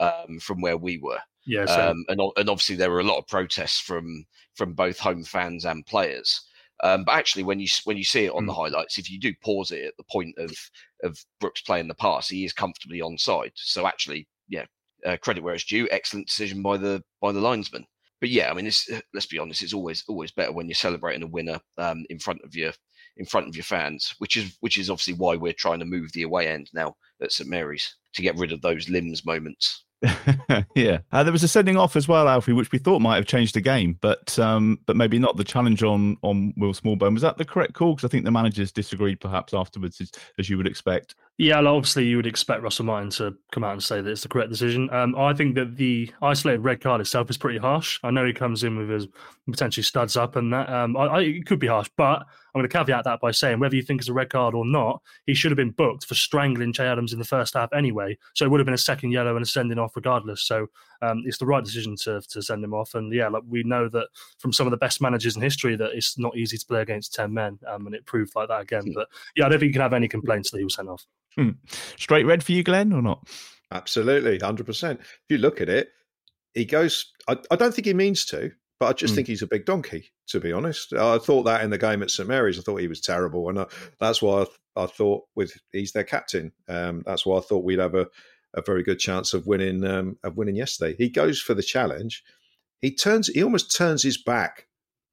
um, 0.00 0.38
from 0.40 0.60
where 0.60 0.76
we 0.76 0.98
were. 0.98 1.18
Yeah, 1.48 1.64
um, 1.64 2.04
and 2.08 2.20
and 2.36 2.50
obviously 2.50 2.76
there 2.76 2.90
were 2.90 3.00
a 3.00 3.04
lot 3.04 3.16
of 3.16 3.26
protests 3.26 3.80
from 3.80 4.26
from 4.54 4.74
both 4.74 4.98
home 4.98 5.24
fans 5.24 5.64
and 5.64 5.86
players. 5.86 6.44
Um, 6.84 7.04
but 7.04 7.14
actually, 7.14 7.42
when 7.42 7.58
you 7.58 7.68
when 7.84 7.96
you 7.96 8.04
see 8.04 8.26
it 8.26 8.32
on 8.32 8.44
mm. 8.44 8.48
the 8.48 8.54
highlights, 8.54 8.98
if 8.98 9.10
you 9.10 9.18
do 9.18 9.32
pause 9.42 9.72
it 9.72 9.84
at 9.84 9.96
the 9.96 10.04
point 10.12 10.34
of 10.36 10.54
of 11.02 11.18
Brooks 11.40 11.62
playing 11.62 11.88
the 11.88 11.94
pass, 11.94 12.28
he 12.28 12.44
is 12.44 12.52
comfortably 12.52 13.00
onside. 13.00 13.52
So 13.54 13.86
actually, 13.86 14.28
yeah, 14.48 14.66
uh, 15.06 15.16
credit 15.16 15.42
where 15.42 15.54
it's 15.54 15.64
due. 15.64 15.88
Excellent 15.90 16.26
decision 16.26 16.62
by 16.62 16.76
the 16.76 17.02
by 17.20 17.32
the 17.32 17.40
linesman. 17.40 17.86
But 18.20 18.30
yeah, 18.30 18.50
I 18.50 18.54
mean, 18.54 18.66
it's, 18.66 18.90
let's 19.14 19.26
be 19.26 19.38
honest, 19.38 19.62
it's 19.62 19.72
always 19.72 20.04
always 20.06 20.32
better 20.32 20.52
when 20.52 20.66
you're 20.66 20.74
celebrating 20.74 21.22
a 21.22 21.26
winner 21.26 21.60
um, 21.78 22.04
in 22.10 22.18
front 22.18 22.40
of 22.44 22.54
your 22.54 22.72
in 23.16 23.24
front 23.24 23.48
of 23.48 23.56
your 23.56 23.64
fans, 23.64 24.14
which 24.18 24.36
is 24.36 24.56
which 24.60 24.76
is 24.76 24.90
obviously 24.90 25.14
why 25.14 25.36
we're 25.36 25.52
trying 25.52 25.78
to 25.78 25.84
move 25.84 26.12
the 26.12 26.22
away 26.22 26.48
end 26.48 26.68
now 26.74 26.94
at 27.22 27.32
St 27.32 27.48
Mary's 27.48 27.96
to 28.14 28.22
get 28.22 28.36
rid 28.36 28.52
of 28.52 28.60
those 28.60 28.88
limbs 28.88 29.24
moments. 29.24 29.84
yeah, 30.76 30.98
uh, 31.10 31.24
there 31.24 31.32
was 31.32 31.42
a 31.42 31.48
sending 31.48 31.76
off 31.76 31.96
as 31.96 32.06
well, 32.06 32.28
Alfie, 32.28 32.52
which 32.52 32.70
we 32.70 32.78
thought 32.78 33.00
might 33.00 33.16
have 33.16 33.26
changed 33.26 33.54
the 33.54 33.60
game, 33.60 33.98
but 34.00 34.38
um, 34.38 34.78
but 34.86 34.96
maybe 34.96 35.18
not 35.18 35.36
the 35.36 35.44
challenge 35.44 35.82
on 35.82 36.16
on 36.22 36.54
Will 36.56 36.72
Smallbone. 36.72 37.14
Was 37.14 37.22
that 37.22 37.36
the 37.36 37.44
correct 37.44 37.74
call? 37.74 37.94
Because 37.94 38.08
I 38.08 38.10
think 38.10 38.24
the 38.24 38.30
managers 38.30 38.70
disagreed, 38.70 39.20
perhaps 39.20 39.52
afterwards, 39.52 40.00
as, 40.00 40.12
as 40.38 40.48
you 40.48 40.56
would 40.56 40.68
expect. 40.68 41.16
Yeah, 41.40 41.60
obviously 41.60 42.04
you 42.04 42.16
would 42.16 42.26
expect 42.26 42.64
Russell 42.64 42.84
Martin 42.84 43.10
to 43.10 43.36
come 43.52 43.62
out 43.62 43.72
and 43.72 43.82
say 43.82 44.00
that 44.00 44.10
it's 44.10 44.22
the 44.22 44.28
correct 44.28 44.50
decision. 44.50 44.90
Um, 44.92 45.14
I 45.14 45.32
think 45.32 45.54
that 45.54 45.76
the 45.76 46.10
isolated 46.20 46.62
red 46.62 46.80
card 46.80 47.00
itself 47.00 47.30
is 47.30 47.36
pretty 47.36 47.60
harsh. 47.60 48.00
I 48.02 48.10
know 48.10 48.26
he 48.26 48.32
comes 48.32 48.64
in 48.64 48.76
with 48.76 48.90
his 48.90 49.06
potentially 49.46 49.84
studs 49.84 50.16
up 50.16 50.34
and 50.34 50.52
that. 50.52 50.68
Um, 50.68 50.96
I, 50.96 51.06
I, 51.06 51.20
it 51.20 51.46
could 51.46 51.60
be 51.60 51.68
harsh, 51.68 51.88
but 51.96 52.22
I'm 52.22 52.60
going 52.60 52.68
to 52.68 52.76
caveat 52.76 53.04
that 53.04 53.20
by 53.20 53.30
saying 53.30 53.60
whether 53.60 53.76
you 53.76 53.82
think 53.82 54.00
it's 54.00 54.08
a 54.08 54.12
red 54.12 54.30
card 54.30 54.56
or 54.56 54.66
not, 54.66 55.00
he 55.26 55.34
should 55.34 55.52
have 55.52 55.56
been 55.56 55.70
booked 55.70 56.06
for 56.06 56.16
strangling 56.16 56.72
Che 56.72 56.84
Adams 56.84 57.12
in 57.12 57.20
the 57.20 57.24
first 57.24 57.54
half 57.54 57.72
anyway. 57.72 58.18
So 58.34 58.44
it 58.44 58.48
would 58.48 58.58
have 58.58 58.66
been 58.66 58.74
a 58.74 58.78
second 58.78 59.12
yellow 59.12 59.36
and 59.36 59.44
a 59.44 59.48
sending 59.48 59.78
off 59.78 59.94
regardless. 59.94 60.42
So 60.42 60.66
um, 61.02 61.22
it's 61.24 61.38
the 61.38 61.46
right 61.46 61.64
decision 61.64 61.96
to 62.02 62.20
to 62.30 62.42
send 62.42 62.62
him 62.62 62.74
off. 62.74 62.94
And 62.94 63.12
yeah, 63.12 63.28
like 63.28 63.42
we 63.46 63.62
know 63.62 63.88
that 63.88 64.08
from 64.38 64.52
some 64.52 64.66
of 64.66 64.70
the 64.70 64.76
best 64.76 65.00
managers 65.00 65.36
in 65.36 65.42
history 65.42 65.76
that 65.76 65.92
it's 65.92 66.18
not 66.18 66.36
easy 66.36 66.58
to 66.58 66.66
play 66.66 66.80
against 66.80 67.14
ten 67.14 67.32
men, 67.32 67.58
um, 67.66 67.86
and 67.86 67.94
it 67.94 68.06
proved 68.06 68.34
like 68.34 68.48
that 68.48 68.62
again. 68.62 68.86
Hmm. 68.86 68.92
But 68.94 69.08
yeah, 69.36 69.46
I 69.46 69.48
don't 69.48 69.60
think 69.60 69.68
you 69.68 69.74
can 69.74 69.82
have 69.82 69.92
any 69.92 70.08
complaints 70.08 70.50
that 70.50 70.58
he 70.58 70.64
was 70.64 70.74
sent 70.74 70.88
off. 70.88 71.06
Hmm. 71.36 71.50
Straight 71.96 72.26
red 72.26 72.42
for 72.42 72.52
you, 72.52 72.62
Glen, 72.62 72.92
or 72.92 73.02
not? 73.02 73.28
Absolutely, 73.70 74.38
hundred 74.38 74.66
percent. 74.66 75.00
If 75.00 75.24
you 75.28 75.38
look 75.38 75.60
at 75.60 75.68
it, 75.68 75.90
he 76.54 76.64
goes. 76.64 77.12
I, 77.28 77.36
I 77.50 77.56
don't 77.56 77.74
think 77.74 77.86
he 77.86 77.94
means 77.94 78.24
to, 78.26 78.50
but 78.80 78.86
I 78.86 78.92
just 78.92 79.12
mm. 79.12 79.16
think 79.16 79.28
he's 79.28 79.42
a 79.42 79.46
big 79.46 79.66
donkey. 79.66 80.10
To 80.28 80.40
be 80.40 80.52
honest, 80.52 80.92
I 80.92 81.18
thought 81.18 81.44
that 81.44 81.62
in 81.62 81.70
the 81.70 81.78
game 81.78 82.02
at 82.02 82.10
St 82.10 82.28
Mary's, 82.28 82.58
I 82.58 82.62
thought 82.62 82.76
he 82.76 82.88
was 82.88 83.00
terrible, 83.00 83.48
and 83.48 83.60
I, 83.60 83.66
that's 83.98 84.20
why 84.20 84.44
I, 84.76 84.82
I, 84.82 84.86
thought 84.86 85.24
with 85.34 85.52
he's 85.72 85.92
their 85.92 86.04
captain. 86.04 86.52
Um, 86.68 87.02
that's 87.06 87.24
why 87.24 87.38
I 87.38 87.40
thought 87.40 87.64
we'd 87.64 87.78
have 87.78 87.94
a, 87.94 88.06
a 88.58 88.62
very 88.62 88.82
good 88.82 88.98
chance 88.98 89.34
of 89.34 89.46
winning 89.46 89.84
um, 89.84 90.16
of 90.22 90.36
winning 90.36 90.56
yesterday. 90.56 90.96
He 90.96 91.08
goes 91.08 91.40
for 91.40 91.54
the 91.54 91.62
challenge. 91.62 92.22
He 92.80 92.94
turns. 92.94 93.28
He 93.28 93.42
almost 93.42 93.74
turns 93.74 94.02
his 94.02 94.18
back 94.18 94.66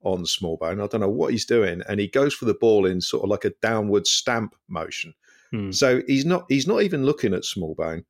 on 0.03 0.23
Smallbone. 0.23 0.83
I 0.83 0.87
don't 0.87 1.01
know 1.01 1.09
what 1.09 1.31
he's 1.31 1.45
doing, 1.45 1.81
and 1.87 1.99
he 1.99 2.07
goes 2.07 2.33
for 2.33 2.45
the 2.45 2.53
ball 2.53 2.85
in 2.85 3.01
sort 3.01 3.23
of 3.23 3.29
like 3.29 3.45
a 3.45 3.53
downward 3.61 4.07
stamp 4.07 4.55
motion. 4.67 5.13
Hmm. 5.51 5.71
So 5.71 6.01
he's 6.07 6.25
not 6.25 6.45
he's 6.49 6.67
not 6.67 6.81
even 6.81 7.05
looking 7.05 7.33
at 7.33 7.43
Smallbone. 7.43 8.05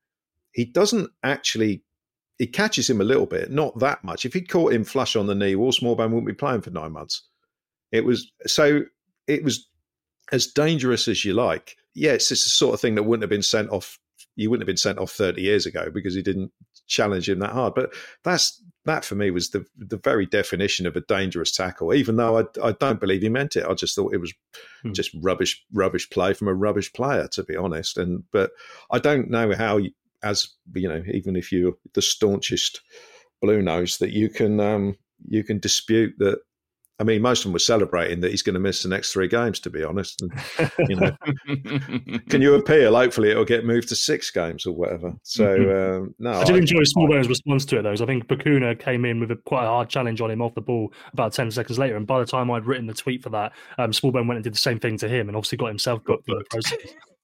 He 0.51 0.65
doesn't 0.65 1.09
actually. 1.23 1.83
He 2.37 2.47
catches 2.47 2.89
him 2.89 2.99
a 2.99 3.05
little 3.05 3.25
bit, 3.25 3.49
not 3.49 3.79
that 3.79 4.03
much. 4.03 4.25
If 4.25 4.33
he'd 4.33 4.49
caught 4.49 4.73
him 4.73 4.83
flush 4.83 5.15
on 5.15 5.25
the 5.25 5.35
knee, 5.35 5.55
Will 5.55 5.71
Smallbone 5.71 6.09
wouldn't 6.09 6.27
be 6.27 6.33
playing 6.33 6.61
for 6.61 6.69
nine 6.69 6.91
months. 6.91 7.23
It 7.91 8.03
was 8.03 8.31
so. 8.45 8.81
It 9.27 9.43
was 9.43 9.67
as 10.31 10.47
dangerous 10.47 11.07
as 11.07 11.23
you 11.23 11.33
like. 11.33 11.77
Yes, 11.93 12.31
it's 12.31 12.43
the 12.43 12.49
sort 12.49 12.73
of 12.73 12.81
thing 12.81 12.95
that 12.95 13.03
wouldn't 13.03 13.23
have 13.23 13.29
been 13.29 13.41
sent 13.41 13.69
off. 13.69 13.99
You 14.35 14.49
wouldn't 14.49 14.63
have 14.63 14.67
been 14.67 14.77
sent 14.77 14.99
off 14.99 15.11
thirty 15.11 15.41
years 15.41 15.65
ago 15.65 15.89
because 15.93 16.13
he 16.13 16.21
didn't 16.21 16.51
challenge 16.87 17.29
him 17.29 17.39
that 17.39 17.51
hard. 17.51 17.73
But 17.73 17.93
that's 18.23 18.61
that 18.85 19.03
for 19.03 19.15
me 19.15 19.31
was 19.31 19.49
the 19.49 19.65
the 19.77 19.97
very 19.97 20.25
definition 20.25 20.85
of 20.85 20.95
a 20.95 21.01
dangerous 21.01 21.51
tackle. 21.51 21.93
Even 21.93 22.15
though 22.15 22.39
I, 22.39 22.43
I 22.63 22.71
don't 22.73 22.99
believe 22.99 23.21
he 23.21 23.29
meant 23.29 23.55
it, 23.55 23.65
I 23.65 23.73
just 23.73 23.95
thought 23.95 24.13
it 24.13 24.21
was 24.21 24.33
hmm. 24.83 24.93
just 24.93 25.11
rubbish 25.21 25.63
rubbish 25.73 26.09
play 26.09 26.33
from 26.33 26.47
a 26.47 26.53
rubbish 26.53 26.93
player, 26.93 27.27
to 27.29 27.43
be 27.43 27.55
honest. 27.55 27.97
And 27.97 28.23
but 28.31 28.51
I 28.91 28.99
don't 28.99 29.29
know 29.29 29.53
how, 29.55 29.77
you, 29.77 29.91
as 30.23 30.49
you 30.73 30.87
know, 30.87 31.03
even 31.11 31.35
if 31.35 31.51
you're 31.51 31.73
the 31.93 32.01
staunchest 32.01 32.81
blue 33.41 33.61
nose, 33.61 33.97
that 33.97 34.11
you 34.11 34.29
can 34.29 34.59
um, 34.59 34.97
you 35.27 35.43
can 35.43 35.59
dispute 35.59 36.13
that 36.19 36.39
I 36.97 37.03
mean, 37.03 37.21
most 37.21 37.39
of 37.39 37.43
them 37.45 37.53
were 37.53 37.59
celebrating 37.59 38.21
that 38.21 38.31
he's 38.31 38.41
going 38.41 38.53
to 38.53 38.59
miss 38.59 38.83
the 38.83 38.87
next 38.87 39.11
three 39.11 39.27
games. 39.27 39.59
To 39.61 39.69
be 39.69 39.83
honest, 39.83 40.21
and, 40.21 40.31
you 40.89 40.95
know, 40.95 41.11
can 42.29 42.41
you 42.41 42.55
appeal? 42.55 42.95
Hopefully, 42.95 43.31
it'll 43.31 43.43
get 43.43 43.65
moved 43.65 43.89
to 43.89 43.95
six 43.97 44.31
games 44.31 44.65
or 44.65 44.73
whatever. 44.73 45.13
So, 45.23 45.57
mm-hmm. 45.57 46.03
um, 46.03 46.15
no, 46.19 46.31
I 46.31 46.45
did 46.45 46.55
I, 46.55 46.59
enjoy 46.59 46.79
Smallbone's 46.81 47.27
response 47.27 47.65
to 47.65 47.79
it, 47.79 47.81
though. 47.81 47.91
I 47.91 48.05
think 48.05 48.27
Bacuna 48.27 48.79
came 48.79 49.03
in 49.03 49.19
with 49.19 49.31
a 49.31 49.35
quite 49.35 49.65
a 49.65 49.67
hard 49.67 49.89
challenge 49.89 50.21
on 50.21 50.31
him 50.31 50.41
off 50.41 50.55
the 50.55 50.61
ball 50.61 50.93
about 51.11 51.33
ten 51.33 51.51
seconds 51.51 51.77
later, 51.77 51.97
and 51.97 52.07
by 52.07 52.19
the 52.19 52.25
time 52.25 52.49
I'd 52.49 52.65
written 52.65 52.87
the 52.87 52.93
tweet 52.93 53.21
for 53.21 53.29
that, 53.29 53.51
um, 53.77 53.91
Smallbone 53.91 54.27
went 54.27 54.37
and 54.37 54.43
did 54.43 54.53
the 54.53 54.59
same 54.59 54.79
thing 54.79 54.97
to 54.99 55.09
him, 55.09 55.27
and 55.27 55.35
obviously 55.35 55.57
got 55.57 55.67
himself 55.67 56.01
booked 56.05 56.29
in 56.29 56.37
the 56.37 56.45
process. 56.49 56.79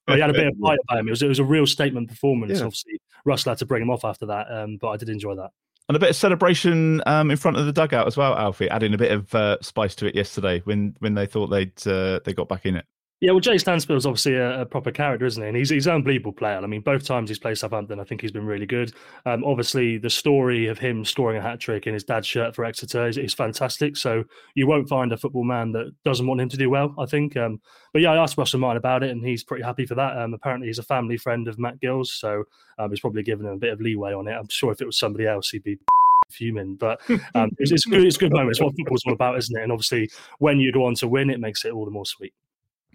he 0.08 0.20
had 0.20 0.28
a 0.28 0.34
bit 0.34 0.48
of 0.48 0.54
fight 0.60 0.78
about 0.86 0.98
him. 0.98 1.08
It 1.08 1.12
was 1.12 1.22
it 1.22 1.28
was 1.28 1.38
a 1.38 1.44
real 1.44 1.66
statement 1.66 2.08
performance. 2.08 2.58
Yeah. 2.58 2.66
Obviously, 2.66 3.00
Russell 3.24 3.52
had 3.52 3.58
to 3.58 3.66
bring 3.66 3.80
him 3.80 3.90
off 3.90 4.04
after 4.04 4.26
that, 4.26 4.52
um, 4.52 4.76
but 4.78 4.88
I 4.88 4.96
did 4.98 5.08
enjoy 5.08 5.34
that 5.36 5.50
and 5.88 5.96
a 5.96 6.00
bit 6.00 6.10
of 6.10 6.16
celebration 6.16 7.02
um, 7.06 7.30
in 7.30 7.36
front 7.36 7.56
of 7.56 7.66
the 7.66 7.72
dugout 7.72 8.06
as 8.06 8.16
well, 8.16 8.34
Alfie, 8.34 8.70
adding 8.70 8.94
a 8.94 8.98
bit 8.98 9.12
of 9.12 9.34
uh, 9.34 9.58
spice 9.60 9.94
to 9.96 10.06
it 10.06 10.14
yesterday 10.14 10.60
when 10.64 10.94
when 11.00 11.14
they 11.14 11.26
thought 11.26 11.48
they'd 11.48 11.86
uh, 11.86 12.20
they 12.24 12.32
got 12.32 12.48
back 12.48 12.66
in 12.66 12.76
it. 12.76 12.86
Yeah, 13.22 13.30
well, 13.30 13.38
Jay 13.38 13.56
Stansfield 13.56 13.98
is 13.98 14.04
obviously 14.04 14.34
a, 14.34 14.62
a, 14.62 14.66
proper 14.66 14.90
character, 14.90 15.24
isn't 15.26 15.40
he? 15.40 15.46
And 15.46 15.56
he's 15.56 15.68
he's 15.68 15.86
an 15.86 15.94
unbelievable 15.94 16.32
player. 16.32 16.56
I 16.56 16.66
mean, 16.66 16.80
both 16.80 17.04
times 17.04 17.30
he's 17.30 17.38
played 17.38 17.56
Southampton, 17.56 18.00
I 18.00 18.04
think 18.04 18.20
he's 18.20 18.32
been 18.32 18.44
really 18.44 18.66
good. 18.66 18.92
Um, 19.26 19.44
obviously, 19.44 19.96
the 19.96 20.10
story 20.10 20.66
of 20.66 20.76
him 20.76 21.04
scoring 21.04 21.38
a 21.38 21.40
hat 21.40 21.60
trick 21.60 21.86
in 21.86 21.94
his 21.94 22.02
dad's 22.02 22.26
shirt 22.26 22.52
for 22.52 22.64
Exeter 22.64 23.06
is, 23.06 23.18
is, 23.18 23.32
fantastic. 23.32 23.96
So 23.96 24.24
you 24.56 24.66
won't 24.66 24.88
find 24.88 25.12
a 25.12 25.16
football 25.16 25.44
man 25.44 25.70
that 25.70 25.92
doesn't 26.04 26.26
want 26.26 26.40
him 26.40 26.48
to 26.48 26.56
do 26.56 26.68
well. 26.68 26.96
I 26.98 27.06
think. 27.06 27.36
Um, 27.36 27.60
but 27.92 28.02
yeah, 28.02 28.10
I 28.10 28.16
asked 28.16 28.36
Russell 28.36 28.58
Martin 28.58 28.78
about 28.78 29.04
it, 29.04 29.12
and 29.12 29.24
he's 29.24 29.44
pretty 29.44 29.62
happy 29.62 29.86
for 29.86 29.94
that. 29.94 30.18
Um, 30.18 30.34
apparently, 30.34 30.66
he's 30.66 30.80
a 30.80 30.82
family 30.82 31.16
friend 31.16 31.46
of 31.46 31.60
Matt 31.60 31.80
Gill's, 31.80 32.12
so 32.12 32.42
um, 32.80 32.90
he's 32.90 32.98
probably 32.98 33.22
given 33.22 33.46
him 33.46 33.52
a 33.52 33.56
bit 33.56 33.72
of 33.72 33.80
leeway 33.80 34.12
on 34.12 34.26
it. 34.26 34.32
I'm 34.32 34.48
sure 34.48 34.72
if 34.72 34.80
it 34.80 34.86
was 34.86 34.98
somebody 34.98 35.28
else, 35.28 35.50
he'd 35.50 35.62
be 35.62 35.78
fuming. 36.28 36.74
But 36.74 37.00
um, 37.36 37.50
it's, 37.58 37.70
it's 37.70 37.84
good. 37.84 38.04
It's 38.04 38.16
good 38.16 38.32
moments. 38.32 38.60
What 38.60 38.74
football's 38.76 39.04
all 39.06 39.12
about, 39.12 39.38
isn't 39.38 39.56
it? 39.56 39.62
And 39.62 39.70
obviously, 39.70 40.10
when 40.40 40.58
you 40.58 40.72
go 40.72 40.86
on 40.86 40.96
to 40.96 41.06
win, 41.06 41.30
it 41.30 41.38
makes 41.38 41.64
it 41.64 41.70
all 41.70 41.84
the 41.84 41.92
more 41.92 42.04
sweet. 42.04 42.32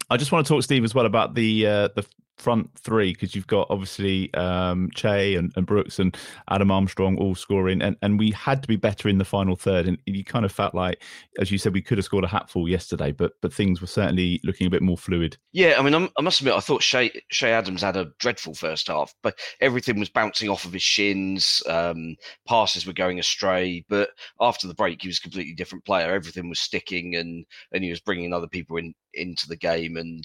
I 0.09 0.17
just 0.17 0.31
want 0.31 0.45
to 0.45 0.53
talk, 0.53 0.63
Steve, 0.63 0.83
as 0.83 0.95
well 0.95 1.05
about 1.05 1.33
the 1.35 1.67
uh, 1.67 1.89
the 1.95 2.05
front 2.37 2.69
three 2.77 3.13
because 3.13 3.35
you've 3.35 3.47
got 3.47 3.67
obviously 3.69 4.33
um, 4.35 4.89
Che 4.95 5.35
and, 5.35 5.51
and, 5.55 5.65
Brooks 5.65 5.99
and 5.99 6.15
Adam 6.49 6.71
Armstrong 6.71 7.17
all 7.17 7.35
scoring, 7.35 7.81
and, 7.81 7.97
and 8.01 8.19
we 8.19 8.31
had 8.31 8.61
to 8.61 8.67
be 8.67 8.75
better 8.75 9.09
in 9.09 9.17
the 9.17 9.25
final 9.25 9.55
third. 9.55 9.87
And 9.87 9.97
you 10.05 10.23
kind 10.23 10.45
of 10.45 10.51
felt 10.51 10.75
like, 10.75 11.01
as 11.39 11.51
you 11.51 11.57
said, 11.57 11.73
we 11.73 11.81
could 11.81 11.97
have 11.97 12.05
scored 12.05 12.23
a 12.23 12.27
hatful 12.27 12.69
yesterday, 12.69 13.11
but 13.11 13.33
but 13.41 13.53
things 13.53 13.81
were 13.81 13.87
certainly 13.87 14.39
looking 14.43 14.67
a 14.67 14.69
bit 14.69 14.81
more 14.81 14.97
fluid. 14.97 15.37
Yeah, 15.51 15.75
I 15.77 15.81
mean, 15.81 15.93
I'm, 15.93 16.09
i 16.17 16.21
must 16.21 16.39
admit, 16.39 16.53
I 16.53 16.59
thought 16.59 16.81
Che, 16.81 17.11
Che 17.29 17.51
Adams 17.51 17.81
had 17.81 17.97
a 17.97 18.11
dreadful 18.19 18.53
first 18.53 18.87
half, 18.87 19.13
but 19.23 19.37
everything 19.59 19.99
was 19.99 20.09
bouncing 20.09 20.49
off 20.49 20.65
of 20.65 20.73
his 20.73 20.83
shins. 20.83 21.61
Um, 21.67 22.15
passes 22.47 22.85
were 22.85 22.93
going 22.93 23.19
astray, 23.19 23.83
but 23.89 24.09
after 24.39 24.67
the 24.67 24.75
break, 24.75 25.01
he 25.01 25.07
was 25.07 25.17
a 25.17 25.21
completely 25.21 25.53
different 25.53 25.85
player. 25.85 26.13
Everything 26.13 26.49
was 26.49 26.59
sticking, 26.59 27.15
and 27.15 27.45
and 27.71 27.83
he 27.83 27.89
was 27.89 27.99
bringing 27.99 28.33
other 28.33 28.47
people 28.47 28.77
in 28.77 28.93
into 29.13 29.47
the 29.47 29.55
game, 29.55 29.97
and 29.97 30.23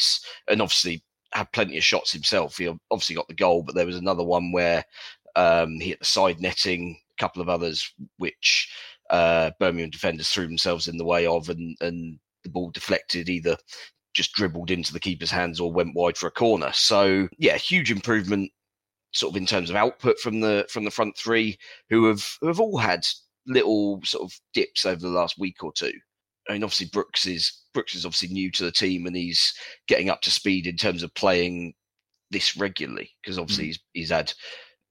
and 0.49 0.61
obviously 0.61 1.03
had 1.33 1.53
plenty 1.53 1.79
of 1.79 1.85
shots 1.85 2.13
himself. 2.13 2.57
He 2.57 2.69
obviously 2.91 3.17
got 3.17 3.29
the 3.29 3.35
goal, 3.35 3.63
but 3.63 3.75
there 3.75 3.87
was 3.87 3.97
another 3.97 4.25
one 4.25 4.53
where 4.53 4.85
um, 5.37 5.81
he 5.81 5.91
hit 5.91 5.99
the 5.99 6.05
side 6.05 6.41
netting, 6.41 6.99
a 7.19 7.21
couple 7.21 7.43
of 7.43 7.49
others 7.49 7.93
which 8.19 8.71
uh, 9.11 9.51
Birmingham 9.59 9.91
defenders 9.91 10.29
threw 10.29 10.47
themselves 10.47 10.89
in 10.89 10.97
the 10.97 11.05
way 11.05 11.27
of, 11.27 11.49
and, 11.49 11.77
and 11.81 12.19
the 12.45 12.51
ball 12.51 12.71
deflected 12.71 13.29
either 13.29 13.57
just 14.15 14.33
dribbled 14.33 14.71
into 14.71 14.93
the 14.93 15.01
keeper's 15.01 15.31
hands 15.31 15.59
or 15.59 15.73
went 15.73 15.95
wide 15.95 16.17
for 16.17 16.27
a 16.27 16.33
corner. 16.33 16.71
So 16.73 17.29
yeah, 17.39 17.57
huge 17.57 17.91
improvement 17.91 18.51
sort 19.13 19.33
of 19.33 19.37
in 19.37 19.47
terms 19.47 19.71
of 19.71 19.77
output 19.77 20.19
from 20.19 20.41
the 20.41 20.67
from 20.71 20.85
the 20.85 20.91
front 20.91 21.17
three 21.17 21.59
who 21.91 22.07
have 22.07 22.27
who 22.41 22.49
have 22.49 22.61
all 22.61 22.79
had 22.79 23.07
little 23.47 24.01
sort 24.05 24.25
of 24.25 24.39
dips 24.53 24.87
over 24.87 25.01
the 25.01 25.09
last 25.09 25.39
week 25.39 25.63
or 25.63 25.73
two. 25.73 25.93
I 26.49 26.55
mean, 26.55 26.65
obviously 26.65 26.89
Brooks 26.93 27.27
is 27.27 27.63
Brooks 27.73 27.95
is 27.95 28.05
obviously 28.05 28.29
new 28.29 28.51
to 28.53 28.65
the 28.65 28.73
team 28.73 29.07
and 29.07 29.17
he's 29.17 29.55
getting 29.87 30.11
up 30.11 30.21
to 30.23 30.31
speed 30.31 30.67
in 30.67 30.77
terms 30.77 31.03
of 31.03 31.15
playing 31.15 31.75
this 32.31 32.57
regularly 32.57 33.11
because 33.23 33.39
obviously 33.39 33.65
mm. 33.65 33.67
he's, 33.69 33.79
he's 33.93 34.11
had 34.11 34.33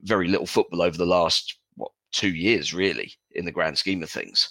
very 0.02 0.28
little 0.28 0.48
football 0.48 0.82
over 0.82 0.98
the 0.98 1.06
last 1.06 1.58
what 1.76 1.92
two 2.12 2.34
years 2.34 2.74
really 2.74 3.14
in 3.32 3.46
the 3.46 3.52
grand 3.52 3.78
scheme 3.78 4.02
of 4.04 4.10
things. 4.10 4.50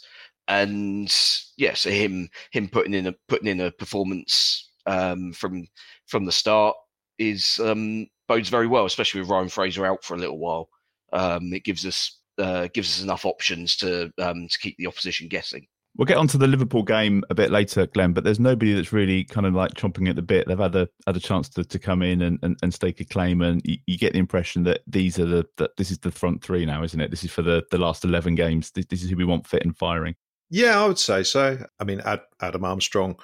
And 0.49 1.15
yeah, 1.57 1.75
so 1.75 1.91
him 1.91 2.29
him 2.51 2.69
putting 2.69 2.95
in 2.95 3.07
a 3.07 3.15
putting 3.29 3.49
in 3.49 3.61
a 3.61 3.71
performance 3.71 4.71
um, 4.87 5.33
from 5.33 5.67
from 6.07 6.25
the 6.25 6.33
start 6.33 6.77
is 7.19 7.61
um, 7.63 8.07
bodes 8.27 8.49
very 8.49 8.67
well, 8.67 8.87
especially 8.87 9.21
with 9.21 9.31
Ryan 9.31 9.49
Fraser 9.49 9.87
out 9.87 10.03
for 10.03 10.15
a 10.15 10.19
little 10.19 10.39
while. 10.39 10.69
Um, 11.13 11.53
it 11.53 11.65
gives 11.65 11.87
us 11.87 12.21
uh, 12.39 12.69
gives 12.75 12.89
us 12.89 13.03
enough 13.03 13.25
options 13.25 13.77
to 13.77 14.13
um, 14.19 14.49
to 14.49 14.59
keep 14.59 14.77
the 14.79 14.87
opposition 14.87 15.29
guessing. 15.29 15.67
We'll 15.97 16.07
get 16.07 16.19
onto 16.19 16.39
the 16.39 16.47
Liverpool 16.47 16.85
game 16.85 17.25
a 17.31 17.35
bit 17.35 17.51
later, 17.51 17.87
Glen, 17.87 18.13
but 18.13 18.23
there's 18.23 18.39
nobody 18.39 18.73
that's 18.73 18.93
really 18.93 19.25
kind 19.25 19.47
of 19.47 19.55
like 19.55 19.75
chomping 19.75 20.09
at 20.09 20.17
the 20.17 20.23
bit. 20.23 20.47
They've 20.47 20.57
had 20.57 20.77
a 20.77 20.89
had 21.07 21.17
a 21.17 21.21
chance 21.21 21.49
to, 21.51 21.65
to 21.65 21.79
come 21.79 22.03
in 22.03 22.23
and, 22.23 22.39
and, 22.43 22.57
and 22.63 22.73
stake 22.73 23.01
a 23.01 23.05
claim, 23.05 23.43
and 23.43 23.61
you, 23.65 23.77
you, 23.87 23.99
get 23.99 24.13
the 24.13 24.21
impression 24.21 24.63
that 24.65 24.83
these 24.87 25.19
are 25.19 25.27
the 25.27 25.47
that 25.57 25.77
this 25.77 25.91
is 25.91 25.99
the 25.99 26.13
front 26.13 26.45
three 26.45 26.65
now, 26.65 26.85
isn't 26.85 27.01
it? 27.01 27.11
This 27.11 27.25
is 27.25 27.33
for 27.33 27.43
the, 27.43 27.65
the 27.73 27.79
last 27.79 28.05
eleven 28.05 28.37
games. 28.37 28.71
This, 28.71 28.87
this 28.87 29.03
is 29.03 29.11
who 29.11 29.17
we 29.17 29.25
want 29.25 29.49
fit 29.49 29.65
and 29.65 29.77
firing. 29.77 30.15
Yeah, 30.49 30.81
I 30.81 30.87
would 30.87 30.99
say 30.99 31.25
so. 31.25 31.59
I 31.81 31.85
mean, 31.85 32.01
Adam 32.41 32.65
Armstrong, 32.65 33.17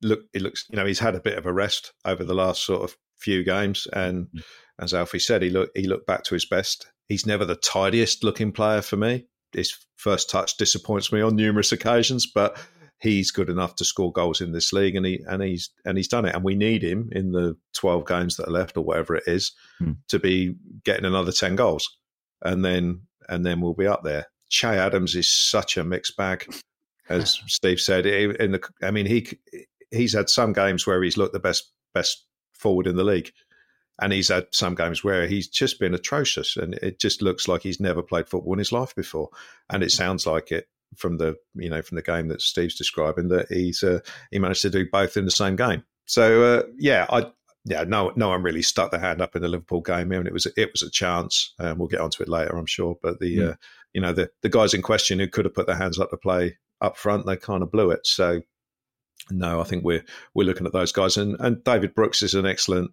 look, 0.00 0.20
it 0.32 0.42
looks 0.42 0.64
you 0.70 0.76
know 0.76 0.86
he's 0.86 1.00
had 1.00 1.16
a 1.16 1.20
bit 1.20 1.38
of 1.38 1.44
a 1.44 1.52
rest 1.52 1.92
over 2.04 2.22
the 2.22 2.34
last 2.34 2.64
sort 2.64 2.82
of 2.82 2.96
few 3.18 3.42
games, 3.42 3.88
and 3.92 4.26
mm-hmm. 4.26 4.38
as 4.84 4.94
Alfie 4.94 5.18
said, 5.18 5.42
he 5.42 5.50
looked 5.50 5.76
he 5.76 5.88
looked 5.88 6.06
back 6.06 6.22
to 6.24 6.34
his 6.34 6.46
best. 6.46 6.86
He's 7.08 7.26
never 7.26 7.44
the 7.44 7.56
tidiest 7.56 8.22
looking 8.22 8.52
player 8.52 8.80
for 8.80 8.96
me 8.96 9.26
his 9.56 9.76
first 9.96 10.30
touch 10.30 10.56
disappoints 10.56 11.12
me 11.12 11.20
on 11.20 11.34
numerous 11.34 11.72
occasions, 11.72 12.26
but 12.26 12.58
he's 13.00 13.30
good 13.30 13.50
enough 13.50 13.74
to 13.76 13.84
score 13.84 14.12
goals 14.12 14.40
in 14.40 14.52
this 14.52 14.72
league, 14.72 14.94
and 14.94 15.06
he 15.06 15.20
and 15.28 15.42
he's 15.42 15.70
and 15.84 15.96
he's 15.96 16.08
done 16.08 16.24
it. 16.24 16.34
And 16.34 16.44
we 16.44 16.54
need 16.54 16.82
him 16.82 17.08
in 17.12 17.32
the 17.32 17.56
twelve 17.74 18.06
games 18.06 18.36
that 18.36 18.48
are 18.48 18.52
left, 18.52 18.76
or 18.76 18.84
whatever 18.84 19.16
it 19.16 19.24
is, 19.26 19.52
hmm. 19.78 19.92
to 20.08 20.18
be 20.18 20.54
getting 20.84 21.04
another 21.04 21.32
ten 21.32 21.56
goals, 21.56 21.98
and 22.42 22.64
then 22.64 23.02
and 23.28 23.44
then 23.44 23.60
we'll 23.60 23.74
be 23.74 23.86
up 23.86 24.04
there. 24.04 24.26
Che 24.48 24.68
Adams 24.68 25.16
is 25.16 25.28
such 25.28 25.76
a 25.76 25.84
mixed 25.84 26.16
bag, 26.16 26.46
as 27.08 27.40
Steve 27.46 27.80
said. 27.80 28.06
In 28.06 28.52
the, 28.52 28.68
I 28.82 28.90
mean, 28.90 29.06
he 29.06 29.28
he's 29.90 30.14
had 30.14 30.28
some 30.28 30.52
games 30.52 30.86
where 30.86 31.02
he's 31.02 31.16
looked 31.16 31.32
the 31.32 31.40
best 31.40 31.72
best 31.94 32.24
forward 32.52 32.86
in 32.86 32.96
the 32.96 33.04
league, 33.04 33.32
and 34.00 34.12
he's 34.12 34.28
had 34.28 34.46
some 34.52 34.74
games 34.74 35.02
where 35.02 35.26
he's 35.26 35.48
just 35.48 35.80
been 35.80 35.94
atrocious, 35.94 36.56
and 36.56 36.74
it 36.74 36.98
just 36.98 37.22
looks 37.22 37.48
like 37.48 37.62
he's 37.62 37.80
never 37.80 38.02
played 38.02 38.28
football 38.28 38.52
in 38.52 38.58
his 38.58 38.72
life 38.72 38.94
before, 38.94 39.30
and 39.70 39.82
it 39.82 39.90
sounds 39.90 40.26
like 40.26 40.52
it 40.52 40.68
from 40.94 41.18
the 41.18 41.36
you 41.54 41.70
know 41.70 41.82
from 41.82 41.96
the 41.96 42.02
game 42.02 42.28
that 42.28 42.42
Steve's 42.42 42.76
describing 42.76 43.28
that 43.28 43.48
he's 43.48 43.82
uh, 43.82 44.00
he 44.30 44.38
managed 44.38 44.62
to 44.62 44.70
do 44.70 44.86
both 44.90 45.16
in 45.16 45.24
the 45.24 45.30
same 45.30 45.56
game. 45.56 45.84
So 46.06 46.42
uh, 46.42 46.62
yeah, 46.78 47.06
I 47.10 47.30
yeah 47.64 47.84
no 47.84 48.12
no 48.16 48.28
one 48.28 48.42
really 48.42 48.62
stuck 48.62 48.90
their 48.90 49.00
hand 49.00 49.20
up 49.20 49.34
in 49.34 49.42
the 49.42 49.48
Liverpool 49.48 49.80
game. 49.80 50.12
I 50.12 50.16
mean, 50.16 50.26
it 50.26 50.32
was 50.32 50.46
it 50.56 50.70
was 50.72 50.82
a 50.82 50.90
chance, 50.90 51.54
and 51.58 51.78
we'll 51.78 51.88
get 51.88 52.00
onto 52.00 52.22
it 52.22 52.28
later, 52.28 52.56
I'm 52.56 52.66
sure. 52.66 52.96
But 53.02 53.20
the 53.20 53.36
mm. 53.36 53.50
uh, 53.50 53.54
you 53.94 54.00
know 54.00 54.12
the 54.12 54.30
the 54.42 54.48
guys 54.48 54.74
in 54.74 54.82
question 54.82 55.18
who 55.18 55.28
could 55.28 55.44
have 55.44 55.54
put 55.54 55.66
their 55.66 55.76
hands 55.76 55.98
up 55.98 56.10
to 56.10 56.16
play 56.16 56.58
up 56.80 56.96
front, 56.96 57.26
they 57.26 57.36
kind 57.36 57.62
of 57.62 57.72
blew 57.72 57.90
it. 57.90 58.06
So 58.06 58.42
no, 59.30 59.60
I 59.60 59.64
think 59.64 59.84
we're 59.84 60.04
we're 60.34 60.46
looking 60.46 60.66
at 60.66 60.72
those 60.72 60.92
guys, 60.92 61.16
and 61.16 61.36
and 61.40 61.64
David 61.64 61.94
Brooks 61.94 62.22
is 62.22 62.34
an 62.34 62.46
excellent 62.46 62.92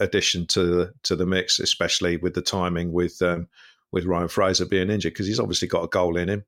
addition 0.00 0.46
to 0.48 0.90
to 1.04 1.16
the 1.16 1.26
mix, 1.26 1.58
especially 1.58 2.16
with 2.16 2.34
the 2.34 2.42
timing 2.42 2.92
with 2.92 3.20
um, 3.22 3.48
with 3.92 4.04
Ryan 4.04 4.28
Fraser 4.28 4.66
being 4.66 4.90
injured 4.90 5.12
because 5.12 5.26
he's 5.26 5.40
obviously 5.40 5.68
got 5.68 5.84
a 5.84 5.88
goal 5.88 6.16
in 6.16 6.28
him, 6.28 6.44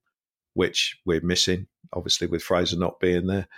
which 0.55 0.99
we're 1.05 1.21
missing. 1.21 1.67
Obviously, 1.93 2.27
with 2.27 2.43
Fraser 2.43 2.77
not 2.77 3.01
being 3.01 3.27
there, 3.27 3.49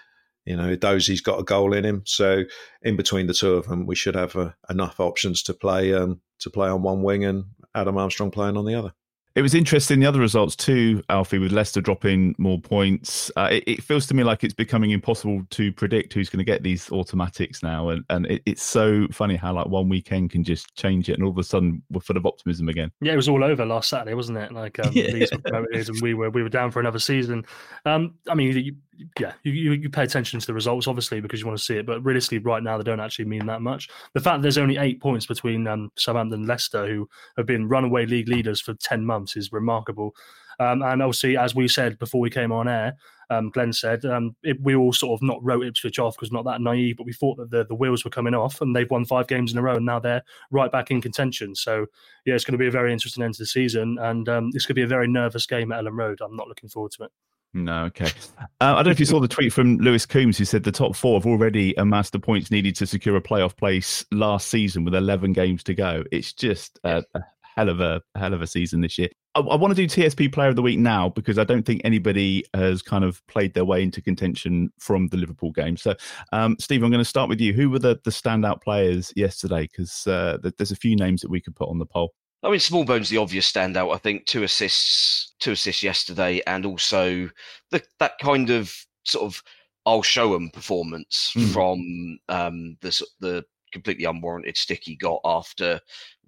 you 0.44 0.57
know, 0.57 0.76
Dozie's 0.76 1.20
got 1.20 1.40
a 1.40 1.44
goal 1.44 1.74
in 1.74 1.85
him. 1.85 2.03
So 2.07 2.44
in 2.83 2.96
between 2.96 3.26
the 3.26 3.35
two 3.35 3.55
of 3.55 3.66
them, 3.66 3.87
we 3.87 3.94
should 3.94 4.14
have 4.14 4.37
uh, 4.37 4.53
enough 4.68 5.00
options 5.00 5.42
to 5.44 5.55
play 5.55 5.92
um, 5.94 6.20
to 6.40 6.50
play 6.50 6.68
on 6.68 6.83
one 6.83 7.03
wing 7.03 7.24
and 7.24 7.44
Adam 7.74 7.96
Armstrong 7.96 8.31
playing 8.31 8.57
on 8.57 8.64
the 8.64 8.74
other. 8.74 8.92
It 9.36 9.42
was 9.42 9.54
interesting 9.54 10.00
the 10.00 10.06
other 10.06 10.18
results 10.18 10.56
too, 10.56 11.04
Alfie, 11.08 11.38
with 11.38 11.52
Leicester 11.52 11.80
dropping 11.80 12.34
more 12.36 12.60
points. 12.60 13.30
Uh, 13.36 13.48
it, 13.52 13.64
it, 13.66 13.82
feels 13.82 14.04
to 14.08 14.14
me 14.14 14.24
like 14.24 14.42
it's 14.42 14.54
becoming 14.54 14.90
impossible 14.90 15.42
to 15.50 15.72
predict 15.72 16.12
who's 16.12 16.28
going 16.28 16.38
to 16.38 16.44
get 16.44 16.64
these 16.64 16.90
automatics 16.90 17.62
now, 17.62 17.90
and 17.90 18.04
and 18.10 18.26
it, 18.26 18.42
it's 18.44 18.62
so 18.62 19.06
funny 19.12 19.36
how 19.36 19.52
like 19.54 19.68
one 19.68 19.88
weekend 19.88 20.30
can 20.30 20.42
just 20.42 20.74
change 20.74 21.08
it, 21.08 21.12
and 21.12 21.22
all 21.22 21.30
of 21.30 21.38
a 21.38 21.44
sudden 21.44 21.80
we're 21.90 22.00
full 22.00 22.16
of 22.16 22.26
optimism 22.26 22.68
again. 22.68 22.90
Yeah, 23.00 23.12
it 23.12 23.16
was 23.16 23.28
all 23.28 23.44
over 23.44 23.64
last 23.64 23.88
Saturday, 23.88 24.14
wasn't 24.14 24.38
it? 24.38 24.50
Like 24.50 24.84
um, 24.84 24.92
yeah. 24.94 25.12
these 25.12 25.30
and 25.30 26.00
we 26.02 26.14
were 26.14 26.30
we 26.30 26.42
were 26.42 26.48
down 26.48 26.72
for 26.72 26.80
another 26.80 26.98
season. 26.98 27.44
Um, 27.84 28.14
I 28.28 28.34
mean, 28.34 28.56
you, 28.56 28.74
yeah, 29.18 29.33
you, 29.42 29.72
you 29.72 29.88
pay 29.88 30.03
attention 30.03 30.40
to 30.40 30.46
the 30.46 30.55
results 30.55 30.87
obviously 30.87 31.20
because 31.20 31.40
you 31.40 31.46
want 31.46 31.59
to 31.59 31.64
see 31.64 31.76
it, 31.76 31.87
but 31.87 32.05
realistically, 32.05 32.38
right 32.38 32.62
now 32.62 32.76
they 32.76 32.85
don't 32.85 33.00
actually 33.00 33.24
mean 33.24 33.46
that 33.46 33.62
much. 33.62 33.88
The 34.14 34.20
fact 34.20 34.42
there's 34.42 34.59
only 34.59 34.76
eight 34.76 35.00
points 35.00 35.26
between 35.26 35.66
um, 35.66 35.90
Southampton 35.96 36.40
and 36.40 36.48
Leicester, 36.48 36.87
who 36.87 37.09
have 37.37 37.46
been 37.46 37.68
runaway 37.68 38.07
league 38.07 38.29
leaders 38.29 38.61
for 38.61 38.74
ten 38.74 39.05
months, 39.05 39.37
is 39.37 39.53
remarkable. 39.53 40.14
Um, 40.59 40.83
and 40.83 41.00
obviously, 41.00 41.38
as 41.38 41.55
we 41.55 41.68
said 41.68 41.98
before 41.98 42.20
we 42.20 42.29
came 42.29 42.53
on 42.53 42.68
air, 42.68 42.94
um, 43.31 43.48
Glen 43.50 43.72
said 43.72 44.05
um, 44.05 44.35
it, 44.42 44.61
we 44.61 44.74
all 44.74 44.92
sort 44.92 45.18
of 45.18 45.26
not 45.26 45.42
wrote 45.42 45.64
Ipswich 45.64 45.98
off 45.98 46.16
because 46.16 46.33
not 46.33 46.44
that 46.44 46.61
naive, 46.61 46.96
but 46.96 47.07
we 47.07 47.12
thought 47.12 47.37
that 47.37 47.50
the, 47.50 47.64
the 47.64 47.74
wheels 47.74 48.05
were 48.05 48.11
coming 48.11 48.35
off, 48.35 48.61
and 48.61 48.76
they've 48.76 48.90
won 48.90 49.05
five 49.05 49.29
games 49.29 49.53
in 49.53 49.59
a 49.59 49.62
row, 49.62 49.76
and 49.76 49.87
now 49.87 50.00
they're 50.00 50.22
right 50.50 50.70
back 50.70 50.90
in 50.90 51.00
contention. 51.00 51.55
So 51.55 51.87
yeah, 52.26 52.35
it's 52.35 52.44
going 52.44 52.53
to 52.53 52.59
be 52.59 52.66
a 52.66 52.72
very 52.72 52.92
interesting 52.92 53.22
end 53.22 53.35
to 53.35 53.42
the 53.42 53.46
season, 53.46 53.98
and 54.00 54.29
um, 54.29 54.50
going 54.50 54.61
to 54.61 54.74
be 54.74 54.83
a 54.83 54.87
very 54.87 55.09
nervous 55.09 55.46
game 55.46 55.72
at 55.72 55.83
Elland 55.83 55.96
Road. 55.96 56.20
I'm 56.20 56.37
not 56.37 56.48
looking 56.48 56.68
forward 56.68 56.92
to 56.92 57.05
it. 57.05 57.12
No, 57.52 57.84
okay. 57.86 58.10
Uh, 58.38 58.46
I 58.60 58.74
don't 58.76 58.86
know 58.86 58.90
if 58.92 59.00
you 59.00 59.06
saw 59.06 59.20
the 59.20 59.28
tweet 59.28 59.52
from 59.52 59.78
Lewis 59.78 60.06
Coombs, 60.06 60.38
who 60.38 60.44
said 60.44 60.62
the 60.62 60.70
top 60.70 60.94
four 60.94 61.18
have 61.18 61.26
already 61.26 61.74
amassed 61.74 62.12
the 62.12 62.20
points 62.20 62.50
needed 62.50 62.76
to 62.76 62.86
secure 62.86 63.16
a 63.16 63.20
playoff 63.20 63.56
place 63.56 64.04
last 64.12 64.48
season 64.48 64.84
with 64.84 64.94
11 64.94 65.32
games 65.32 65.64
to 65.64 65.74
go. 65.74 66.04
It's 66.12 66.32
just 66.32 66.78
a, 66.84 67.02
a 67.14 67.20
hell 67.56 67.68
of 67.68 67.80
a, 67.80 68.00
a, 68.14 68.18
hell 68.18 68.34
of 68.34 68.42
a 68.42 68.46
season 68.46 68.80
this 68.80 68.98
year. 68.98 69.08
I, 69.34 69.40
I, 69.40 69.56
want 69.56 69.74
to 69.74 69.86
do 69.86 69.88
TSP 69.88 70.32
Player 70.32 70.48
of 70.48 70.56
the 70.56 70.62
Week 70.62 70.78
now 70.78 71.08
because 71.08 71.38
I 71.38 71.44
don't 71.44 71.64
think 71.64 71.80
anybody 71.84 72.44
has 72.54 72.82
kind 72.82 73.04
of 73.04 73.24
played 73.26 73.54
their 73.54 73.64
way 73.64 73.82
into 73.82 74.00
contention 74.00 74.72
from 74.78 75.08
the 75.08 75.16
Liverpool 75.16 75.50
game. 75.50 75.76
So, 75.76 75.94
um, 76.32 76.56
Steve, 76.60 76.84
I'm 76.84 76.90
going 76.90 76.98
to 76.98 77.04
start 77.04 77.28
with 77.28 77.40
you. 77.40 77.52
Who 77.52 77.68
were 77.68 77.80
the, 77.80 77.98
the 78.04 78.10
standout 78.10 78.62
players 78.62 79.12
yesterday? 79.16 79.62
Because 79.62 80.06
uh, 80.06 80.38
there's 80.56 80.72
a 80.72 80.76
few 80.76 80.94
names 80.94 81.20
that 81.22 81.30
we 81.30 81.40
could 81.40 81.56
put 81.56 81.68
on 81.68 81.78
the 81.78 81.86
poll. 81.86 82.14
I 82.42 82.48
mean, 82.48 82.59
Smallbone's 82.59 83.11
the 83.11 83.18
obvious 83.18 83.50
standout. 83.50 83.94
I 83.94 83.98
think 83.98 84.26
two 84.26 84.44
assists, 84.44 85.35
two 85.40 85.53
assists 85.53 85.83
yesterday, 85.83 86.40
and 86.46 86.64
also 86.64 87.29
the, 87.70 87.83
that 87.98 88.18
kind 88.20 88.50
of 88.50 88.74
sort 89.05 89.26
of 89.26 89.42
I'll 89.87 90.03
show 90.03 90.33
them 90.33 90.50
performance 90.50 91.33
mm. 91.37 91.53
from 91.53 92.18
um, 92.29 92.76
the 92.81 93.03
the 93.20 93.44
completely 93.72 94.05
unwarranted 94.05 94.57
stick 94.57 94.81
he 94.83 94.96
got 94.96 95.20
after 95.24 95.81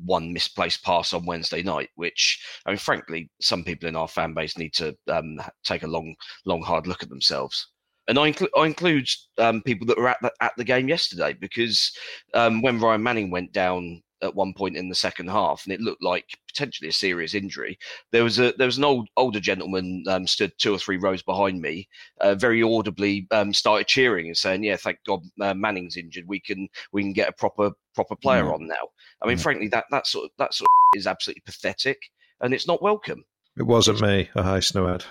one 0.04 0.32
misplaced 0.32 0.84
pass 0.84 1.12
on 1.12 1.26
Wednesday 1.26 1.62
night. 1.62 1.90
Which, 1.96 2.44
I 2.66 2.70
mean, 2.70 2.78
frankly, 2.78 3.30
some 3.40 3.64
people 3.64 3.88
in 3.88 3.96
our 3.96 4.08
fan 4.08 4.34
base 4.34 4.58
need 4.58 4.74
to 4.74 4.96
um, 5.08 5.40
take 5.64 5.82
a 5.82 5.88
long, 5.88 6.14
long, 6.44 6.62
hard 6.62 6.86
look 6.86 7.02
at 7.02 7.08
themselves. 7.08 7.68
And 8.08 8.18
I, 8.18 8.32
inclu- 8.32 8.48
I 8.56 8.66
include 8.66 9.08
um, 9.38 9.62
people 9.62 9.86
that 9.86 9.96
were 9.96 10.08
at 10.08 10.18
the, 10.20 10.32
at 10.40 10.52
the 10.56 10.64
game 10.64 10.88
yesterday 10.88 11.34
because 11.34 11.96
um, 12.34 12.60
when 12.60 12.80
Ryan 12.80 13.02
Manning 13.02 13.30
went 13.30 13.52
down 13.52 14.02
at 14.22 14.34
one 14.34 14.54
point 14.54 14.76
in 14.76 14.88
the 14.88 14.94
second 14.94 15.28
half, 15.28 15.64
and 15.64 15.72
it 15.72 15.80
looked 15.80 16.02
like 16.02 16.26
potentially 16.48 16.88
a 16.88 16.92
serious 16.92 17.34
injury. 17.34 17.78
There 18.12 18.24
was 18.24 18.38
a 18.38 18.52
there 18.58 18.66
was 18.66 18.78
an 18.78 18.84
old 18.84 19.08
older 19.16 19.40
gentleman 19.40 20.04
um, 20.08 20.26
stood 20.26 20.52
two 20.58 20.74
or 20.74 20.78
three 20.78 20.96
rows 20.96 21.22
behind 21.22 21.60
me, 21.60 21.88
uh, 22.20 22.34
very 22.34 22.62
audibly 22.62 23.26
um, 23.30 23.52
started 23.52 23.86
cheering 23.86 24.26
and 24.26 24.36
saying, 24.36 24.64
"Yeah, 24.64 24.76
thank 24.76 24.98
God 25.06 25.20
uh, 25.40 25.54
Manning's 25.54 25.96
injured. 25.96 26.24
We 26.28 26.40
can 26.40 26.68
we 26.92 27.02
can 27.02 27.12
get 27.12 27.28
a 27.28 27.32
proper 27.32 27.72
proper 27.94 28.16
player 28.16 28.44
Yeah. 28.44 28.52
on 28.52 28.66
now." 28.66 28.88
I 29.22 29.26
mean, 29.26 29.36
Yeah. 29.36 29.42
frankly, 29.42 29.68
that 29.68 29.84
that 29.90 30.06
sort 30.06 30.26
of, 30.26 30.30
that 30.38 30.54
sort 30.54 30.66
of 30.66 30.98
is 30.98 31.06
absolutely 31.06 31.42
pathetic, 31.46 31.98
and 32.40 32.54
it's 32.54 32.66
not 32.66 32.82
welcome. 32.82 33.24
It 33.58 33.64
wasn't 33.64 34.00
me. 34.00 34.30
I 34.34 34.54
hasten 34.54 34.82
to 34.82 34.88
add. 34.88 35.04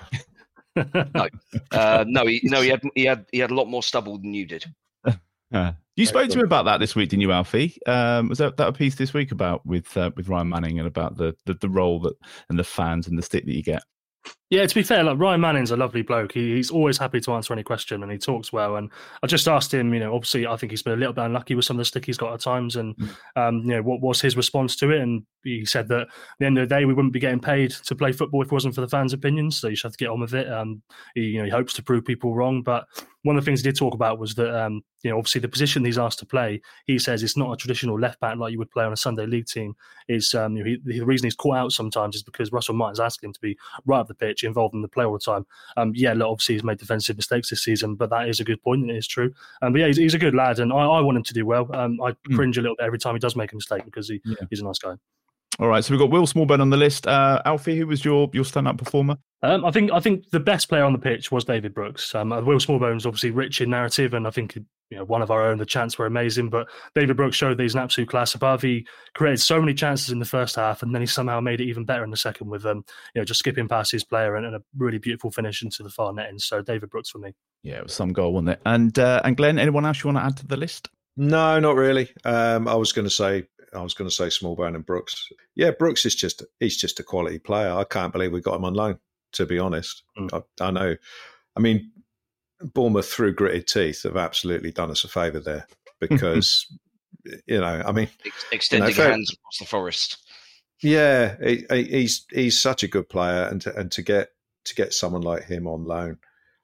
No, 1.14 1.28
uh, 1.74 2.06
no, 2.08 2.26
he, 2.26 2.40
no, 2.44 2.62
he 2.62 2.70
had 2.70 2.82
he 2.96 3.04
had 3.06 3.26
he 3.32 3.40
had 3.40 3.52
a 3.52 3.56
lot 3.56 3.68
more 3.68 3.84
stubble 3.84 4.18
than 4.18 4.34
you 4.34 4.46
did. 4.46 4.66
Uh, 5.52 5.74
you 5.96 6.06
spoke 6.06 6.30
to 6.30 6.40
him 6.40 6.46
about 6.46 6.66
that 6.66 6.80
this 6.80 6.96
week, 6.96 7.10
didn't 7.10 7.22
you, 7.22 7.32
Alfie? 7.32 7.78
Um, 7.86 8.30
was 8.30 8.38
that, 8.38 8.58
that 8.58 8.70
a 8.70 8.74
piece 8.74 8.96
this 8.96 9.14
week 9.14 9.32
about 9.32 9.66
with 9.66 9.96
uh, 9.98 10.12
with 10.16 10.30
Ryan 10.30 10.50
Manning 10.50 10.80
and 10.80 10.88
about 10.88 11.18
the, 11.18 11.36
the 11.46 11.54
the 11.56 11.70
role 11.70 12.00
that 12.02 12.14
and 12.50 12.58
the 12.58 12.64
fans 12.64 13.08
and 13.08 13.18
the 13.18 13.24
stick 13.24 13.46
that 13.46 13.54
you 13.54 13.64
get? 13.64 13.84
Yeah, 14.52 14.66
to 14.66 14.76
be 14.76 14.84
fair, 14.84 15.02
like 15.02 15.18
Ryan 15.18 15.40
Manning's 15.40 15.72
a 15.72 15.78
lovely 15.78 16.02
bloke. 16.02 16.34
He, 16.34 16.56
he's 16.56 16.72
always 16.72 16.98
happy 16.98 17.22
to 17.22 17.32
answer 17.32 17.54
any 17.54 17.64
question, 17.64 18.04
and 18.04 18.12
he 18.12 18.18
talks 18.18 18.52
well. 18.52 18.76
And 18.76 18.92
I 19.24 19.28
just 19.28 19.48
asked 19.48 19.74
him, 19.74 19.94
you 19.94 20.02
know, 20.02 20.14
obviously, 20.14 20.46
I 20.46 20.58
think 20.58 20.72
he's 20.72 20.84
been 20.84 20.92
a 20.92 20.98
little 20.98 21.14
bit 21.14 21.24
unlucky 21.24 21.56
with 21.56 21.64
some 21.64 21.78
of 21.78 21.80
the 21.80 21.86
stick 21.86 22.06
he's 22.06 22.18
got 22.18 22.34
at 22.34 22.42
times, 22.42 22.76
and 22.76 22.94
um, 23.38 23.60
you 23.60 23.70
know, 23.70 23.82
what 23.82 24.02
was 24.02 24.20
his 24.20 24.36
response 24.36 24.76
to 24.76 24.92
it? 24.92 25.00
And 25.00 25.24
he 25.46 25.64
said 25.64 25.88
that 25.88 26.02
at 26.02 26.08
the 26.40 26.48
end 26.48 26.58
of 26.58 26.68
the 26.68 26.76
day, 26.76 26.84
we 26.84 26.94
wouldn't 26.94 27.14
be 27.14 27.20
getting 27.22 27.40
paid 27.40 27.72
to 27.72 27.96
play 27.96 28.12
football 28.12 28.42
if 28.42 28.48
it 28.48 28.52
wasn't 28.52 28.76
for 28.76 28.82
the 28.82 28.90
fans' 28.90 29.14
opinions. 29.14 29.58
So 29.58 29.70
you 29.70 29.76
just 29.76 29.84
have 29.84 29.94
to 29.94 29.98
get 29.98 30.10
on 30.10 30.20
with 30.20 30.34
it. 30.34 30.52
Um, 30.52 30.82
he, 31.16 31.22
you 31.22 31.40
know, 31.40 31.46
he 31.46 31.50
hopes 31.50 31.72
to 31.76 31.82
prove 31.82 32.04
people 32.04 32.36
wrong, 32.36 32.62
but 32.62 32.88
one 33.24 33.38
of 33.38 33.46
the 33.46 33.50
things 33.50 33.62
he 33.62 33.70
did 33.70 33.78
talk 33.78 33.94
about 33.94 34.20
was 34.20 34.36
that 34.36 34.54
um, 34.54 34.84
you 35.04 35.12
know, 35.12 35.18
obviously, 35.18 35.42
the 35.42 35.48
position 35.48 35.86
he's 35.86 35.98
asked 35.98 36.20
to 36.20 36.26
play, 36.26 36.62
he 36.86 37.00
says 37.00 37.24
it's 37.24 37.38
not 37.38 37.52
a 37.52 37.58
traditional 37.58 38.00
left 38.00 38.20
back 38.20 38.38
like 38.38 38.52
you 38.52 38.60
would 38.60 38.72
play 38.72 38.84
on 38.84 38.94
a 38.94 38.98
Sunday 38.98 39.26
league 39.26 39.48
team. 39.48 39.76
Is 40.08 40.34
um, 40.34 40.56
you 40.56 40.64
know, 40.64 40.70
he, 40.70 41.00
the 41.00 41.06
reason 41.06 41.26
he's 41.26 41.36
caught 41.36 41.58
out 41.58 41.72
sometimes 41.72 42.16
is 42.16 42.24
because 42.24 42.52
Russell 42.52 42.76
Martin's 42.76 43.00
asking 43.00 43.30
him 43.30 43.34
to 43.34 43.40
be 43.42 43.58
right 43.86 44.00
up 44.00 44.08
the 44.08 44.16
pitch, 44.16 44.41
involved 44.48 44.74
in 44.76 44.82
the 44.82 44.88
play 44.88 45.06
all 45.06 45.14
the 45.14 45.20
time. 45.20 45.46
Um, 45.78 45.92
yeah, 45.96 46.14
look, 46.14 46.28
obviously 46.30 46.56
he's 46.56 46.64
made 46.64 46.78
defensive 46.78 47.18
mistakes 47.18 47.50
this 47.50 47.64
season, 47.64 47.96
but 47.96 48.10
that 48.10 48.28
is 48.30 48.40
a 48.40 48.44
good 48.44 48.62
point 48.64 48.82
and 48.82 48.92
it 48.92 48.96
is 48.98 49.08
true. 49.08 49.34
Um, 49.62 49.74
but 49.74 49.80
yeah, 49.80 49.88
he's, 49.88 49.98
he's 49.98 50.14
a 50.14 50.20
good 50.20 50.36
lad, 50.36 50.60
and 50.60 50.72
I, 50.74 50.78
I 50.78 51.02
want 51.02 51.18
him 51.18 51.24
to 51.24 51.34
do 51.34 51.46
well. 51.46 51.70
Um, 51.76 52.02
I 52.02 52.12
Mm. 52.12 52.36
cringe 52.36 52.58
a 52.58 52.62
little 52.62 52.76
bit 52.76 52.86
every 52.86 53.00
time 53.00 53.16
he 53.16 53.20
does 53.20 53.36
make 53.36 53.52
a 53.52 53.56
mistake 53.56 53.86
because 53.86 54.08
he, 54.10 54.22
Yeah. 54.26 54.36
he's 54.50 54.62
a 54.62 54.66
nice 54.66 54.80
guy. 54.80 54.96
All 55.60 55.68
right, 55.68 55.84
so 55.84 55.94
we've 55.94 56.00
got 56.00 56.10
Will 56.10 56.26
Smallbone 56.26 56.62
on 56.62 56.70
the 56.70 56.78
list. 56.78 57.06
Uh, 57.08 57.42
Alfie, 57.46 57.78
who 57.78 57.86
was 57.86 58.04
your 58.06 58.30
your 58.34 58.46
stand 58.46 58.68
up 58.68 58.78
performer? 58.78 59.18
Um, 59.44 59.66
I 59.66 59.72
think 59.72 59.92
I 59.92 60.00
think 60.00 60.30
the 60.32 60.40
best 60.40 60.70
player 60.70 60.84
on 60.86 60.94
the 60.94 60.98
pitch 61.00 61.32
was 61.32 61.44
David 61.44 61.74
Brooks. 61.74 62.16
Um, 62.16 62.30
Will 62.30 62.58
Smallbone's 62.58 63.06
obviously 63.06 63.32
rich 63.32 63.60
in 63.62 63.70
narrative, 63.70 64.14
and 64.14 64.26
I 64.26 64.32
think 64.32 64.58
you 64.92 64.98
know 64.98 65.06
one 65.06 65.22
of 65.24 65.32
our 65.32 65.42
own. 65.44 65.58
The 65.58 65.66
chants 65.66 65.98
were 65.98 66.06
amazing, 66.06 66.50
but 66.50 66.70
David 66.94 67.18
Brooks 67.18 67.36
showed 67.38 67.58
that 67.58 67.64
he's 67.64 67.74
an 67.74 67.82
absolute 67.82 68.10
class 68.10 68.36
above. 68.36 68.62
He 68.62 68.86
created 69.16 69.40
so 69.40 69.60
many 69.60 69.74
chances 69.74 70.10
in 70.10 70.20
the 70.20 70.26
first 70.26 70.56
half, 70.58 70.84
and 70.84 70.94
then 70.94 71.02
he 71.02 71.08
somehow 71.08 71.40
made 71.40 71.62
it 71.62 71.68
even 71.68 71.86
better 71.86 72.04
in 72.04 72.12
the 72.12 72.18
second 72.18 72.50
with 72.50 72.66
um, 72.66 72.84
you 73.16 73.22
know 73.22 73.26
just 73.26 73.40
skipping 73.40 73.68
past 73.68 73.92
his 73.92 74.04
player 74.04 74.36
and, 74.36 74.46
and 74.46 74.56
a 74.56 74.62
really 74.78 75.00
beautiful 75.00 75.32
finish 75.32 75.64
into 75.64 75.82
the 75.82 75.90
far 75.90 76.14
net. 76.14 76.30
And 76.30 76.40
so 76.40 76.62
David 76.62 76.90
Brooks 76.92 77.10
for 77.10 77.18
me. 77.18 77.34
Yeah, 77.64 77.78
it 77.78 77.84
was 77.84 77.94
some 77.94 78.14
goal, 78.14 78.34
wasn't 78.34 78.50
it? 78.50 78.62
And 78.66 78.98
uh, 79.00 79.22
and 79.24 79.36
Glen, 79.38 79.58
anyone 79.58 79.86
else 79.86 80.04
you 80.04 80.10
want 80.10 80.18
to 80.18 80.26
add 80.26 80.38
to 80.38 80.48
the 80.48 80.58
list? 80.58 80.90
No, 81.18 81.60
not 81.60 81.76
really. 81.76 82.10
Um, 82.26 82.68
I 82.68 82.76
was 82.76 82.92
going 82.92 83.06
to 83.06 83.12
say 83.14 83.46
I 83.74 83.82
was 83.82 83.94
going 83.94 84.10
to 84.10 84.16
say 84.16 84.26
Smallbone 84.26 84.76
and 84.76 84.86
Brooks. 84.86 85.28
Yeah, 85.56 85.72
Brooks 85.72 86.06
is 86.06 86.16
just 86.16 86.44
he's 86.60 86.78
just 86.78 87.00
a 87.00 87.04
quality 87.04 87.40
player. 87.40 87.72
I 87.72 87.86
can't 87.86 88.12
believe 88.12 88.32
we 88.32 88.42
got 88.42 88.56
him 88.56 88.66
on 88.66 88.74
loan. 88.74 89.00
To 89.34 89.46
be 89.46 89.58
honest, 89.60 90.04
Mm. 90.20 90.44
I, 90.60 90.66
I 90.66 90.72
know. 90.72 90.96
I 91.56 91.60
mean, 91.62 91.92
Bournemouth 92.64 93.08
through 93.12 93.34
gritted 93.34 93.68
teeth 93.68 94.04
have 94.04 94.18
absolutely 94.18 94.72
done 94.72 94.92
us 94.92 95.04
a 95.04 95.08
favour 95.08 95.40
there 95.40 95.68
because 96.00 96.66
you 97.46 97.60
know, 97.60 97.84
I 97.86 97.92
mean, 97.92 98.10
Ex- 98.26 98.46
extending 98.52 98.94
fair- 98.94 99.12
hands 99.12 99.32
across 99.34 99.58
the 99.60 99.66
forest. 99.66 100.18
yeah, 100.82 101.36
he, 101.44 101.66
he- 101.70 101.84
he's 101.84 102.26
he's 102.32 102.60
such 102.62 102.84
a 102.84 102.88
good 102.88 103.10
player, 103.10 103.44
and 103.46 103.62
to, 103.62 103.76
and 103.76 103.92
to 103.94 104.02
get 104.02 104.30
to 104.66 104.76
get 104.76 104.94
someone 104.94 105.22
like 105.22 105.44
him 105.46 105.68
on 105.68 105.86
loan, 105.86 106.18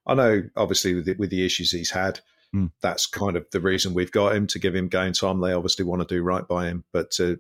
I 0.06 0.14
know 0.16 0.44
obviously 0.56 0.94
with 0.96 1.06
the, 1.06 1.14
with 1.14 1.30
the 1.30 1.46
issues 1.46 1.72
he's 1.72 1.92
had, 1.92 2.20
Mm. 2.56 2.72
that's 2.82 3.06
kind 3.08 3.36
of 3.36 3.46
the 3.52 3.60
reason 3.60 3.94
we've 3.94 4.12
got 4.12 4.34
him 4.34 4.48
to 4.48 4.58
give 4.60 4.74
him 4.74 4.88
game 4.88 5.12
time. 5.12 5.42
They 5.42 5.52
obviously 5.52 5.84
want 5.84 6.08
to 6.08 6.16
do 6.16 6.24
right 6.24 6.48
by 6.48 6.68
him, 6.68 6.86
but 6.94 7.12
to 7.12 7.40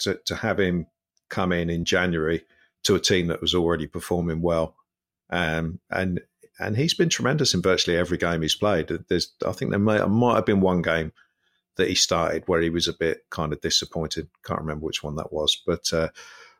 to 0.00 0.18
to 0.26 0.34
have 0.34 0.58
him 0.58 0.86
come 1.28 1.52
in 1.52 1.70
in 1.70 1.84
January 1.84 2.42
to 2.84 2.96
a 2.96 3.00
team 3.00 3.28
that 3.28 3.40
was 3.40 3.54
already 3.54 3.86
performing 3.86 4.42
well, 4.42 4.74
um, 5.30 5.78
and 5.90 6.20
and 6.60 6.76
he's 6.76 6.94
been 6.94 7.08
tremendous 7.08 7.54
in 7.54 7.62
virtually 7.62 7.96
every 7.96 8.18
game 8.18 8.42
he's 8.42 8.54
played. 8.54 8.88
There's 9.08 9.32
I 9.46 9.52
think 9.52 9.70
there 9.70 9.80
may, 9.80 10.04
might 10.06 10.36
have 10.36 10.46
been 10.46 10.60
one 10.60 10.82
game 10.82 11.12
that 11.76 11.88
he 11.88 11.94
started 11.94 12.42
where 12.46 12.60
he 12.60 12.70
was 12.70 12.88
a 12.88 12.92
bit 12.92 13.24
kind 13.30 13.52
of 13.52 13.60
disappointed. 13.60 14.28
Can't 14.44 14.60
remember 14.60 14.84
which 14.86 15.02
one 15.02 15.16
that 15.16 15.32
was, 15.32 15.60
but 15.66 15.92
uh, 15.92 16.08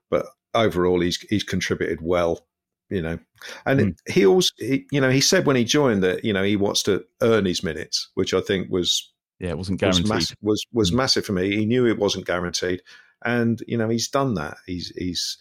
but 0.08 0.26
overall 0.54 1.00
he's 1.00 1.18
he's 1.28 1.44
contributed 1.44 2.00
well, 2.02 2.46
you 2.88 3.02
know. 3.02 3.18
And 3.66 3.80
Mm. 3.80 3.96
he 4.12 4.26
also, 4.26 4.50
he, 4.58 4.86
you 4.90 5.00
know, 5.00 5.10
he 5.10 5.20
said 5.20 5.46
when 5.46 5.56
he 5.56 5.64
joined 5.64 6.02
that 6.02 6.24
you 6.24 6.32
know 6.32 6.42
he 6.42 6.56
wants 6.56 6.82
to 6.84 7.04
earn 7.22 7.44
his 7.44 7.62
minutes, 7.62 8.08
which 8.14 8.32
I 8.34 8.40
think 8.40 8.70
was 8.70 9.12
Yeah, 9.38 9.50
it 9.50 9.58
wasn't 9.58 9.82
was 9.82 10.00
guaranteed. 10.00 10.08
massive, 10.08 10.36
was, 10.42 10.66
was 10.72 10.90
Mm. 10.90 10.94
massive 10.96 11.24
for 11.26 11.32
me. 11.32 11.56
He 11.56 11.66
knew 11.66 11.86
it 11.86 11.98
wasn't 11.98 12.26
guaranteed, 12.26 12.82
and 13.24 13.62
you 13.66 13.76
know 13.76 13.88
he's 13.88 14.08
done 14.08 14.34
that. 14.34 14.56
He's 14.66 14.88
he's 14.96 15.36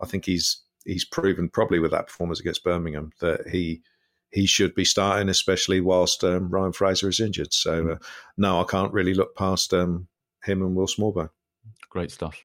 I 0.00 0.06
think 0.06 0.24
he's 0.24 0.58
he's 0.84 1.04
proven 1.04 1.48
probably 1.48 1.78
with 1.78 1.90
that 1.92 2.06
performance 2.08 2.40
against 2.40 2.62
Birmingham 2.64 3.10
that 3.20 3.48
he 3.48 3.82
he 4.34 4.46
should 4.46 4.74
be 4.74 4.84
starting, 4.84 5.28
especially 5.28 5.80
whilst 5.80 6.24
um, 6.24 6.48
Ryan 6.48 6.72
Fraser 6.72 7.08
is 7.08 7.20
injured. 7.20 7.54
So 7.54 7.92
uh, 7.92 7.96
no, 8.36 8.60
I 8.60 8.64
can't 8.64 8.92
really 8.92 9.14
look 9.14 9.36
past 9.36 9.72
um, 9.72 10.08
him 10.42 10.60
and 10.60 10.74
Will 10.74 10.88
Smallbone. 10.88 11.30
Great 11.88 12.10
stuff. 12.10 12.44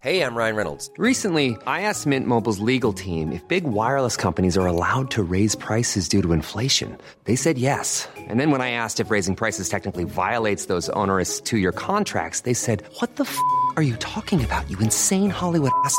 Hey, 0.00 0.20
I'm 0.20 0.34
Ryan 0.36 0.56
Reynolds. 0.56 0.90
Recently, 0.98 1.56
I 1.66 1.80
asked 1.82 2.06
Mint 2.06 2.26
Mobile's 2.26 2.58
legal 2.58 2.92
team 2.92 3.32
if 3.32 3.46
big 3.48 3.64
wireless 3.64 4.18
companies 4.18 4.58
are 4.58 4.66
allowed 4.66 5.10
to 5.12 5.22
raise 5.22 5.54
prices 5.54 6.10
due 6.10 6.20
to 6.20 6.32
inflation. 6.32 6.98
They 7.24 7.36
said 7.36 7.56
yes. 7.56 8.06
And 8.16 8.38
then 8.38 8.50
when 8.50 8.60
I 8.60 8.72
asked 8.72 9.00
if 9.00 9.10
raising 9.10 9.34
prices 9.34 9.70
technically 9.70 10.04
violates 10.04 10.66
those 10.66 10.90
onerous 10.90 11.40
two 11.40 11.56
year 11.56 11.72
contracts, 11.72 12.40
they 12.40 12.52
said, 12.52 12.82
What 12.98 13.16
the 13.16 13.24
f 13.24 13.38
are 13.76 13.82
you 13.82 13.96
talking 13.96 14.44
about, 14.44 14.68
you 14.68 14.78
insane 14.80 15.30
Hollywood 15.30 15.72
ass? 15.84 15.98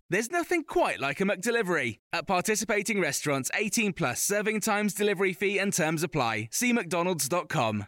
There's 0.11 0.29
nothing 0.29 0.65
quite 0.65 0.99
like 0.99 1.21
a 1.21 1.23
McDelivery. 1.23 1.99
At 2.11 2.27
participating 2.27 2.99
restaurants, 2.99 3.49
18 3.55 3.93
plus 3.93 4.21
serving 4.21 4.59
times, 4.59 4.93
delivery 4.93 5.31
fee, 5.31 5.57
and 5.57 5.71
terms 5.71 6.03
apply. 6.03 6.49
See 6.51 6.73
McDonald's.com. 6.73 7.85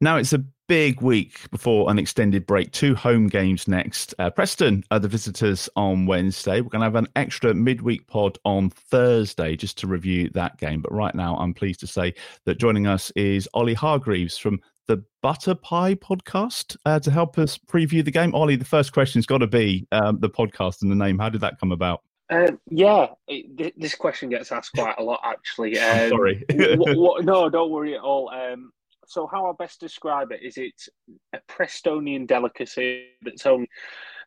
Now 0.00 0.16
it's 0.16 0.32
a 0.32 0.42
big 0.68 1.02
week 1.02 1.50
before 1.50 1.90
an 1.90 1.98
extended 1.98 2.46
break. 2.46 2.72
Two 2.72 2.94
home 2.94 3.26
games 3.26 3.68
next. 3.68 4.14
Uh, 4.18 4.30
Preston 4.30 4.84
are 4.90 4.98
the 4.98 5.06
visitors 5.06 5.68
on 5.76 6.06
Wednesday. 6.06 6.62
We're 6.62 6.70
going 6.70 6.80
to 6.80 6.86
have 6.86 6.94
an 6.94 7.08
extra 7.14 7.52
midweek 7.52 8.06
pod 8.06 8.38
on 8.46 8.70
Thursday 8.70 9.54
just 9.54 9.76
to 9.78 9.86
review 9.86 10.30
that 10.30 10.56
game. 10.56 10.80
But 10.80 10.94
right 10.94 11.14
now, 11.14 11.36
I'm 11.36 11.52
pleased 11.52 11.80
to 11.80 11.86
say 11.86 12.14
that 12.46 12.58
joining 12.58 12.86
us 12.86 13.10
is 13.16 13.50
Oli 13.52 13.74
Hargreaves 13.74 14.38
from 14.38 14.62
the 14.86 15.04
Butter 15.22 15.54
Pie 15.54 15.94
podcast 15.96 16.76
uh, 16.86 17.00
to 17.00 17.10
help 17.10 17.38
us 17.38 17.58
preview 17.58 18.04
the 18.04 18.10
game. 18.10 18.34
Ollie, 18.34 18.56
the 18.56 18.64
first 18.64 18.92
question's 18.92 19.26
got 19.26 19.38
to 19.38 19.46
be 19.46 19.86
um, 19.92 20.18
the 20.20 20.30
podcast 20.30 20.82
and 20.82 20.90
the 20.90 20.96
name. 20.96 21.18
How 21.18 21.28
did 21.28 21.40
that 21.40 21.58
come 21.58 21.72
about? 21.72 22.02
Um, 22.30 22.58
yeah, 22.68 23.08
it, 23.28 23.74
this 23.78 23.94
question 23.94 24.28
gets 24.28 24.50
asked 24.50 24.72
quite 24.74 24.96
a 24.98 25.02
lot, 25.02 25.20
actually. 25.24 25.78
Um, 25.86 26.08
sorry. 26.10 26.44
no, 26.52 27.48
don't 27.48 27.70
worry 27.70 27.94
at 27.94 28.00
all. 28.00 28.30
Um, 28.30 28.72
so, 29.06 29.26
how 29.26 29.48
I 29.48 29.52
best 29.58 29.80
describe 29.80 30.32
it 30.32 30.42
is 30.42 30.56
it's 30.56 30.88
a 31.32 31.38
Prestonian 31.46 32.26
delicacy 32.26 33.06
that's 33.22 33.46
only 33.46 33.68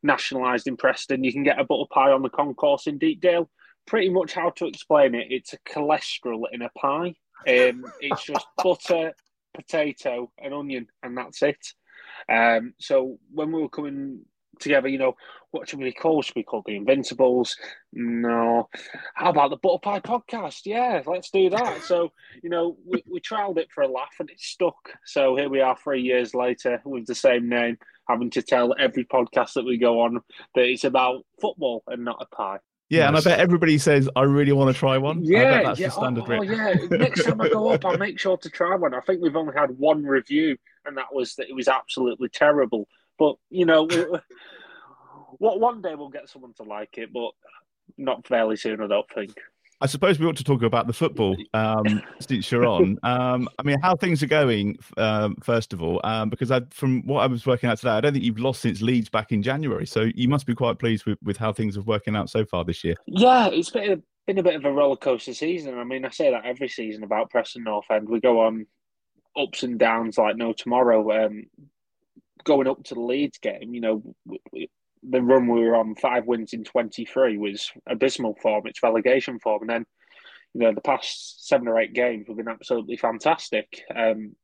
nationalised 0.03 0.67
in 0.67 0.77
Preston. 0.77 1.23
You 1.23 1.33
can 1.33 1.43
get 1.43 1.59
a 1.59 1.65
butter 1.65 1.89
pie 1.91 2.11
on 2.11 2.21
the 2.21 2.29
concourse 2.29 2.87
in 2.87 2.97
Deepdale. 2.97 3.49
Pretty 3.85 4.09
much 4.09 4.33
how 4.33 4.51
to 4.51 4.67
explain 4.67 5.15
it, 5.15 5.27
it's 5.29 5.53
a 5.53 5.59
cholesterol 5.59 6.43
in 6.51 6.61
a 6.61 6.69
pie. 6.77 7.15
Um, 7.47 7.85
it's 7.99 8.23
just 8.23 8.45
butter, 8.63 9.13
potato, 9.53 10.31
and 10.37 10.53
onion, 10.53 10.87
and 11.03 11.17
that's 11.17 11.41
it. 11.41 11.73
Um, 12.31 12.73
so 12.79 13.17
when 13.31 13.51
we 13.51 13.61
were 13.61 13.69
coming 13.69 14.25
together. 14.59 14.87
You 14.87 14.97
know, 14.97 15.15
what 15.51 15.67
should 15.67 15.79
we 15.79 15.91
call? 15.91 16.21
Should 16.21 16.35
we 16.35 16.43
call 16.43 16.63
the 16.65 16.75
Invincibles? 16.75 17.55
No. 17.93 18.69
How 19.15 19.29
about 19.29 19.49
the 19.49 19.57
Butter 19.57 19.79
Pie 19.81 19.99
podcast? 20.01 20.61
Yeah, 20.65 21.01
let's 21.05 21.31
do 21.31 21.49
that. 21.49 21.81
So 21.83 22.11
you 22.43 22.49
know, 22.49 22.77
we 22.85 23.03
we 23.09 23.19
trialed 23.19 23.57
it 23.57 23.69
for 23.73 23.81
a 23.83 23.87
laugh 23.87 24.15
and 24.19 24.29
it 24.29 24.39
stuck. 24.39 24.77
So 25.05 25.35
here 25.35 25.49
we 25.49 25.61
are, 25.61 25.77
three 25.77 26.01
years 26.01 26.35
later, 26.35 26.81
with 26.85 27.07
the 27.07 27.15
same 27.15 27.49
name, 27.49 27.77
having 28.07 28.29
to 28.31 28.41
tell 28.41 28.75
every 28.77 29.05
podcast 29.05 29.53
that 29.53 29.65
we 29.65 29.77
go 29.77 30.01
on 30.01 30.19
that 30.55 30.65
it's 30.65 30.83
about 30.83 31.25
football 31.41 31.83
and 31.87 32.05
not 32.05 32.21
a 32.21 32.35
pie. 32.35 32.59
Yeah, 32.89 33.07
and 33.07 33.15
I 33.15 33.21
bet 33.21 33.39
everybody 33.39 33.77
says, 33.77 34.09
"I 34.15 34.23
really 34.23 34.51
want 34.51 34.73
to 34.73 34.79
try 34.79 34.97
one." 34.97 35.23
Yeah, 35.23 35.63
that's 35.63 35.79
yeah. 35.79 35.87
the 35.87 35.93
standard. 35.93 36.23
Oh, 36.27 36.39
oh, 36.39 36.41
yeah. 36.41 36.73
Next 36.89 37.23
time 37.23 37.39
I 37.39 37.49
go 37.49 37.69
up, 37.69 37.85
I'll 37.85 37.99
make 37.99 38.19
sure 38.19 38.35
to 38.37 38.49
try 38.49 38.75
one. 38.75 38.95
I 38.95 38.99
think 39.01 39.21
we've 39.21 39.35
only 39.35 39.53
had 39.53 39.77
one 39.77 40.03
review, 40.03 40.57
and 40.85 40.97
that 40.97 41.13
was 41.13 41.35
that 41.35 41.49
it 41.49 41.55
was 41.55 41.67
absolutely 41.67 42.29
terrible. 42.29 42.87
But 43.19 43.35
you 43.51 43.65
know, 43.65 43.87
what 45.37 45.59
one 45.59 45.83
day 45.83 45.93
we'll 45.93 46.09
get 46.09 46.29
someone 46.29 46.53
to 46.53 46.63
like 46.63 46.97
it, 46.97 47.13
but 47.13 47.31
not 47.95 48.25
fairly 48.25 48.55
soon, 48.55 48.81
I 48.81 48.87
don't 48.87 49.09
think. 49.09 49.35
I 49.81 49.85
suppose 49.85 50.19
we 50.19 50.25
ought 50.25 50.35
to 50.37 50.43
talk 50.43 50.61
about 50.61 50.87
the 50.87 50.93
football 50.93 51.37
um, 51.53 52.01
since 52.19 52.51
you're 52.51 52.65
on. 52.65 52.99
Um, 53.03 53.47
I 53.57 53.63
mean, 53.63 53.79
how 53.81 53.95
things 53.95 54.21
are 54.21 54.27
going, 54.27 54.77
um, 54.97 55.37
first 55.41 55.71
of 55.71 55.81
all, 55.81 56.01
um, 56.03 56.29
because 56.29 56.51
I, 56.51 56.61
from 56.71 57.01
what 57.07 57.21
I 57.21 57.27
was 57.27 57.45
working 57.45 57.69
out 57.69 57.77
today, 57.77 57.91
I 57.91 58.01
don't 58.01 58.11
think 58.11 58.25
you've 58.25 58.39
lost 58.39 58.61
since 58.61 58.81
Leeds 58.81 59.09
back 59.09 59.31
in 59.31 59.41
January. 59.41 59.87
So 59.87 60.07
you 60.15 60.27
must 60.27 60.45
be 60.45 60.53
quite 60.53 60.79
pleased 60.79 61.05
with, 61.05 61.17
with 61.23 61.37
how 61.37 61.53
things 61.53 61.77
are 61.77 61.81
working 61.81 62.15
out 62.15 62.29
so 62.29 62.45
far 62.45 62.65
this 62.65 62.83
year. 62.83 62.95
Yeah, 63.07 63.47
it's 63.47 63.69
been 63.69 63.91
a, 63.93 63.97
been 64.27 64.37
a 64.39 64.43
bit 64.43 64.55
of 64.55 64.65
a 64.65 64.71
roller 64.71 64.97
coaster 64.97 65.33
season. 65.33 65.77
I 65.77 65.85
mean, 65.85 66.03
I 66.03 66.09
say 66.09 66.31
that 66.31 66.45
every 66.45 66.67
season 66.67 67.03
about 67.03 67.29
Preston 67.29 67.63
North 67.63 67.89
End. 67.89 68.09
We 68.09 68.19
go 68.19 68.41
on 68.41 68.65
ups 69.37 69.63
and 69.63 69.79
downs 69.79 70.17
like 70.17 70.35
no 70.35 70.51
tomorrow. 70.51 71.25
Um, 71.25 71.45
going 72.43 72.67
up 72.67 72.83
to 72.83 72.95
the 72.95 73.01
Leeds 73.01 73.37
game, 73.37 73.73
you 73.73 73.81
know, 73.81 74.15
the 75.07 75.21
run 75.21 75.47
we 75.47 75.61
were 75.61 75.75
on, 75.75 75.95
five 75.95 76.25
wins 76.25 76.53
in 76.53 76.63
23, 76.63 77.37
was 77.37 77.71
abysmal 77.87 78.35
form. 78.41 78.63
It's 78.65 78.83
relegation 78.83 79.39
form. 79.39 79.61
And 79.61 79.69
then, 79.69 79.85
you 80.53 80.61
know, 80.61 80.73
the 80.73 80.81
past 80.81 81.47
seven 81.47 81.67
or 81.67 81.79
eight 81.79 81.93
games 81.93 82.27
have 82.27 82.37
been 82.37 82.47
absolutely 82.47 82.97
fantastic. 82.97 83.81
Um, 83.95 84.35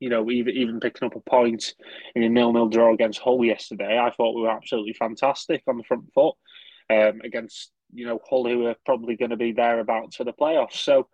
you 0.00 0.10
know, 0.10 0.30
even 0.30 0.54
even 0.54 0.80
picking 0.80 1.06
up 1.06 1.16
a 1.16 1.20
point 1.20 1.74
in 2.14 2.22
a 2.22 2.28
nil-nil 2.28 2.68
draw 2.68 2.92
against 2.92 3.20
Hull 3.20 3.44
yesterday, 3.44 3.98
I 3.98 4.10
thought 4.10 4.34
we 4.34 4.42
were 4.42 4.50
absolutely 4.50 4.92
fantastic 4.92 5.62
on 5.66 5.78
the 5.78 5.84
front 5.84 6.12
foot 6.12 6.34
um, 6.90 7.20
against, 7.24 7.70
you 7.92 8.06
know, 8.06 8.18
Hull, 8.28 8.46
who 8.46 8.66
are 8.66 8.76
probably 8.84 9.16
going 9.16 9.30
to 9.30 9.36
be 9.36 9.52
thereabouts 9.52 10.16
for 10.16 10.24
the 10.24 10.32
playoffs. 10.32 10.74
So, 10.74 11.08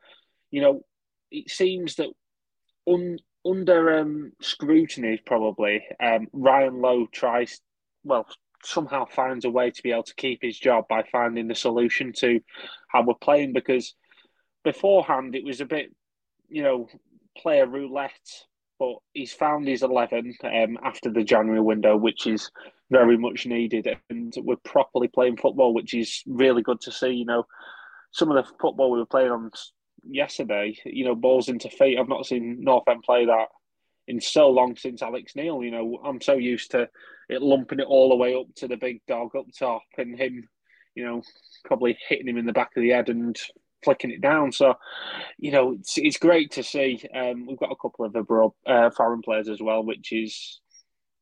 you 0.50 0.60
know, 0.60 0.82
it 1.30 1.50
seems 1.50 1.96
that 1.96 2.08
un, 2.88 3.18
under 3.44 3.98
um, 3.98 4.32
scrutiny, 4.40 5.20
probably, 5.24 5.86
um, 6.02 6.26
Ryan 6.32 6.80
Lowe 6.80 7.06
tries, 7.12 7.60
well, 8.02 8.26
somehow 8.64 9.04
finds 9.06 9.44
a 9.44 9.50
way 9.50 9.70
to 9.70 9.82
be 9.82 9.92
able 9.92 10.02
to 10.04 10.14
keep 10.14 10.40
his 10.42 10.58
job 10.58 10.86
by 10.88 11.02
finding 11.10 11.48
the 11.48 11.54
solution 11.54 12.12
to 12.12 12.40
how 12.88 13.02
we're 13.02 13.14
playing 13.14 13.52
because 13.52 13.94
beforehand 14.64 15.34
it 15.34 15.44
was 15.44 15.60
a 15.60 15.64
bit, 15.66 15.94
you 16.48 16.62
know, 16.62 16.88
player 17.36 17.66
roulette. 17.66 18.12
But 18.78 18.94
he's 19.12 19.32
found 19.32 19.68
his 19.68 19.82
eleven 19.82 20.34
um, 20.42 20.78
after 20.82 21.10
the 21.10 21.22
January 21.22 21.60
window, 21.60 21.96
which 21.98 22.26
is 22.26 22.50
very 22.90 23.18
much 23.18 23.44
needed, 23.44 23.86
and 24.08 24.32
we're 24.38 24.56
properly 24.64 25.06
playing 25.06 25.36
football, 25.36 25.74
which 25.74 25.92
is 25.92 26.22
really 26.26 26.62
good 26.62 26.80
to 26.82 26.92
see. 26.92 27.10
You 27.10 27.26
know, 27.26 27.44
some 28.10 28.30
of 28.30 28.36
the 28.42 28.50
football 28.58 28.90
we 28.90 28.98
were 28.98 29.04
playing 29.04 29.32
on 29.32 29.50
yesterday, 30.02 30.78
you 30.86 31.04
know, 31.04 31.14
balls 31.14 31.50
into 31.50 31.68
feet. 31.68 31.98
I've 31.98 32.08
not 32.08 32.24
seen 32.24 32.58
North 32.60 32.88
End 32.88 33.02
play 33.02 33.26
that 33.26 33.48
in 34.10 34.20
so 34.20 34.50
long 34.50 34.76
since 34.76 35.02
Alex 35.02 35.34
Neil. 35.36 35.62
You 35.62 35.70
know, 35.70 36.00
I'm 36.04 36.20
so 36.20 36.34
used 36.34 36.72
to 36.72 36.88
it 37.28 37.42
lumping 37.42 37.78
it 37.78 37.86
all 37.86 38.08
the 38.08 38.16
way 38.16 38.34
up 38.34 38.46
to 38.56 38.66
the 38.66 38.76
big 38.76 39.00
dog 39.06 39.36
up 39.36 39.46
top 39.56 39.82
and 39.96 40.18
him, 40.18 40.48
you 40.96 41.04
know, 41.04 41.22
probably 41.64 41.96
hitting 42.08 42.28
him 42.28 42.36
in 42.36 42.44
the 42.44 42.52
back 42.52 42.70
of 42.76 42.82
the 42.82 42.90
head 42.90 43.08
and 43.08 43.38
flicking 43.84 44.10
it 44.10 44.20
down. 44.20 44.50
So, 44.50 44.74
you 45.38 45.52
know, 45.52 45.72
it's, 45.78 45.96
it's 45.96 46.18
great 46.18 46.50
to 46.52 46.64
see. 46.64 47.00
Um, 47.14 47.46
we've 47.46 47.58
got 47.58 47.70
a 47.70 47.80
couple 47.80 48.04
of 48.04 48.16
abroad, 48.16 48.52
uh, 48.66 48.90
foreign 48.90 49.22
players 49.22 49.48
as 49.48 49.62
well, 49.62 49.84
which 49.84 50.12
is, 50.12 50.60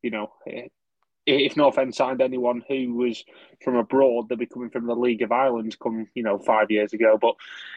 you 0.02 0.10
know, 0.10 0.32
if 1.26 1.58
North 1.58 1.76
End 1.76 1.94
signed 1.94 2.22
anyone 2.22 2.62
who 2.66 2.94
was 2.94 3.22
from 3.62 3.76
abroad, 3.76 4.28
they'd 4.28 4.38
be 4.38 4.46
coming 4.46 4.70
from 4.70 4.86
the 4.86 4.94
League 4.94 5.20
of 5.20 5.30
Ireland 5.30 5.76
come, 5.78 6.06
you 6.14 6.22
know, 6.22 6.38
five 6.38 6.70
years 6.70 6.94
ago. 6.94 7.18
But, 7.20 7.34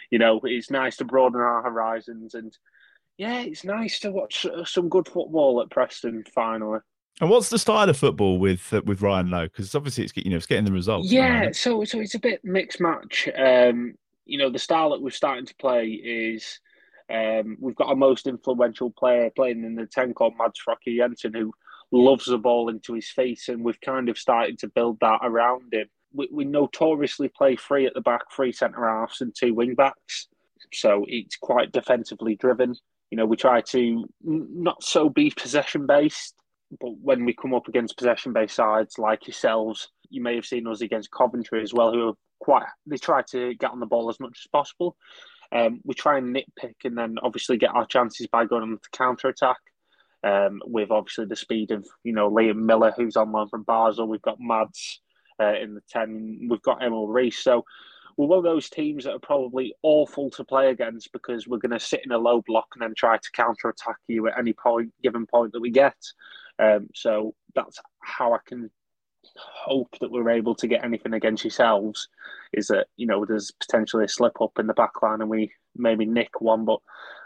you 0.10 0.20
know, 0.20 0.40
it's 0.44 0.72
nice 0.72 0.96
to 0.98 1.06
broaden 1.06 1.42
our 1.42 1.64
horizons 1.64 2.34
and, 2.34 2.58
yeah, 3.22 3.42
it's 3.42 3.64
nice 3.64 4.00
to 4.00 4.10
watch 4.10 4.48
some 4.66 4.90
good 4.90 5.08
football 5.08 5.62
at 5.62 5.70
Preston 5.70 6.24
finally. 6.34 6.80
And 7.20 7.30
what's 7.30 7.50
the 7.50 7.60
style 7.60 7.88
of 7.88 7.96
football 7.96 8.40
with 8.40 8.74
uh, 8.74 8.82
with 8.84 9.04
Ryan 9.04 9.30
Lowe? 9.30 9.44
Because 9.44 9.76
obviously 9.76 10.06
it's 10.06 10.14
you 10.16 10.32
know 10.32 10.38
it's 10.38 10.48
getting 10.48 10.66
the 10.66 10.72
results. 10.72 11.12
Yeah, 11.12 11.52
so 11.52 11.84
so 11.84 12.00
it's 12.00 12.16
a 12.16 12.20
bit 12.20 12.44
mixed 12.44 12.82
match. 12.82 13.30
Um, 13.38 13.94
you 14.26 14.40
know, 14.40 14.50
the 14.50 14.58
style 14.58 14.90
that 14.90 15.04
we're 15.04 15.12
starting 15.12 15.46
to 15.46 15.56
play 15.58 15.90
is 15.90 16.60
um, 17.14 17.58
we've 17.60 17.76
got 17.76 17.90
our 17.90 17.96
most 17.96 18.26
influential 18.26 18.90
player 18.90 19.30
playing 19.30 19.66
in 19.66 19.76
the 19.76 19.86
ten 19.86 20.16
called 20.16 20.34
Mads 20.40 20.60
Frøkjær-Jensen, 20.68 21.36
who 21.36 21.54
loves 21.92 22.26
the 22.26 22.40
ball 22.40 22.70
into 22.70 22.96
his 22.96 23.12
face, 23.12 23.50
and 23.50 23.64
we've 23.64 23.82
kind 23.82 24.10
of 24.10 24.18
started 24.18 24.58
to 24.60 24.68
build 24.68 24.98
that 25.02 25.20
around 25.22 25.72
him. 25.72 25.86
We, 26.12 26.28
we 26.32 26.46
notoriously 26.46 27.30
play 27.30 27.56
three 27.56 27.86
at 27.86 27.94
the 27.94 28.02
back, 28.02 28.32
three 28.36 28.52
centre 28.52 28.90
halves, 28.90 29.22
and 29.22 29.32
two 29.36 29.54
wing 29.54 29.76
backs. 29.76 30.28
So 30.74 31.06
it's 31.08 31.36
quite 31.36 31.72
defensively 31.72 32.36
driven. 32.36 32.74
You 33.12 33.18
know, 33.18 33.26
we 33.26 33.38
try 33.38 33.62
to 33.62 34.06
not 34.24 34.84
so 34.84 35.10
be 35.10 35.32
possession 35.32 35.86
based 35.86 36.34
but 36.80 36.92
when 37.02 37.26
we 37.26 37.34
come 37.34 37.54
up 37.54 37.68
against 37.68 37.98
possession 37.98 38.34
based 38.34 38.56
sides 38.56 38.98
like 38.98 39.28
yourselves, 39.28 39.90
you 40.10 40.22
may 40.22 40.36
have 40.36 40.46
seen 40.46 40.68
us 40.68 40.82
against 40.82 41.12
Coventry 41.12 41.62
as 41.62 41.74
well, 41.74 41.92
who 41.92 42.10
are 42.10 42.14
quite, 42.40 42.66
they 42.86 42.98
try 42.98 43.22
to 43.32 43.54
get 43.56 43.72
on 43.72 43.80
the 43.80 43.86
ball 43.86 44.10
as 44.10 44.20
much 44.20 44.40
as 44.44 44.48
possible. 44.52 44.96
Um, 45.52 45.82
we 45.84 45.94
try 45.96 46.18
and 46.18 46.34
nitpick 46.34 46.76
and 46.86 46.98
then 46.98 47.18
obviously 47.22 47.58
get 47.58 47.76
our 47.76 47.86
chances 47.86 48.28
by 48.28 48.46
going 48.46 48.64
on 48.64 48.72
the 48.72 48.80
counter 48.94 49.28
attack. 49.28 49.58
Um, 50.24 50.62
with 50.64 50.92
obviously 50.92 51.26
the 51.26 51.36
speed 51.36 51.72
of 51.72 51.84
you 52.04 52.14
know 52.14 52.30
Liam 52.30 52.58
Millar, 52.58 52.94
who's 52.96 53.18
on 53.18 53.32
loan 53.32 53.50
from 53.50 53.64
Basel. 53.64 54.08
We've 54.08 54.22
got 54.22 54.40
Mads 54.40 55.02
uh, 55.42 55.56
in 55.60 55.74
the 55.74 55.82
ten. 55.90 56.48
We've 56.48 56.62
got 56.62 56.84
Emil 56.84 57.08
Riis. 57.08 57.34
So 57.34 57.66
we're 58.18 58.28
one 58.28 58.38
of 58.38 58.44
those 58.44 58.70
teams 58.70 59.04
that 59.04 59.14
are 59.14 59.20
probably 59.20 59.74
awful 59.84 60.30
to 60.32 60.44
play 60.44 60.70
against 60.70 61.12
because 61.12 61.48
we're 61.48 61.58
going 61.58 61.72
to 61.72 61.80
sit 61.80 62.02
in 62.06 62.12
a 62.12 62.18
low 62.18 62.42
block 62.46 62.68
and 62.74 62.82
then 62.82 62.94
try 62.96 63.18
to 63.18 63.32
counter 63.34 63.70
attack 63.70 63.98
you 64.08 64.28
at 64.28 64.38
any 64.38 64.54
point, 64.54 64.94
given 65.04 65.26
point 65.26 65.54
that 65.54 65.62
we 65.62 65.72
get. 65.72 65.96
Um, 66.60 66.90
so 66.94 67.34
that's 67.56 67.80
how 68.02 68.34
I 68.34 68.40
can 68.46 68.70
hope 69.36 69.98
that 70.00 70.12
we're 70.12 70.30
able 70.30 70.56
to 70.56 70.68
get 70.68 70.84
anything 70.84 71.14
against 71.14 71.44
yourselves. 71.44 72.08
Is 72.54 72.68
that 72.68 72.88
you 72.98 73.08
know 73.08 73.26
there's 73.26 73.52
potentially 73.52 74.06
a 74.06 74.10
slip 74.10 74.42
up 74.42 74.60
in 74.60 74.68
the 74.68 74.74
back 74.74 75.02
line 75.02 75.22
and 75.22 75.30
we 75.30 75.52
maybe 75.76 76.06
nick 76.06 76.42
one, 76.42 76.66
but 76.66 76.80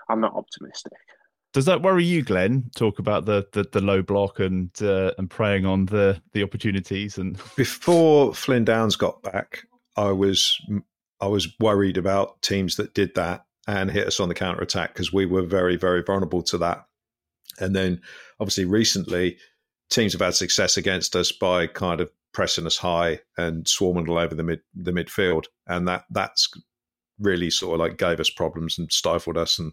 I'm 0.09 0.21
not 0.21 0.35
optimistic. 0.35 0.93
Does 1.53 1.65
that 1.65 1.81
worry 1.81 2.03
you, 2.03 2.21
Glen? 2.21 2.69
Talk 2.75 2.99
about 2.99 3.25
the 3.25 3.47
the, 3.53 3.65
the 3.71 3.81
low 3.81 4.01
block 4.01 4.39
and 4.39 4.69
uh, 4.81 5.11
and 5.17 5.29
preying 5.29 5.65
on 5.65 5.85
the 5.85 6.21
the 6.33 6.43
opportunities 6.43 7.17
and 7.17 7.39
before 7.55 8.33
Flynn 8.33 8.65
Downes 8.65 8.95
got 8.95 9.21
back, 9.23 9.65
I 9.95 10.11
was 10.11 10.59
I 11.21 11.27
was 11.27 11.47
worried 11.59 11.97
about 11.97 12.41
teams 12.41 12.75
that 12.75 12.93
did 12.93 13.15
that 13.15 13.45
and 13.67 13.89
hit 13.89 14.07
us 14.07 14.19
on 14.19 14.29
the 14.29 14.35
counter 14.35 14.61
attack 14.61 14.93
because 14.93 15.13
we 15.13 15.25
were 15.25 15.43
very 15.43 15.75
very 15.75 16.03
vulnerable 16.03 16.43
to 16.43 16.57
that. 16.59 16.85
And 17.59 17.75
then 17.75 18.01
obviously 18.39 18.65
recently, 18.65 19.37
teams 19.89 20.13
have 20.13 20.21
had 20.21 20.35
success 20.35 20.77
against 20.77 21.15
us 21.15 21.31
by 21.31 21.67
kind 21.67 22.01
of 22.01 22.09
pressing 22.33 22.65
us 22.65 22.77
high 22.77 23.21
and 23.37 23.67
swarming 23.67 24.09
all 24.09 24.17
over 24.17 24.35
the 24.35 24.43
mid 24.43 24.61
the 24.75 24.91
midfield, 24.91 25.45
and 25.67 25.87
that 25.87 26.05
that's 26.11 26.49
really 27.19 27.49
sort 27.49 27.75
of 27.75 27.79
like 27.79 27.97
gave 27.97 28.19
us 28.19 28.29
problems 28.29 28.77
and 28.77 28.91
stifled 28.91 29.37
us, 29.37 29.57
and 29.57 29.71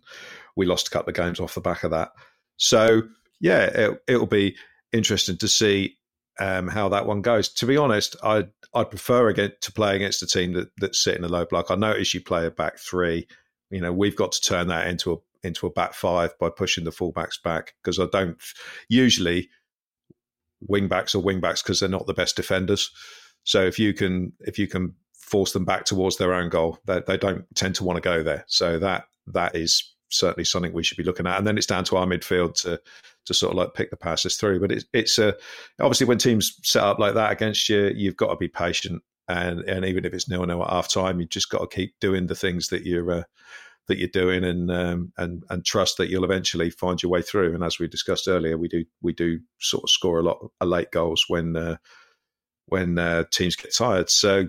we 0.56 0.66
lost 0.66 0.88
a 0.88 0.90
couple 0.90 1.10
of 1.10 1.16
games 1.16 1.40
off 1.40 1.54
the 1.54 1.60
back 1.60 1.82
of 1.82 1.90
that. 1.90 2.12
So 2.56 3.02
yeah, 3.40 3.64
it, 3.64 4.02
it'll 4.06 4.26
be 4.26 4.56
interesting 4.92 5.36
to 5.38 5.48
see 5.48 5.96
um, 6.38 6.68
how 6.68 6.88
that 6.88 7.06
one 7.06 7.22
goes. 7.22 7.48
To 7.54 7.66
be 7.66 7.76
honest, 7.76 8.16
I 8.22 8.46
I 8.74 8.84
prefer 8.84 9.28
again 9.28 9.52
to 9.60 9.72
play 9.72 9.96
against 9.96 10.22
a 10.22 10.26
team 10.26 10.52
that 10.54 10.70
that's 10.78 11.02
sitting 11.02 11.24
a 11.24 11.28
low 11.28 11.44
block. 11.44 11.70
I 11.70 11.74
notice 11.74 12.14
you 12.14 12.20
play 12.20 12.46
a 12.46 12.50
back 12.50 12.78
three. 12.78 13.26
You 13.70 13.80
know, 13.80 13.92
we've 13.92 14.16
got 14.16 14.32
to 14.32 14.40
turn 14.40 14.68
that 14.68 14.86
into 14.86 15.12
a 15.12 15.16
into 15.46 15.66
a 15.66 15.70
back 15.70 15.94
five 15.94 16.38
by 16.38 16.48
pushing 16.48 16.84
the 16.84 16.90
fullbacks 16.90 17.42
back 17.42 17.74
because 17.82 17.98
I 17.98 18.06
don't 18.06 18.40
usually 18.88 19.48
wingbacks 20.68 21.14
are 21.14 21.18
wingbacks 21.18 21.62
because 21.62 21.80
they're 21.80 21.88
not 21.88 22.06
the 22.06 22.14
best 22.14 22.36
defenders. 22.36 22.90
So 23.44 23.62
if 23.62 23.78
you 23.78 23.92
can 23.92 24.32
if 24.40 24.58
you 24.58 24.68
can 24.68 24.94
force 25.12 25.52
them 25.52 25.64
back 25.64 25.84
towards 25.84 26.16
their 26.18 26.34
own 26.34 26.48
goal, 26.48 26.78
they, 26.86 27.00
they 27.06 27.16
don't 27.16 27.44
tend 27.54 27.74
to 27.76 27.84
want 27.84 27.96
to 27.96 28.00
go 28.00 28.22
there. 28.22 28.44
So 28.46 28.78
that 28.78 29.06
that 29.28 29.56
is 29.56 29.92
certainly 30.12 30.44
something 30.44 30.72
we 30.72 30.82
should 30.82 30.96
be 30.96 31.04
looking 31.04 31.26
at. 31.26 31.38
And 31.38 31.46
then 31.46 31.56
it's 31.56 31.66
down 31.66 31.84
to 31.84 31.96
our 31.96 32.06
midfield 32.06 32.54
to 32.62 32.80
to 33.24 33.34
sort 33.34 33.52
of 33.52 33.58
like 33.58 33.74
pick 33.74 33.90
the 33.90 33.96
passes 33.96 34.36
through. 34.36 34.60
But 34.60 34.72
it's 34.72 34.84
it's 34.92 35.18
uh, 35.18 35.32
obviously 35.80 36.06
when 36.06 36.18
teams 36.18 36.58
set 36.62 36.82
up 36.82 36.98
like 36.98 37.14
that 37.14 37.32
against 37.32 37.68
you, 37.68 37.92
you've 37.94 38.16
got 38.16 38.28
to 38.30 38.36
be 38.36 38.48
patient. 38.48 39.02
And 39.28 39.60
and 39.60 39.84
even 39.84 40.04
if 40.04 40.12
it's 40.12 40.28
nil 40.28 40.44
nil 40.46 40.62
at 40.62 40.70
half 40.70 40.92
time, 40.92 41.20
you 41.20 41.26
just 41.26 41.50
got 41.50 41.58
to 41.58 41.74
keep 41.74 41.94
doing 42.00 42.26
the 42.26 42.34
things 42.34 42.68
that 42.68 42.84
you're 42.84 43.10
uh, 43.10 43.22
that 43.88 43.98
you're 43.98 44.08
doing 44.08 44.44
and 44.44 44.70
um, 44.70 45.12
and 45.16 45.44
and 45.50 45.64
trust 45.64 45.96
that 45.98 46.08
you'll 46.08 46.24
eventually 46.24 46.70
find 46.70 47.02
your 47.02 47.10
way 47.10 47.22
through. 47.22 47.54
And 47.54 47.64
as 47.64 47.78
we 47.78 47.88
discussed 47.88 48.28
earlier, 48.28 48.58
we 48.58 48.68
do 48.68 48.84
we 49.00 49.12
do 49.12 49.40
sort 49.60 49.84
of 49.84 49.90
score 49.90 50.18
a 50.18 50.22
lot 50.22 50.38
of 50.60 50.68
late 50.68 50.90
goals 50.90 51.26
when 51.28 51.56
uh, 51.56 51.76
when 52.66 52.98
uh, 52.98 53.24
teams 53.30 53.56
get 53.56 53.74
tired. 53.74 54.10
So 54.10 54.48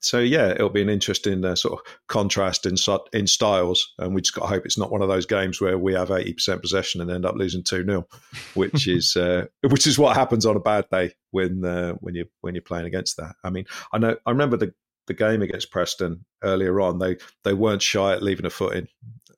so 0.00 0.20
yeah, 0.20 0.50
it'll 0.50 0.68
be 0.68 0.82
an 0.82 0.88
interesting 0.88 1.44
uh, 1.44 1.56
sort 1.56 1.78
of 1.78 1.98
contrast 2.06 2.66
in 2.66 2.76
in 3.12 3.26
styles, 3.26 3.94
and 3.98 4.14
we 4.14 4.20
just 4.20 4.34
got 4.34 4.42
to 4.42 4.48
hope 4.48 4.64
it's 4.64 4.78
not 4.78 4.92
one 4.92 5.02
of 5.02 5.08
those 5.08 5.26
games 5.26 5.60
where 5.60 5.78
we 5.78 5.92
have 5.94 6.10
eighty 6.10 6.32
percent 6.32 6.62
possession 6.62 7.00
and 7.00 7.10
end 7.10 7.24
up 7.24 7.34
losing 7.34 7.62
two 7.62 7.84
0 7.84 8.06
which 8.54 8.86
is 8.88 9.16
uh, 9.16 9.46
which 9.68 9.86
is 9.86 9.98
what 9.98 10.16
happens 10.16 10.46
on 10.46 10.56
a 10.56 10.60
bad 10.60 10.86
day 10.90 11.12
when 11.30 11.64
uh, 11.64 11.94
when 11.94 12.14
you 12.14 12.26
when 12.40 12.54
you're 12.54 12.62
playing 12.62 12.86
against 12.86 13.16
that. 13.16 13.34
I 13.42 13.50
mean, 13.50 13.66
I 13.92 13.98
know 13.98 14.16
I 14.24 14.30
remember 14.30 14.56
the 14.56 14.72
the 15.06 15.14
game 15.14 15.42
against 15.42 15.72
Preston 15.72 16.24
earlier 16.42 16.80
on. 16.80 16.98
They 16.98 17.16
they 17.44 17.54
weren't 17.54 17.82
shy 17.82 18.12
at 18.12 18.22
leaving 18.22 18.46
a 18.46 18.50
foot 18.50 18.76
in 18.76 18.88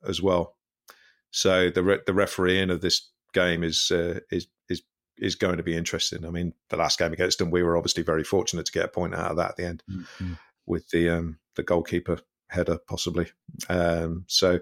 as 0.07 0.21
well. 0.21 0.55
So 1.31 1.69
the 1.69 1.83
re- 1.83 2.01
the 2.05 2.13
refereeing 2.13 2.69
of 2.69 2.81
this 2.81 3.09
game 3.33 3.63
is 3.63 3.89
uh, 3.89 4.19
is 4.29 4.47
is 4.69 4.83
is 5.17 5.35
going 5.35 5.57
to 5.57 5.63
be 5.63 5.75
interesting. 5.75 6.25
I 6.25 6.29
mean, 6.29 6.53
the 6.69 6.77
last 6.77 6.99
game 6.99 7.13
against 7.13 7.39
them, 7.39 7.49
we 7.49 7.63
were 7.63 7.77
obviously 7.77 8.03
very 8.03 8.23
fortunate 8.23 8.65
to 8.67 8.71
get 8.71 8.85
a 8.85 8.89
point 8.89 9.15
out 9.15 9.31
of 9.31 9.37
that 9.37 9.51
at 9.51 9.57
the 9.57 9.65
end. 9.65 9.83
Mm-hmm 9.89 10.33
with 10.65 10.89
the 10.89 11.09
um, 11.09 11.39
the 11.55 11.63
goalkeeper 11.63 12.19
header 12.49 12.79
possibly. 12.87 13.27
Um, 13.69 14.25
so 14.27 14.59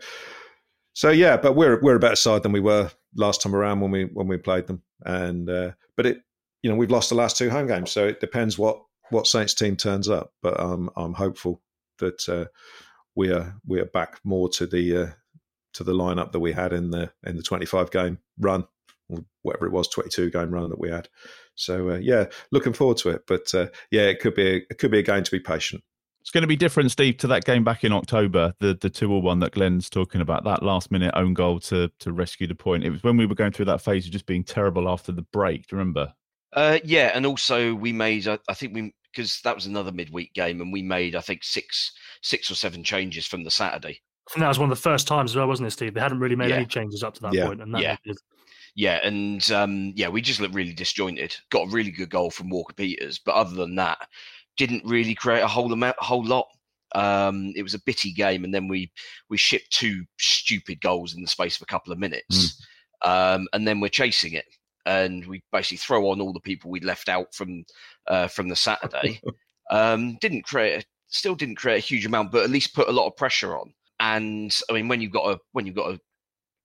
so 0.94 1.10
yeah, 1.10 1.38
but 1.38 1.56
we're 1.56 1.80
we're 1.82 1.96
a 1.96 2.00
better 2.00 2.16
side 2.16 2.44
than 2.44 2.52
we 2.52 2.60
were 2.60 2.92
last 3.16 3.42
time 3.42 3.56
around 3.56 3.80
when 3.80 3.92
we 3.92 4.06
when 4.06 4.28
we 4.28 4.38
played 4.38 4.68
them. 4.68 4.82
And 5.06 5.50
uh, 5.50 5.72
but 5.96 6.06
it 6.06 6.22
you 6.62 6.70
know 6.70 6.76
we've 6.76 6.92
lost 6.92 7.10
the 7.10 7.16
last 7.16 7.38
two 7.38 7.50
home 7.50 7.68
games, 7.68 7.92
so 7.92 8.08
it 8.08 8.20
depends 8.20 8.58
what 8.58 8.82
what 9.10 9.28
Saints 9.28 9.54
team 9.54 9.76
turns 9.76 10.10
up. 10.10 10.34
But 10.42 10.60
um, 10.60 10.90
I'm 10.96 11.14
hopeful 11.14 11.62
that 12.00 12.28
uh, 12.28 12.46
we 13.16 13.32
are 13.32 13.56
we 13.66 13.80
are 13.80 13.86
back 13.86 14.20
more 14.24 14.50
to 14.50 14.66
the 14.66 14.98
uh, 14.98 15.08
to 15.74 15.84
the 15.84 15.94
lineup 15.94 16.32
that 16.32 16.40
we 16.40 16.52
had 16.52 16.74
in 16.74 16.92
the 16.92 17.12
in 17.26 17.38
the 17.38 17.44
25 17.44 17.92
game 17.92 18.20
run, 18.40 18.66
whatever 19.42 19.68
it 19.68 19.72
was, 19.72 19.88
22 19.88 20.32
game 20.32 20.52
run 20.52 20.70
that 20.70 20.80
we 20.80 20.90
had. 20.90 21.08
So 21.56 21.92
uh, 21.92 21.98
yeah, 21.98 22.26
looking 22.52 22.74
forward 22.74 22.98
to 22.98 23.10
it. 23.10 23.24
But 23.28 23.54
uh, 23.54 23.68
yeah, 23.92 24.04
it 24.04 24.20
could 24.20 24.36
be 24.36 24.48
a, 24.48 24.56
it 24.70 24.78
could 24.78 24.92
be 24.92 25.00
a 25.00 25.04
game 25.04 25.24
to 25.24 25.32
be 25.32 25.40
patient. 25.40 25.84
It's 26.22 26.32
going 26.32 26.42
to 26.42 26.48
be 26.48 26.56
different, 26.56 26.92
Steve, 26.92 27.18
to 27.18 27.28
that 27.28 27.46
game 27.46 27.64
back 27.64 27.84
in 27.84 27.94
October, 27.94 28.54
the 28.60 28.78
the 28.80 28.90
two 28.90 29.12
or 29.12 29.22
one 29.22 29.40
that 29.40 29.54
Glen's 29.54 29.90
talking 29.90 30.22
about, 30.22 30.44
that 30.44 30.64
last 30.64 30.92
minute 30.92 31.14
own 31.16 31.34
goal 31.34 31.60
to 31.62 31.90
to 32.00 32.12
rescue 32.12 32.48
the 32.48 32.56
point. 32.56 32.84
It 32.84 32.90
was 32.90 33.04
when 33.04 33.18
we 33.18 33.26
were 33.26 33.36
going 33.36 33.52
through 33.52 33.66
that 33.66 33.82
phase 33.82 34.06
of 34.06 34.12
just 34.12 34.26
being 34.26 34.44
terrible 34.44 34.90
after 34.90 35.12
the 35.12 35.22
break. 35.22 35.68
Do 35.68 35.76
you 35.76 35.80
remember? 35.80 36.14
Uh, 36.54 36.80
yeah, 36.84 37.12
and 37.14 37.26
also 37.26 37.74
we 37.74 37.94
made, 37.94 38.28
I, 38.28 38.40
I 38.48 38.54
think 38.54 38.74
we 38.74 38.94
because 39.12 39.42
that 39.44 39.56
was 39.56 39.66
another 39.66 39.92
midweek 39.92 40.34
game, 40.34 40.62
and 40.62 40.74
we 40.74 40.82
made 40.82 41.16
I 41.16 41.22
think 41.22 41.44
six 41.44 41.94
six 42.22 42.52
or 42.52 42.56
seven 42.56 42.84
changes 42.84 43.26
from 43.26 43.44
the 43.44 43.52
Saturday. 43.52 44.02
And 44.34 44.44
that 44.44 44.48
was 44.48 44.60
one 44.60 44.72
of 44.72 44.78
the 44.78 44.82
first 44.82 45.08
times 45.08 45.32
as 45.32 45.38
well, 45.38 45.48
wasn't 45.48 45.68
it, 45.68 45.72
Steve? 45.72 45.96
They 45.96 46.02
hadn't 46.02 46.20
really 46.20 46.36
made 46.36 46.50
yeah. 46.50 46.58
any 46.58 46.66
changes 46.66 47.02
up 47.02 47.16
to 47.16 47.22
that 47.22 47.34
yeah. 47.34 47.48
point, 47.48 47.62
and 47.62 47.74
that 47.74 47.82
yeah. 47.82 47.96
Yeah, 48.76 49.00
and 49.04 49.52
um, 49.52 49.94
yeah, 49.96 50.08
we 50.08 50.22
just 50.22 50.40
looked 50.40 50.54
really 50.54 50.74
disjointed. 50.74 51.36
Got 51.50 51.68
a 51.68 51.72
really 51.72 51.92
good 51.92 52.10
goal 52.12 52.30
from 52.30 52.50
Walker 52.50 52.74
Peters, 52.74 53.20
but 53.20 53.36
other 53.36 53.56
than 53.56 53.76
that, 53.76 54.08
didn't 54.60 54.84
really 54.86 55.16
create 55.16 55.42
a 55.42 55.48
whole 55.48 55.72
amount, 55.72 55.96
a 56.02 56.06
whole 56.06 56.24
lot. 56.24 56.48
Um, 56.94 57.54
it 57.56 57.64
was 57.64 57.74
a 57.74 57.82
bitty 57.86 58.12
game, 58.12 58.44
and 58.44 58.54
then 58.54 58.68
we 58.68 58.92
we 59.30 59.38
shipped 59.38 59.72
two 59.72 60.04
stupid 60.20 60.82
goals 60.82 61.16
in 61.16 61.22
the 61.22 61.28
space 61.28 61.56
of 61.56 61.62
a 61.62 61.66
couple 61.66 61.94
of 61.94 62.00
minutes, 62.00 62.62
mm. 63.04 63.10
um, 63.10 63.48
and 63.54 63.68
then 63.68 63.80
we're 63.80 63.90
chasing 63.90 64.34
it, 64.34 64.46
and 64.86 65.26
we 65.26 65.42
basically 65.52 65.78
throw 65.78 66.10
on 66.10 66.20
all 66.20 66.34
the 66.34 66.40
people 66.42 66.70
we'd 66.70 66.84
left 66.84 67.10
out 67.10 67.34
from 67.34 67.64
uh, 68.08 68.28
from 68.28 68.50
the 68.50 68.56
Saturday. 68.56 69.22
um, 69.72 70.18
didn't 70.20 70.44
create, 70.44 70.84
a, 70.84 70.86
still 71.08 71.36
didn't 71.36 71.56
create 71.56 71.78
a 71.78 71.88
huge 71.88 72.06
amount, 72.06 72.32
but 72.32 72.44
at 72.44 72.50
least 72.50 72.76
put 72.76 72.90
a 72.90 72.92
lot 72.94 73.08
of 73.08 73.16
pressure 73.16 73.58
on. 73.58 73.74
And 74.02 74.56
I 74.70 74.74
mean, 74.74 74.88
when 74.88 75.00
you've 75.00 75.12
got 75.12 75.32
a 75.32 75.40
when 75.54 75.66
you've 75.66 75.76
got 75.76 75.94
a 75.94 76.00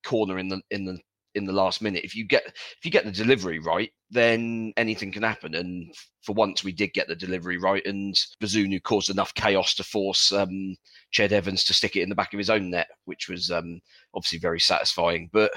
corner 0.04 0.38
in 0.38 0.48
the 0.48 0.60
in 0.70 0.84
the 0.84 0.98
in 1.34 1.44
the 1.44 1.52
last 1.52 1.82
minute. 1.82 2.04
If 2.04 2.14
you 2.14 2.26
get 2.26 2.44
if 2.46 2.84
you 2.84 2.90
get 2.90 3.04
the 3.04 3.12
delivery 3.12 3.58
right, 3.58 3.90
then 4.10 4.72
anything 4.76 5.12
can 5.12 5.22
happen. 5.22 5.54
And 5.54 5.94
for 6.22 6.34
once, 6.34 6.64
we 6.64 6.72
did 6.72 6.92
get 6.92 7.08
the 7.08 7.16
delivery 7.16 7.58
right, 7.58 7.84
and 7.84 8.14
Bazunu 8.42 8.82
caused 8.82 9.10
enough 9.10 9.34
chaos 9.34 9.74
to 9.74 9.84
force 9.84 10.32
um, 10.32 10.76
Ched 11.12 11.32
Evans 11.32 11.64
to 11.64 11.74
stick 11.74 11.96
it 11.96 12.02
in 12.02 12.08
the 12.08 12.14
back 12.14 12.32
of 12.32 12.38
his 12.38 12.50
own 12.50 12.70
net, 12.70 12.88
which 13.04 13.28
was 13.28 13.50
um, 13.50 13.80
obviously 14.14 14.38
very 14.38 14.60
satisfying. 14.60 15.28
But 15.32 15.52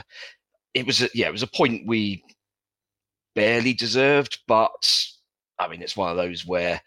it 0.74 0.86
was 0.86 1.02
a, 1.02 1.10
yeah, 1.14 1.28
it 1.28 1.34
was 1.34 1.44
a 1.44 1.48
point 1.48 1.88
we 1.88 2.24
barely 3.36 3.74
deserved, 3.74 4.40
but 4.48 5.08
I 5.60 5.68
mean, 5.68 5.82
it's 5.82 5.98
one 5.98 6.12
of 6.12 6.18
those 6.18 6.46
where 6.46 6.82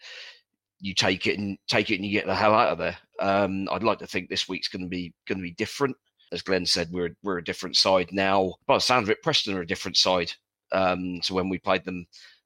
you 0.79 0.93
take 0.93 1.27
it 1.27 1.37
and 1.37 1.57
take 1.67 1.91
it 1.91 1.95
and 1.95 2.05
you 2.05 2.11
get 2.11 2.25
the 2.25 2.35
hell 2.35 2.53
out 2.53 2.69
of 2.69 2.77
there. 2.77 2.97
Um, 3.19 3.67
I'd 3.71 3.83
like 3.83 3.99
to 3.99 4.07
think 4.07 4.29
this 4.29 4.49
week's 4.49 4.67
going 4.67 4.81
to 4.81 4.89
be 4.89 5.13
going 5.27 5.37
to 5.37 5.43
be 5.43 5.51
different 5.51 5.95
as 6.31 6.41
Glen 6.41 6.65
said, 6.65 6.89
we're 6.91 7.15
we're 7.23 7.37
a 7.37 7.43
different 7.43 7.75
side 7.75 8.09
now. 8.11 8.55
By 8.67 8.75
the 8.75 8.81
sound 8.81 9.03
of 9.03 9.09
it, 9.09 9.21
Preston 9.21 9.55
are 9.55 9.61
a 9.61 9.67
different 9.67 9.97
side 9.97 10.31
um, 10.71 11.19
to 11.23 11.33
when 11.33 11.49
we 11.49 11.59
played 11.59 11.83
them 11.83 12.05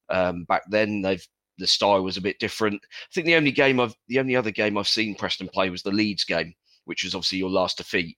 um, 0.09 0.43
back 0.45 0.63
then. 0.69 1.01
They've 1.01 1.25
the 1.57 1.67
style 1.67 2.03
was 2.03 2.17
a 2.17 2.21
bit 2.21 2.39
different. 2.39 2.81
I 2.83 3.13
think 3.13 3.25
the 3.25 3.35
only 3.35 3.51
game 3.51 3.79
I've 3.79 3.95
the 4.07 4.19
only 4.19 4.35
other 4.35 4.51
game 4.51 4.77
I've 4.77 4.87
seen 4.87 5.15
Preston 5.15 5.47
play 5.47 5.69
was 5.69 5.83
the 5.83 5.91
Leeds 5.91 6.25
game, 6.25 6.53
which 6.85 7.03
was 7.03 7.15
obviously 7.15 7.39
your 7.39 7.49
last 7.49 7.77
defeat. 7.77 8.17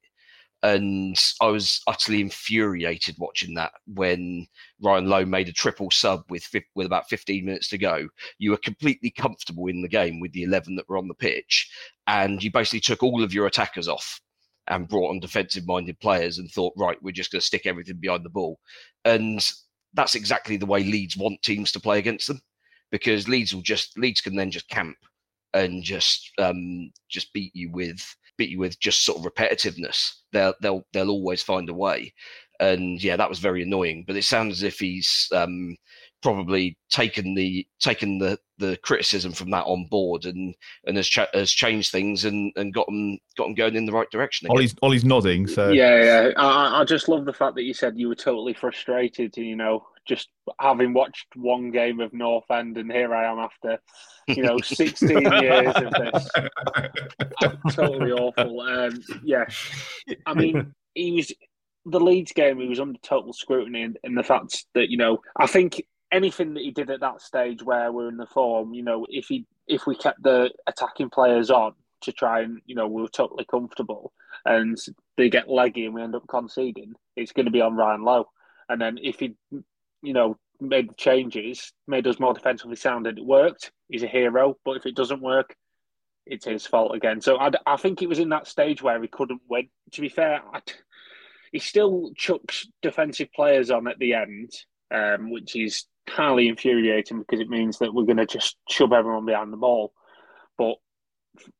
And 0.63 1.15
I 1.39 1.47
was 1.47 1.81
utterly 1.85 2.19
infuriated 2.19 3.15
watching 3.19 3.53
that 3.53 3.73
when 3.85 4.47
Ryan 4.81 5.07
Lowe 5.07 5.25
made 5.25 5.49
a 5.49 5.53
triple 5.53 5.91
sub 5.91 6.23
with 6.29 6.49
with 6.73 6.87
about 6.87 7.09
15 7.09 7.45
minutes 7.45 7.69
to 7.69 7.77
go. 7.77 8.07
You 8.39 8.51
were 8.51 8.57
completely 8.57 9.11
comfortable 9.11 9.67
in 9.67 9.81
the 9.81 9.87
game 9.87 10.19
with 10.19 10.31
the 10.31 10.43
11 10.43 10.75
that 10.77 10.89
were 10.89 10.97
on 10.97 11.07
the 11.07 11.13
pitch, 11.13 11.69
and 12.07 12.41
you 12.43 12.51
basically 12.51 12.79
took 12.79 13.03
all 13.03 13.23
of 13.23 13.33
your 13.33 13.45
attackers 13.45 13.87
off 13.87 14.19
and 14.69 14.87
brought 14.87 15.09
on 15.09 15.19
defensive 15.19 15.65
minded 15.65 15.99
players 15.99 16.37
and 16.37 16.49
thought, 16.51 16.73
right, 16.77 16.97
we're 17.01 17.11
just 17.11 17.31
going 17.31 17.39
to 17.39 17.45
stick 17.45 17.65
everything 17.65 17.97
behind 17.99 18.23
the 18.23 18.29
ball. 18.29 18.59
And 19.05 19.45
that's 19.93 20.15
exactly 20.15 20.57
the 20.57 20.65
way 20.65 20.83
Leeds 20.83 21.17
want 21.17 21.41
teams 21.41 21.71
to 21.71 21.79
play 21.79 21.99
against 21.99 22.27
them 22.27 22.41
because 22.91 23.27
Leeds 23.27 23.53
will 23.53 23.61
just 23.61 23.97
Leeds 23.97 24.21
can 24.21 24.35
then 24.35 24.51
just 24.51 24.69
camp 24.69 24.97
and 25.53 25.83
just 25.83 26.31
um, 26.37 26.91
just 27.09 27.33
beat 27.33 27.55
you 27.55 27.71
with 27.71 28.15
beat 28.37 28.49
you 28.49 28.59
with 28.59 28.79
just 28.79 29.03
sort 29.03 29.17
of 29.17 29.31
repetitiveness. 29.31 30.11
They'll 30.31 30.53
they'll 30.61 30.83
they'll 30.93 31.09
always 31.09 31.41
find 31.41 31.69
a 31.69 31.73
way. 31.73 32.13
And 32.59 33.03
yeah, 33.03 33.15
that 33.17 33.29
was 33.29 33.39
very 33.39 33.63
annoying. 33.63 34.03
But 34.07 34.15
it 34.15 34.23
sounds 34.23 34.57
as 34.57 34.63
if 34.63 34.79
he's 34.79 35.27
um, 35.33 35.75
probably 36.21 36.77
taken 36.89 37.35
the 37.35 37.65
taken 37.79 38.17
the 38.17 38.37
the 38.57 38.77
criticism 38.77 39.31
from 39.31 39.51
that 39.51 39.65
on 39.65 39.85
board 39.85 40.25
and 40.25 40.55
and 40.85 40.97
has 40.97 41.07
cha- 41.07 41.27
has 41.33 41.51
changed 41.51 41.91
things 41.91 42.25
and 42.25 42.51
and 42.55 42.73
got 42.73 42.87
them 42.87 43.17
got 43.37 43.45
them 43.45 43.53
going 43.53 43.75
in 43.75 43.85
the 43.85 43.91
right 43.91 44.09
direction. 44.09 44.47
Again. 44.47 44.57
Ollie's 44.57 44.75
Ollie's 44.81 45.05
nodding. 45.05 45.47
So 45.47 45.69
yeah, 45.69 46.03
yeah. 46.03 46.31
I, 46.37 46.81
I 46.81 46.83
just 46.85 47.07
love 47.07 47.25
the 47.25 47.33
fact 47.33 47.55
that 47.55 47.63
you 47.63 47.73
said 47.73 47.97
you 47.97 48.07
were 48.07 48.15
totally 48.15 48.53
frustrated. 48.53 49.37
You 49.37 49.55
know, 49.55 49.85
just 50.07 50.29
having 50.59 50.93
watched 50.93 51.27
one 51.35 51.71
game 51.71 51.99
of 51.99 52.13
North 52.13 52.49
End, 52.49 52.77
and 52.77 52.91
here 52.91 53.13
I 53.13 53.31
am 53.31 53.39
after 53.39 53.79
you 54.27 54.43
know 54.43 54.57
16 54.63 55.09
years 55.41 55.73
of 55.75 55.93
this. 55.93 56.29
totally 57.75 58.11
awful. 58.11 58.61
Um, 58.61 58.99
yeah, 59.23 59.45
I 60.25 60.33
mean, 60.33 60.73
he 60.95 61.11
was 61.11 61.31
the 61.85 61.99
Leeds 61.99 62.31
game. 62.31 62.59
He 62.59 62.67
was 62.67 62.79
under 62.79 62.99
total 62.99 63.33
scrutiny, 63.33 63.83
and, 63.83 63.99
and 64.03 64.17
the 64.17 64.23
fact 64.23 64.65
that 64.73 64.89
you 64.89 64.97
know, 64.97 65.19
I 65.37 65.45
think 65.45 65.81
anything 66.11 66.53
that 66.53 66.63
he 66.63 66.71
did 66.71 66.89
at 66.89 67.01
that 67.01 67.21
stage 67.21 67.63
where 67.63 67.91
we're 67.91 68.09
in 68.09 68.17
the 68.17 68.25
form, 68.25 68.73
you 68.73 68.83
know, 68.83 69.05
if 69.09 69.27
he 69.27 69.45
if 69.67 69.85
we 69.85 69.95
kept 69.95 70.23
the 70.23 70.49
attacking 70.65 71.09
players 71.09 71.51
on 71.51 71.73
to 72.01 72.11
try 72.11 72.41
and 72.41 72.61
you 72.65 72.75
know 72.75 72.87
we 72.87 73.01
were 73.01 73.07
totally 73.07 73.45
comfortable 73.45 74.13
and 74.45 74.77
they 75.17 75.29
get 75.29 75.49
leggy 75.49 75.85
and 75.85 75.93
we 75.93 76.01
end 76.01 76.15
up 76.15 76.27
conceding, 76.27 76.93
it's 77.15 77.31
going 77.31 77.45
to 77.45 77.51
be 77.51 77.61
on 77.61 77.75
Ryan 77.75 78.03
Lowe. 78.03 78.29
And 78.69 78.81
then 78.81 78.97
if 79.01 79.19
he, 79.19 79.35
you 80.01 80.13
know, 80.13 80.37
made 80.59 80.97
changes, 80.97 81.73
made 81.87 82.07
us 82.07 82.19
more 82.19 82.33
defensively 82.33 82.75
sound, 82.75 83.07
and 83.07 83.17
it 83.17 83.25
worked, 83.25 83.71
he's 83.89 84.03
a 84.03 84.07
hero. 84.07 84.55
But 84.65 84.77
if 84.77 84.85
it 84.85 84.95
doesn't 84.95 85.21
work, 85.21 85.55
it's 86.25 86.45
his 86.45 86.65
fault 86.65 86.95
again. 86.95 87.21
So 87.21 87.37
I, 87.37 87.51
I 87.65 87.77
think 87.77 88.01
it 88.01 88.09
was 88.09 88.19
in 88.19 88.29
that 88.29 88.47
stage 88.47 88.81
where 88.81 89.01
he 89.01 89.07
couldn't 89.07 89.41
win. 89.49 89.69
To 89.93 90.01
be 90.01 90.09
fair, 90.09 90.41
I, 90.53 90.61
he 91.51 91.59
still 91.59 92.11
chucks 92.15 92.67
defensive 92.81 93.31
players 93.33 93.71
on 93.71 93.87
at 93.87 93.99
the 93.99 94.13
end, 94.13 94.51
um, 94.91 95.31
which 95.31 95.55
is 95.55 95.85
highly 96.09 96.47
infuriating 96.47 97.19
because 97.19 97.39
it 97.39 97.49
means 97.49 97.79
that 97.79 97.93
we're 97.93 98.05
going 98.05 98.17
to 98.17 98.25
just 98.25 98.57
shove 98.69 98.93
everyone 98.93 99.25
behind 99.25 99.51
the 99.51 99.57
ball. 99.57 99.93
But 100.57 100.75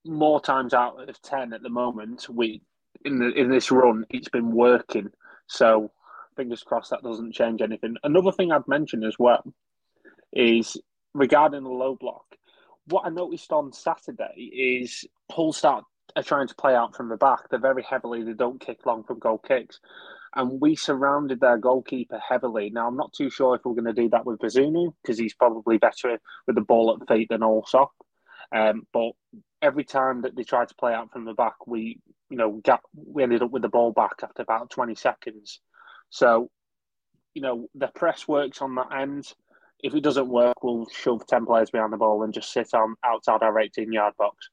more 0.06 0.42
times 0.42 0.74
out 0.74 1.08
of 1.08 1.22
ten 1.22 1.54
at 1.54 1.62
the 1.62 1.70
moment, 1.70 2.28
we 2.30 2.62
in 3.06 3.20
the 3.20 3.30
in 3.30 3.50
this 3.50 3.72
run, 3.72 4.06
it's 4.10 4.30
been 4.30 4.52
working. 4.52 5.10
So 5.48 5.92
fingers 6.36 6.64
crossed 6.64 6.92
that 6.92 7.04
doesn't 7.04 7.34
change 7.34 7.62
anything. 7.62 7.96
Another 8.04 8.32
thing 8.32 8.52
I'd 8.52 8.68
mention 8.68 9.04
as 9.04 9.16
well 9.20 9.44
is 10.34 10.78
regarding 11.14 11.64
the 11.64 11.70
low 11.70 11.96
block. 11.96 12.26
What 12.88 13.06
I 13.06 13.10
noticed 13.10 13.52
on 13.52 13.74
Saturday 13.74 14.80
is 14.80 15.06
Hull 15.32 15.54
start 15.54 15.84
are 16.16 16.24
trying 16.24 16.48
to 16.48 16.56
play 16.56 16.74
out 16.74 16.96
from 16.96 17.10
the 17.10 17.18
back. 17.18 17.50
They're 17.50 17.60
very 17.60 17.84
heavily. 17.84 18.24
They 18.24 18.34
don't 18.34 18.60
kick 18.60 18.86
long 18.86 19.04
from 19.04 19.20
goal 19.20 19.38
kicks 19.38 19.80
and 20.38 20.62
we 20.62 20.76
surrounded 20.76 21.40
their 21.42 21.58
goalkeeper 21.58 22.20
heavily. 22.20 22.70
Now, 22.70 22.88
I'm 22.88 22.96
not 22.96 23.12
too 23.12 23.30
sure 23.30 23.56
if 23.56 23.66
we're 23.66 23.74
going 23.74 23.94
to 23.94 24.02
do 24.02 24.10
that 24.10 24.26
with 24.26 24.40
Bazunu 24.40 24.94
because 25.02 25.18
he's 25.18 25.34
probably 25.34 25.80
better 25.80 26.20
with 26.46 26.56
the 26.56 26.62
ball 26.62 26.96
at 26.96 27.08
feet 27.08 27.30
than 27.30 27.42
Allsop. 27.42 27.92
Um, 28.56 28.84
but 28.94 29.12
every 29.62 29.84
time 29.84 30.22
that 30.22 30.36
they 30.36 30.44
tried 30.44 30.70
to 30.70 30.76
play 30.76 30.94
out 30.94 31.12
from 31.12 31.26
the 31.26 31.34
back, 31.34 31.66
we, 31.66 32.00
you 32.30 32.38
know, 32.38 32.62
got, 32.64 32.82
we 32.96 33.24
ended 33.24 33.42
up 33.42 33.52
with 33.52 33.64
the 33.64 33.68
ball 33.68 33.92
back 33.92 34.14
after 34.22 34.44
about 34.44 34.70
20 34.70 34.94
seconds. 34.96 35.60
So, 36.12 36.52
you 37.34 37.42
know, 37.42 37.68
the 37.74 37.88
press 37.88 38.28
works 38.28 38.62
on 38.62 38.76
that 38.76 38.94
end. 38.96 39.34
if 39.84 39.94
it 39.94 40.04
doesn't 40.04 40.28
work, 40.28 40.64
we'll 40.64 40.88
shove 40.90 41.26
ten 41.28 41.46
players 41.46 41.70
behind 41.70 41.94
the 41.94 41.98
ball 41.98 42.24
and 42.24 42.34
just 42.34 42.52
sit 42.52 42.74
on 42.74 42.96
outside 43.04 43.44
our 43.44 43.60
eighteen 43.60 43.92
yard 43.92 44.14
box. 44.18 44.50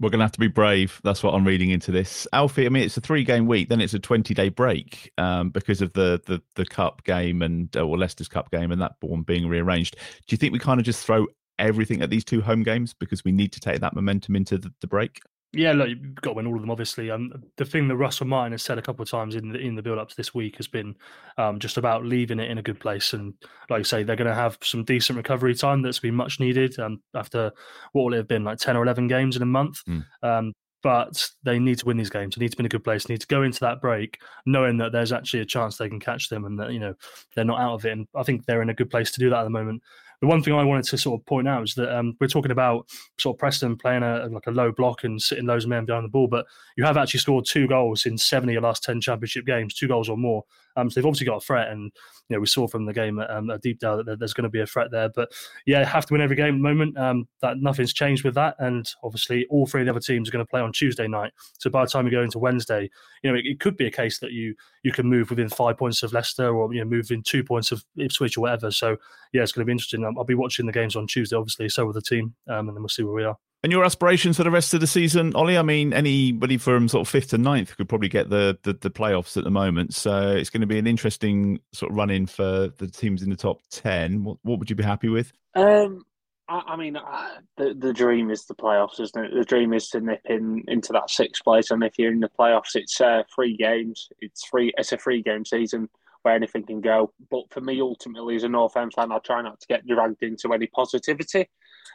We're 0.00 0.10
going 0.10 0.20
to 0.20 0.24
have 0.24 0.32
to 0.32 0.38
be 0.38 0.48
brave. 0.48 1.00
That's 1.02 1.22
what 1.22 1.34
I'm 1.34 1.46
reading 1.46 1.70
into 1.70 1.90
this. 1.90 2.26
Alfie, 2.32 2.66
I 2.66 2.68
mean, 2.68 2.84
it's 2.84 2.96
a 2.96 3.00
three 3.00 3.24
game 3.24 3.46
week, 3.46 3.68
then 3.68 3.80
it's 3.80 3.94
a 3.94 3.98
20 3.98 4.32
day 4.34 4.48
break 4.48 5.12
um, 5.18 5.50
because 5.50 5.82
of 5.82 5.92
the, 5.92 6.20
the 6.26 6.40
the 6.54 6.64
cup 6.64 7.04
game 7.04 7.42
and, 7.42 7.74
uh, 7.76 7.84
or 7.84 7.98
Leicester's 7.98 8.28
cup 8.28 8.50
game 8.50 8.70
and 8.70 8.80
that 8.80 8.92
one 9.00 9.22
being 9.22 9.48
rearranged. 9.48 9.96
Do 9.96 10.34
you 10.34 10.38
think 10.38 10.52
we 10.52 10.58
kind 10.58 10.78
of 10.78 10.86
just 10.86 11.04
throw 11.04 11.26
everything 11.58 12.02
at 12.02 12.10
these 12.10 12.24
two 12.24 12.40
home 12.40 12.62
games 12.62 12.94
because 12.94 13.24
we 13.24 13.32
need 13.32 13.52
to 13.52 13.60
take 13.60 13.80
that 13.80 13.94
momentum 13.94 14.36
into 14.36 14.58
the, 14.58 14.72
the 14.80 14.86
break? 14.86 15.20
Yeah, 15.52 15.72
look, 15.72 15.88
you've 15.88 16.14
got 16.16 16.30
to 16.30 16.34
win 16.34 16.46
all 16.46 16.56
of 16.56 16.60
them. 16.60 16.70
Obviously, 16.70 17.10
um, 17.10 17.32
the 17.56 17.64
thing 17.64 17.88
that 17.88 17.96
Russell 17.96 18.26
Martin 18.26 18.52
has 18.52 18.62
said 18.62 18.76
a 18.76 18.82
couple 18.82 19.02
of 19.02 19.08
times 19.08 19.34
in 19.34 19.48
the 19.48 19.58
in 19.58 19.76
the 19.76 19.82
build 19.82 19.98
up 19.98 20.10
to 20.10 20.16
this 20.16 20.34
week 20.34 20.56
has 20.56 20.68
been 20.68 20.94
um, 21.38 21.58
just 21.58 21.78
about 21.78 22.04
leaving 22.04 22.38
it 22.38 22.50
in 22.50 22.58
a 22.58 22.62
good 22.62 22.78
place. 22.78 23.14
And 23.14 23.32
like 23.70 23.78
you 23.78 23.84
say, 23.84 24.02
they're 24.02 24.16
going 24.16 24.28
to 24.28 24.34
have 24.34 24.58
some 24.62 24.84
decent 24.84 25.16
recovery 25.16 25.54
time 25.54 25.80
that's 25.80 26.00
been 26.00 26.14
much 26.14 26.38
needed 26.38 26.78
um, 26.78 27.00
after 27.14 27.50
what 27.92 28.04
will 28.04 28.14
it 28.14 28.18
have 28.18 28.28
been 28.28 28.44
like 28.44 28.58
ten 28.58 28.76
or 28.76 28.82
eleven 28.82 29.08
games 29.08 29.36
in 29.36 29.42
a 29.42 29.46
month. 29.46 29.82
Mm. 29.86 30.04
Um, 30.22 30.52
but 30.82 31.30
they 31.42 31.58
need 31.58 31.78
to 31.78 31.86
win 31.86 31.96
these 31.96 32.10
games. 32.10 32.36
They 32.36 32.44
need 32.44 32.52
to 32.52 32.56
be 32.56 32.62
in 32.62 32.66
a 32.66 32.68
good 32.68 32.84
place. 32.84 33.04
They 33.04 33.14
need 33.14 33.22
to 33.22 33.26
go 33.26 33.42
into 33.42 33.60
that 33.60 33.80
break 33.80 34.20
knowing 34.46 34.76
that 34.78 34.92
there's 34.92 35.12
actually 35.12 35.40
a 35.40 35.46
chance 35.46 35.76
they 35.76 35.88
can 35.88 35.98
catch 35.98 36.28
them 36.28 36.44
and 36.44 36.58
that 36.60 36.72
you 36.72 36.78
know 36.78 36.94
they're 37.34 37.44
not 37.44 37.60
out 37.60 37.74
of 37.74 37.86
it. 37.86 37.92
And 37.92 38.06
I 38.14 38.22
think 38.22 38.44
they're 38.44 38.62
in 38.62 38.70
a 38.70 38.74
good 38.74 38.90
place 38.90 39.10
to 39.12 39.18
do 39.18 39.30
that 39.30 39.40
at 39.40 39.44
the 39.44 39.50
moment 39.50 39.82
the 40.20 40.26
one 40.26 40.42
thing 40.42 40.54
I 40.54 40.64
wanted 40.64 40.84
to 40.86 40.98
sort 40.98 41.20
of 41.20 41.26
point 41.26 41.46
out 41.46 41.62
is 41.62 41.74
that 41.74 41.96
um, 41.96 42.16
we're 42.20 42.26
talking 42.26 42.50
about 42.50 42.88
sort 43.18 43.36
of 43.36 43.38
Preston 43.38 43.76
playing 43.76 44.02
a 44.02 44.26
like 44.26 44.46
a 44.46 44.50
low 44.50 44.72
block 44.72 45.04
and 45.04 45.20
sitting 45.20 45.48
of 45.48 45.66
men 45.66 45.84
behind 45.84 46.04
the 46.04 46.08
ball, 46.08 46.26
but 46.26 46.46
you 46.76 46.84
have 46.84 46.96
actually 46.96 47.20
scored 47.20 47.44
two 47.46 47.68
goals 47.68 48.04
in 48.04 48.18
seven 48.18 48.48
of 48.48 48.52
your 48.52 48.62
last 48.62 48.82
ten 48.82 49.00
championship 49.00 49.46
games, 49.46 49.74
two 49.74 49.88
goals 49.88 50.08
or 50.08 50.16
more. 50.16 50.44
Um, 50.78 50.90
so 50.90 51.00
they've 51.00 51.06
obviously 51.06 51.26
got 51.26 51.36
a 51.36 51.40
threat, 51.40 51.68
and 51.68 51.92
you 52.28 52.36
know 52.36 52.40
we 52.40 52.46
saw 52.46 52.66
from 52.66 52.86
the 52.86 52.92
game 52.92 53.18
um, 53.18 53.50
at 53.50 53.62
Deepdale 53.62 54.04
that 54.04 54.18
there's 54.18 54.32
going 54.32 54.44
to 54.44 54.48
be 54.48 54.60
a 54.60 54.66
threat 54.66 54.90
there. 54.90 55.08
But 55.08 55.32
yeah, 55.66 55.84
have 55.84 56.06
to 56.06 56.14
win 56.14 56.20
every 56.20 56.36
game 56.36 56.54
at 56.54 56.58
the 56.58 56.74
moment. 56.74 56.96
Um, 56.96 57.28
that 57.42 57.58
nothing's 57.58 57.92
changed 57.92 58.24
with 58.24 58.34
that, 58.34 58.54
and 58.58 58.88
obviously 59.02 59.46
all 59.50 59.66
three 59.66 59.82
of 59.82 59.86
the 59.86 59.92
other 59.92 60.00
teams 60.00 60.28
are 60.28 60.32
going 60.32 60.44
to 60.44 60.50
play 60.50 60.60
on 60.60 60.72
Tuesday 60.72 61.08
night. 61.08 61.32
So 61.58 61.70
by 61.70 61.84
the 61.84 61.90
time 61.90 62.06
you 62.06 62.12
go 62.12 62.22
into 62.22 62.38
Wednesday, 62.38 62.90
you 63.22 63.30
know 63.30 63.36
it, 63.36 63.46
it 63.46 63.60
could 63.60 63.76
be 63.76 63.86
a 63.86 63.90
case 63.90 64.18
that 64.20 64.32
you 64.32 64.54
you 64.82 64.92
can 64.92 65.06
move 65.06 65.30
within 65.30 65.48
five 65.48 65.76
points 65.76 66.02
of 66.02 66.12
Leicester, 66.12 66.54
or 66.54 66.72
you 66.72 66.80
know 66.80 66.86
move 66.86 67.10
in 67.10 67.22
two 67.22 67.42
points 67.42 67.72
of 67.72 67.84
Ipswich 67.96 68.36
or 68.36 68.42
whatever. 68.42 68.70
So 68.70 68.96
yeah, 69.32 69.42
it's 69.42 69.52
going 69.52 69.62
to 69.62 69.66
be 69.66 69.72
interesting. 69.72 70.04
I'll 70.04 70.24
be 70.24 70.34
watching 70.34 70.66
the 70.66 70.72
games 70.72 70.96
on 70.96 71.06
Tuesday, 71.06 71.36
obviously. 71.36 71.68
So 71.68 71.86
will 71.86 71.92
the 71.92 72.02
team, 72.02 72.34
um, 72.48 72.68
and 72.68 72.76
then 72.76 72.82
we'll 72.82 72.88
see 72.88 73.02
where 73.02 73.14
we 73.14 73.24
are. 73.24 73.36
And 73.64 73.72
your 73.72 73.84
aspirations 73.84 74.36
for 74.36 74.44
the 74.44 74.52
rest 74.52 74.72
of 74.72 74.80
the 74.80 74.86
season, 74.86 75.34
Ollie? 75.34 75.58
I 75.58 75.62
mean, 75.62 75.92
anybody 75.92 76.58
from 76.58 76.88
sort 76.88 77.00
of 77.00 77.08
fifth 77.08 77.30
to 77.30 77.38
ninth 77.38 77.76
could 77.76 77.88
probably 77.88 78.08
get 78.08 78.30
the, 78.30 78.56
the, 78.62 78.72
the 78.74 78.90
playoffs 78.90 79.36
at 79.36 79.42
the 79.42 79.50
moment. 79.50 79.94
So 79.94 80.30
it's 80.30 80.48
going 80.48 80.60
to 80.60 80.66
be 80.68 80.78
an 80.78 80.86
interesting 80.86 81.58
sort 81.72 81.90
of 81.90 81.96
run 81.96 82.10
in 82.10 82.26
for 82.26 82.68
the 82.68 82.86
teams 82.86 83.20
in 83.20 83.30
the 83.30 83.36
top 83.36 83.60
ten. 83.70 84.22
What, 84.22 84.38
what 84.42 84.60
would 84.60 84.70
you 84.70 84.76
be 84.76 84.84
happy 84.84 85.08
with? 85.08 85.32
Um, 85.56 86.04
I, 86.48 86.62
I 86.68 86.76
mean, 86.76 86.96
uh, 86.96 87.28
the 87.56 87.74
the 87.74 87.92
dream 87.92 88.30
is 88.30 88.44
the 88.44 88.54
playoffs, 88.54 89.00
isn't 89.00 89.24
it? 89.24 89.34
The 89.34 89.44
dream 89.44 89.72
is 89.72 89.88
to 89.88 90.00
nip 90.00 90.20
in 90.26 90.62
into 90.68 90.92
that 90.92 91.10
sixth 91.10 91.42
place, 91.42 91.72
and 91.72 91.82
if 91.82 91.98
you're 91.98 92.12
in 92.12 92.20
the 92.20 92.30
playoffs, 92.38 92.76
it's 92.76 93.00
uh, 93.00 93.24
three 93.34 93.56
games. 93.56 94.08
It's 94.20 94.44
free. 94.46 94.72
It's 94.78 94.92
a 94.92 94.98
free 94.98 95.20
game 95.20 95.44
season 95.44 95.88
where 96.22 96.34
anything 96.34 96.64
can 96.64 96.80
go. 96.80 97.12
But 97.28 97.50
for 97.50 97.60
me, 97.60 97.80
ultimately, 97.80 98.36
as 98.36 98.44
a 98.44 98.48
North 98.48 98.76
End 98.76 98.92
fan, 98.92 99.10
I 99.10 99.18
try 99.18 99.42
not 99.42 99.58
to 99.60 99.66
get 99.66 99.84
dragged 99.84 100.22
into 100.22 100.52
any 100.52 100.68
positivity. 100.68 101.48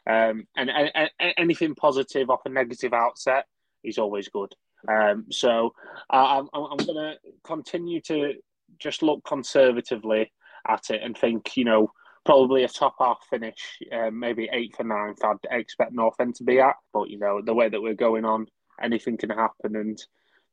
Um, 0.07 0.47
and, 0.55 0.69
and, 0.69 0.91
and, 0.95 1.33
anything 1.37 1.75
positive 1.75 2.29
off 2.29 2.45
a 2.45 2.49
negative 2.49 2.93
outset 2.93 3.45
is 3.83 3.97
always 3.97 4.29
good. 4.29 4.53
Um, 4.87 5.25
so 5.31 5.73
I'm, 6.09 6.49
I'm 6.53 6.77
going 6.77 6.95
to 6.95 7.15
continue 7.43 8.01
to 8.01 8.33
just 8.79 9.01
look 9.01 9.23
conservatively 9.23 10.31
at 10.67 10.89
it 10.89 11.01
and 11.03 11.17
think, 11.17 11.55
you 11.55 11.65
know, 11.65 11.91
probably 12.25 12.63
a 12.63 12.67
top 12.67 12.95
half 12.99 13.19
finish, 13.29 13.79
uh, 13.91 14.09
maybe 14.11 14.49
eighth 14.51 14.79
or 14.79 14.85
ninth. 14.85 15.23
I'd 15.23 15.37
expect 15.51 15.93
North 15.93 16.15
End 16.19 16.35
to 16.35 16.43
be 16.43 16.59
at, 16.59 16.75
but 16.93 17.09
you 17.09 17.19
know, 17.19 17.41
the 17.41 17.53
way 17.53 17.69
that 17.69 17.81
we're 17.81 17.93
going 17.93 18.25
on, 18.25 18.47
anything 18.81 19.17
can 19.17 19.29
happen, 19.29 19.75
and 19.75 20.01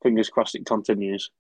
fingers 0.03 0.28
crossed 0.28 0.55
it 0.55 0.66
continues. 0.66 1.30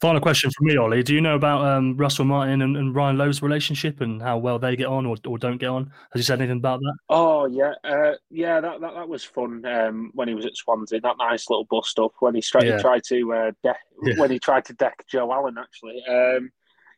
Final 0.00 0.20
question 0.20 0.48
from 0.52 0.68
me, 0.68 0.76
Ollie. 0.76 1.02
Do 1.02 1.12
you 1.12 1.20
know 1.20 1.34
about 1.34 1.64
um, 1.64 1.96
Russell 1.96 2.24
Martin 2.24 2.62
and, 2.62 2.76
and, 2.76 2.94
Ryan 2.94 3.18
Lowe's 3.18 3.42
relationship 3.42 4.00
and 4.00 4.22
how 4.22 4.38
well 4.38 4.56
they 4.58 4.76
get 4.76 4.86
on 4.86 5.04
or, 5.06 5.16
or 5.26 5.38
don't 5.38 5.58
get 5.58 5.70
on? 5.70 5.90
Has 6.12 6.20
he 6.20 6.22
said 6.22 6.40
anything 6.40 6.58
about 6.58 6.78
that? 6.78 6.94
Oh 7.08 7.46
yeah, 7.46 7.72
uh, 7.82 8.12
yeah, 8.30 8.60
that, 8.60 8.80
that 8.80 8.94
that 8.94 9.08
was 9.08 9.24
fun 9.24 9.64
um, 9.66 10.12
when 10.14 10.28
he 10.28 10.34
was 10.34 10.46
at 10.46 10.56
Swansea. 10.56 11.00
That 11.00 11.16
nice 11.18 11.50
little 11.50 11.66
bust 11.68 11.98
up 11.98 12.12
when 12.20 12.36
he, 12.36 12.40
tried, 12.40 12.66
yeah. 12.66 12.76
he 12.76 12.82
tried 12.82 13.02
to 13.08 13.32
uh, 13.32 13.52
de- 13.64 13.74
yeah. 14.04 14.14
when 14.18 14.30
he 14.30 14.38
tried 14.38 14.66
to 14.66 14.74
deck 14.74 15.04
Joe 15.10 15.32
Allen. 15.32 15.56
Actually, 15.58 16.04
um, 16.08 16.52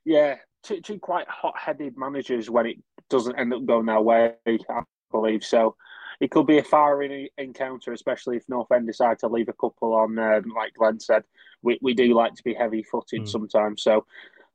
yeah, 0.05 0.37
two, 0.63 0.83
two 0.83 0.99
quite 0.99 1.29
hot-headed 1.29 1.97
managers 1.97 2.51
when 2.51 2.67
it 2.67 2.77
doesn't 3.09 3.39
end 3.39 3.55
up 3.55 3.65
going 3.65 3.87
their 3.87 4.01
way. 4.01 4.35
I 4.47 4.83
believe 5.11 5.43
so 5.43 5.75
it 6.21 6.31
could 6.31 6.47
be 6.47 6.59
a 6.59 6.63
firing 6.63 7.29
encounter, 7.39 7.93
especially 7.93 8.37
if 8.37 8.49
North 8.49 8.71
End 8.71 8.87
decide 8.87 9.19
to 9.21 9.29
leave 9.29 9.49
a 9.49 9.55
couple 9.55 9.95
on. 9.95 10.19
Um, 10.19 10.53
like 10.55 10.75
Glen 10.75 11.01
said, 11.01 11.25
we, 11.63 11.79
we 11.83 11.95
do 11.95 12.15
like 12.15 12.35
to 12.35 12.43
be 12.43 12.55
heavy 12.55 12.83
footed 12.83 13.23
mm. 13.23 13.29
sometimes, 13.29 13.83
so 13.83 14.07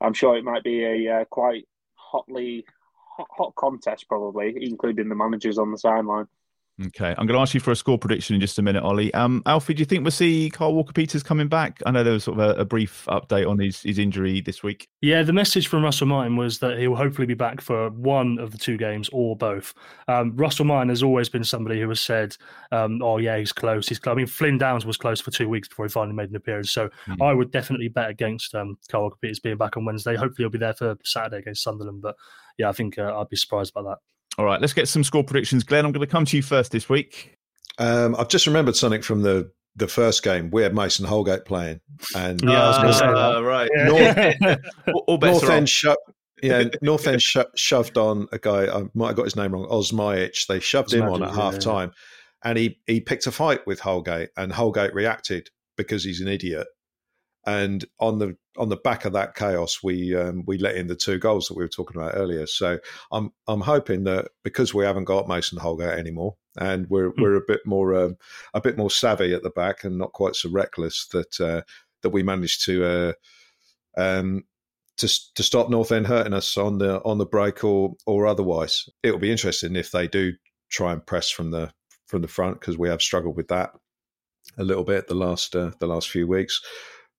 I'm 0.01 0.13
sure 0.13 0.37
it 0.37 0.43
might 0.43 0.63
be 0.63 0.83
a 0.83 1.21
uh, 1.21 1.25
quite 1.25 1.67
hotly 1.95 2.65
hot, 3.17 3.27
hot 3.31 3.55
contest, 3.55 4.07
probably, 4.07 4.55
including 4.61 5.09
the 5.09 5.15
managers 5.15 5.57
on 5.57 5.71
the 5.71 5.77
sideline. 5.77 6.27
Okay, 6.87 7.15
I'm 7.17 7.25
going 7.25 7.37
to 7.37 7.41
ask 7.41 7.53
you 7.53 7.61
for 7.61 7.71
a 7.71 7.75
score 7.75 7.97
prediction 7.97 8.35
in 8.35 8.41
just 8.41 8.59
a 8.59 8.61
minute, 8.61 8.83
Ollie. 8.83 9.13
Um, 9.13 9.41
Alfie, 9.45 9.73
do 9.73 9.79
you 9.79 9.85
think 9.85 10.03
we'll 10.03 10.11
see 10.11 10.49
Kyle 10.49 10.73
Walker 10.73 10.91
Peters 10.91 11.23
coming 11.23 11.47
back? 11.47 11.81
I 11.85 11.91
know 11.91 12.03
there 12.03 12.11
was 12.11 12.25
sort 12.25 12.37
of 12.37 12.57
a, 12.57 12.61
a, 12.61 12.65
brief 12.65 13.05
update 13.07 13.49
on 13.49 13.57
his, 13.59 13.81
his 13.81 13.97
injury 13.97 14.41
this 14.41 14.61
week. 14.61 14.89
Yeah, 15.01 15.23
the 15.23 15.31
message 15.31 15.69
from 15.69 15.85
Russell 15.85 16.07
Martin 16.07 16.35
was 16.35 16.59
that 16.59 16.77
he 16.77 16.89
will 16.89 16.97
hopefully 16.97 17.27
be 17.27 17.33
back 17.33 17.61
for 17.61 17.91
one 17.91 18.39
of 18.39 18.51
the 18.51 18.57
two 18.57 18.75
games 18.75 19.09
or 19.13 19.37
both. 19.37 19.73
Um, 20.09 20.35
Russell 20.35 20.65
Martin 20.65 20.89
has 20.89 21.01
always 21.01 21.29
been 21.29 21.45
somebody 21.45 21.79
who 21.79 21.87
has 21.87 22.01
said, 22.01 22.35
um, 22.73 23.01
"Oh 23.01 23.19
yeah, 23.19 23.37
he's 23.37 23.53
close. 23.53 23.87
He's 23.87 23.99
close." 23.99 24.11
I 24.11 24.17
mean, 24.17 24.27
Flynn 24.27 24.57
Downes 24.57 24.85
was 24.85 24.97
close 24.97 25.21
for 25.21 25.31
two 25.31 25.47
weeks 25.47 25.69
before 25.69 25.85
he 25.85 25.89
finally 25.89 26.15
made 26.15 26.29
an 26.29 26.35
appearance. 26.35 26.71
So 26.71 26.89
mm. 27.07 27.25
I 27.25 27.33
would 27.33 27.51
definitely 27.51 27.87
bet 27.87 28.09
against 28.09 28.53
um, 28.53 28.77
Kyle 28.89 29.03
Walker 29.03 29.17
Peters 29.21 29.39
being 29.39 29.55
back 29.55 29.77
on 29.77 29.85
Wednesday. 29.85 30.15
Hopefully, 30.15 30.43
he'll 30.43 30.49
be 30.49 30.57
there 30.57 30.73
for 30.73 30.97
Saturday 31.05 31.37
against 31.37 31.63
Sunderland. 31.63 32.01
But 32.01 32.17
yeah, 32.57 32.67
I 32.67 32.73
think 32.73 32.99
uh, 32.99 33.17
I'd 33.17 33.29
be 33.29 33.37
surprised 33.37 33.73
by 33.73 33.83
that. 33.83 33.99
All 34.37 34.45
right, 34.45 34.59
let's 34.59 34.73
get 34.73 34.87
some 34.87 35.03
score 35.03 35.23
predictions. 35.23 35.63
Glen, 35.63 35.85
I'm 35.85 35.91
going 35.91 36.05
to 36.05 36.11
come 36.11 36.25
to 36.25 36.37
you 36.37 36.43
first 36.43 36.71
this 36.71 36.89
week. 36.89 37.37
Um, 37.77 38.15
I've 38.17 38.29
just 38.29 38.47
remembered 38.47 38.75
something 38.75 39.01
from 39.01 39.21
the 39.21 39.51
the 39.75 39.87
first 39.87 40.23
game. 40.23 40.49
We 40.51 40.63
had 40.63 40.73
Mason 40.73 41.05
Holgate 41.05 41.45
playing, 41.45 41.81
and 42.15 42.41
yeah, 42.41 42.63
I 42.63 42.67
was 42.67 42.77
going 42.77 42.87
to 42.87 42.93
say 42.93 43.07
that. 43.07 43.43
right. 43.43 43.69
North, 43.75 44.59
all, 45.07 45.17
North 45.17 45.49
End 45.49 45.69
sho- 45.69 45.95
yeah, 46.41 46.63
North 46.81 47.07
End 47.07 47.21
sho- 47.21 47.45
shoved 47.55 47.97
on 47.97 48.27
a 48.31 48.39
guy. 48.39 48.67
I 48.67 48.83
might 48.93 49.07
have 49.07 49.15
got 49.15 49.25
his 49.25 49.35
name 49.35 49.53
wrong. 49.53 49.67
Osmajic. 49.69 50.47
They 50.47 50.59
shoved 50.59 50.93
him 50.93 51.03
on 51.03 51.23
at 51.23 51.29
yeah, 51.29 51.35
half 51.35 51.59
time, 51.59 51.91
and 52.43 52.57
he 52.57 52.79
he 52.87 53.01
picked 53.01 53.27
a 53.27 53.31
fight 53.31 53.65
with 53.67 53.79
Holgate, 53.81 54.29
and 54.37 54.51
Holgate 54.51 54.93
reacted 54.93 55.49
because 55.77 56.03
he's 56.03 56.21
an 56.21 56.27
idiot. 56.27 56.67
And 57.45 57.85
on 57.99 58.19
the 58.19 58.37
on 58.57 58.69
the 58.69 58.77
back 58.77 59.05
of 59.05 59.13
that 59.13 59.35
chaos, 59.35 59.83
we 59.83 60.15
um, 60.15 60.43
we 60.47 60.57
let 60.57 60.75
in 60.75 60.87
the 60.87 60.95
two 60.95 61.19
goals 61.19 61.47
that 61.47 61.55
we 61.55 61.63
were 61.63 61.69
talking 61.69 62.01
about 62.01 62.15
earlier. 62.15 62.47
So 62.47 62.79
I'm 63.11 63.31
I'm 63.47 63.61
hoping 63.61 64.03
that 64.05 64.29
because 64.43 64.73
we 64.73 64.85
haven't 64.85 65.03
got 65.03 65.27
Mason 65.27 65.59
Holgate 65.59 65.99
anymore, 65.99 66.35
and 66.59 66.87
we're 66.89 67.11
mm. 67.11 67.21
we're 67.21 67.35
a 67.35 67.45
bit 67.47 67.61
more 67.65 67.95
um, 67.95 68.17
a 68.53 68.61
bit 68.61 68.77
more 68.77 68.89
savvy 68.89 69.33
at 69.33 69.43
the 69.43 69.51
back 69.51 69.83
and 69.83 69.97
not 69.97 70.13
quite 70.13 70.35
so 70.35 70.49
reckless 70.49 71.07
that 71.11 71.39
uh, 71.39 71.61
that 72.01 72.09
we 72.09 72.23
managed 72.23 72.65
to 72.65 72.85
uh, 72.85 73.13
um, 73.97 74.43
to 74.97 75.07
to 75.35 75.43
stop 75.43 75.69
North 75.69 75.91
End 75.91 76.07
hurting 76.07 76.33
us 76.33 76.57
on 76.57 76.77
the 76.77 77.03
on 77.03 77.17
the 77.17 77.25
break 77.25 77.63
or 77.63 77.93
or 78.05 78.25
otherwise. 78.25 78.89
It'll 79.03 79.19
be 79.19 79.31
interesting 79.31 79.75
if 79.75 79.91
they 79.91 80.07
do 80.07 80.33
try 80.69 80.93
and 80.93 81.05
press 81.05 81.29
from 81.29 81.51
the 81.51 81.71
from 82.07 82.21
the 82.21 82.27
front 82.27 82.59
because 82.59 82.77
we 82.77 82.89
have 82.89 83.01
struggled 83.01 83.35
with 83.35 83.49
that 83.49 83.71
a 84.57 84.63
little 84.63 84.83
bit 84.83 85.07
the 85.07 85.15
last 85.15 85.55
uh, 85.55 85.71
the 85.79 85.87
last 85.87 86.09
few 86.09 86.27
weeks. 86.27 86.61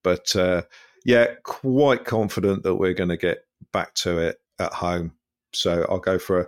But 0.07 0.37
uh, 0.37 0.63
yeah, 1.05 1.35
quite 1.43 2.05
confident 2.05 2.63
that 2.63 2.77
we're 2.77 2.95
going 2.95 3.09
to 3.09 3.17
get 3.17 3.39
back 3.73 3.93
to 3.95 4.19
it 4.19 4.37
at 4.61 4.73
home. 4.73 5.15
So 5.53 5.85
I'll 5.91 5.99
go 5.99 6.17
for 6.17 6.43
a 6.43 6.47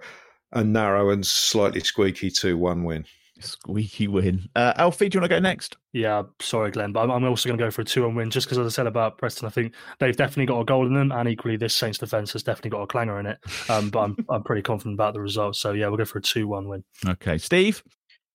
a 0.53 0.65
narrow 0.65 1.11
and 1.11 1.27
slightly 1.27 1.81
squeaky 1.81 2.31
2 2.31 2.57
1 2.57 2.85
win. 2.85 3.05
Squeaky 3.41 4.07
win. 4.07 4.49
Uh, 4.57 4.73
Alfie, 4.77 5.09
do 5.09 5.17
you 5.17 5.21
want 5.21 5.31
to 5.31 5.37
go 5.37 5.41
next? 5.41 5.77
Yeah, 5.93 6.23
sorry, 6.41 6.71
Glen, 6.71 6.93
but 6.93 7.03
I'm, 7.03 7.11
I'm 7.11 7.25
also 7.25 7.49
going 7.49 7.59
to 7.59 7.65
go 7.65 7.71
for 7.71 7.83
a 7.83 7.85
2 7.85 8.05
1 8.05 8.15
win 8.15 8.31
just 8.31 8.47
because, 8.47 8.59
as 8.59 8.67
I 8.67 8.71
said 8.71 8.87
about 8.87 9.19
Preston, 9.19 9.47
I 9.47 9.51
think 9.51 9.75
they've 9.99 10.17
definitely 10.17 10.47
got 10.47 10.61
a 10.61 10.65
goal 10.65 10.87
in 10.87 10.95
them, 10.95 11.13
and 11.13 11.29
equally, 11.29 11.57
this 11.57 11.75
Saints 11.75 11.99
defence 11.99 12.33
has 12.33 12.43
definitely 12.43 12.71
got 12.71 12.83
a 12.83 12.87
clanger 12.87 13.19
in 13.19 13.27
it. 13.27 13.39
Um, 13.69 13.91
but 13.91 14.01
I'm, 14.01 14.17
I'm 14.31 14.43
pretty 14.43 14.63
confident 14.63 14.95
about 14.95 15.15
the 15.15 15.21
results. 15.21 15.61
So, 15.61 15.73
yeah, 15.73 15.89
we'll 15.89 15.99
go 15.99 16.05
for 16.05 16.19
a 16.19 16.23
2 16.23 16.49
1 16.49 16.69
win. 16.69 16.85
Okay. 17.07 17.39
Steve? 17.39 17.83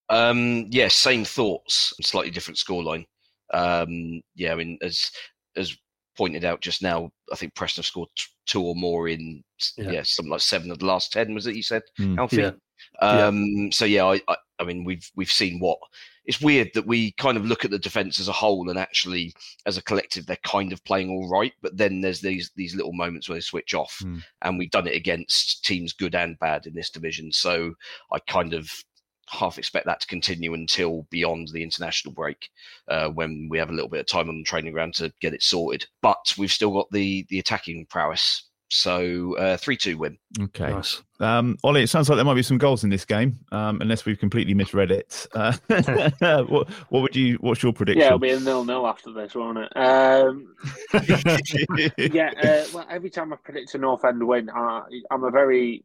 Um, 0.08 0.66
yeah, 0.70 0.88
same 0.88 1.24
thoughts, 1.24 1.92
slightly 2.02 2.30
different 2.30 2.58
scoreline. 2.58 3.06
Um, 3.52 4.22
yeah, 4.34 4.52
I 4.52 4.56
mean, 4.56 4.78
as 4.82 5.10
as 5.56 5.76
pointed 6.16 6.44
out 6.44 6.60
just 6.60 6.82
now, 6.82 7.10
I 7.32 7.36
think 7.36 7.54
Preston 7.54 7.82
have 7.82 7.86
scored 7.86 8.08
t- 8.16 8.24
two 8.46 8.62
or 8.62 8.74
more 8.74 9.08
in 9.08 9.42
yeah. 9.76 9.90
yeah. 9.90 10.02
something 10.04 10.30
like 10.30 10.40
seven 10.40 10.70
of 10.70 10.78
the 10.78 10.86
last 10.86 11.12
ten. 11.12 11.34
Was 11.34 11.46
it 11.46 11.56
you 11.56 11.62
said, 11.62 11.82
mm. 11.98 12.18
Alfie? 12.18 12.36
Yeah. 12.36 12.52
Um, 13.00 13.44
yeah. 13.46 13.68
So 13.70 13.84
yeah, 13.84 14.04
I, 14.04 14.20
I, 14.28 14.36
I, 14.58 14.64
mean 14.64 14.84
we've 14.84 15.08
we've 15.16 15.30
seen 15.30 15.58
what 15.58 15.78
it's 16.26 16.40
weird 16.40 16.70
that 16.74 16.86
we 16.86 17.12
kind 17.12 17.36
of 17.36 17.44
look 17.44 17.64
at 17.64 17.70
the 17.70 17.78
defense 17.78 18.18
as 18.18 18.28
a 18.28 18.32
whole 18.32 18.70
and 18.70 18.78
actually 18.78 19.32
as 19.66 19.76
a 19.76 19.82
collective 19.82 20.26
they're 20.26 20.36
kind 20.44 20.72
of 20.72 20.82
playing 20.84 21.10
all 21.10 21.28
right 21.28 21.52
but 21.62 21.76
then 21.76 22.00
there's 22.00 22.20
these 22.20 22.50
these 22.56 22.74
little 22.74 22.92
moments 22.92 23.28
where 23.28 23.36
they 23.36 23.42
switch 23.42 23.74
off 23.74 23.98
Mm. 24.02 24.22
and 24.42 24.58
we've 24.58 24.70
done 24.70 24.86
it 24.86 24.96
against 24.96 25.64
teams 25.64 25.92
good 25.92 26.14
and 26.14 26.38
bad 26.38 26.66
in 26.66 26.74
this 26.74 26.90
division 26.90 27.30
so 27.30 27.72
i 28.12 28.18
kind 28.20 28.54
of 28.54 28.70
half 29.28 29.58
expect 29.58 29.86
that 29.86 30.00
to 30.00 30.06
continue 30.06 30.54
until 30.54 31.06
beyond 31.10 31.48
the 31.48 31.62
international 31.62 32.12
break 32.12 32.50
uh, 32.88 33.08
when 33.08 33.48
we 33.50 33.58
have 33.58 33.70
a 33.70 33.72
little 33.72 33.88
bit 33.88 34.00
of 34.00 34.06
time 34.06 34.28
on 34.28 34.38
the 34.38 34.44
training 34.44 34.72
ground 34.72 34.94
to 34.94 35.12
get 35.20 35.34
it 35.34 35.42
sorted 35.42 35.86
but 36.02 36.32
we've 36.38 36.52
still 36.52 36.72
got 36.72 36.90
the 36.90 37.26
the 37.28 37.38
attacking 37.38 37.86
prowess 37.86 38.48
so 38.68 39.36
uh, 39.36 39.56
3-2 39.56 39.96
win 39.96 40.18
Okay. 40.40 40.70
Nice. 40.70 41.02
Um, 41.20 41.56
Ollie, 41.62 41.84
it 41.84 41.88
sounds 41.88 42.08
like 42.08 42.16
there 42.16 42.24
might 42.24 42.34
be 42.34 42.42
some 42.42 42.58
goals 42.58 42.82
in 42.82 42.90
this 42.90 43.04
game, 43.04 43.38
um, 43.52 43.80
unless 43.80 44.04
we've 44.04 44.18
completely 44.18 44.52
misread 44.52 44.90
it. 44.90 45.26
Uh, 45.32 45.56
what, 46.48 46.68
what 46.88 47.02
would 47.02 47.14
you? 47.14 47.36
What's 47.36 47.62
your 47.62 47.72
prediction? 47.72 48.00
Yeah, 48.00 48.08
it'll 48.08 48.18
be 48.18 48.30
a 48.30 48.40
nil-nil 48.40 48.86
after 48.86 49.12
this, 49.12 49.34
won't 49.34 49.58
it? 49.58 49.76
Um, 49.76 50.54
yeah, 52.12 52.32
uh, 52.42 52.64
well, 52.74 52.86
every 52.90 53.10
time 53.10 53.32
I 53.32 53.36
predict 53.36 53.74
a 53.76 53.78
North 53.78 54.04
End 54.04 54.26
win, 54.26 54.50
I, 54.50 54.82
I'm 55.10 55.22
a 55.22 55.30
very 55.30 55.84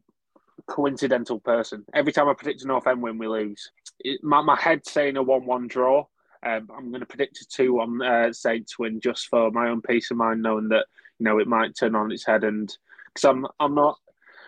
coincidental 0.70 1.40
person. 1.40 1.84
Every 1.92 2.12
time 2.12 2.28
I 2.28 2.34
predict 2.34 2.62
a 2.62 2.66
North 2.66 2.86
End 2.86 3.02
win, 3.02 3.18
we 3.18 3.26
lose. 3.26 3.72
It, 3.98 4.22
my, 4.22 4.40
my 4.40 4.56
head's 4.56 4.90
saying 4.90 5.16
a 5.16 5.22
1 5.22 5.44
1 5.44 5.68
draw. 5.68 6.06
Um, 6.46 6.68
I'm 6.74 6.90
going 6.90 7.00
to 7.00 7.06
predict 7.06 7.40
a 7.42 7.46
2 7.48 7.74
1 7.74 8.02
uh, 8.02 8.32
Saints 8.32 8.78
win 8.78 9.00
just 9.00 9.26
for 9.28 9.50
my 9.50 9.68
own 9.68 9.82
peace 9.82 10.10
of 10.10 10.16
mind, 10.16 10.42
knowing 10.42 10.68
that 10.68 10.86
you 11.18 11.24
know 11.24 11.38
it 11.38 11.48
might 11.48 11.76
turn 11.76 11.94
on 11.94 12.12
its 12.12 12.24
head. 12.24 12.44
And 12.44 12.74
because 13.12 13.28
I'm, 13.28 13.46
I'm 13.58 13.74
not. 13.74 13.96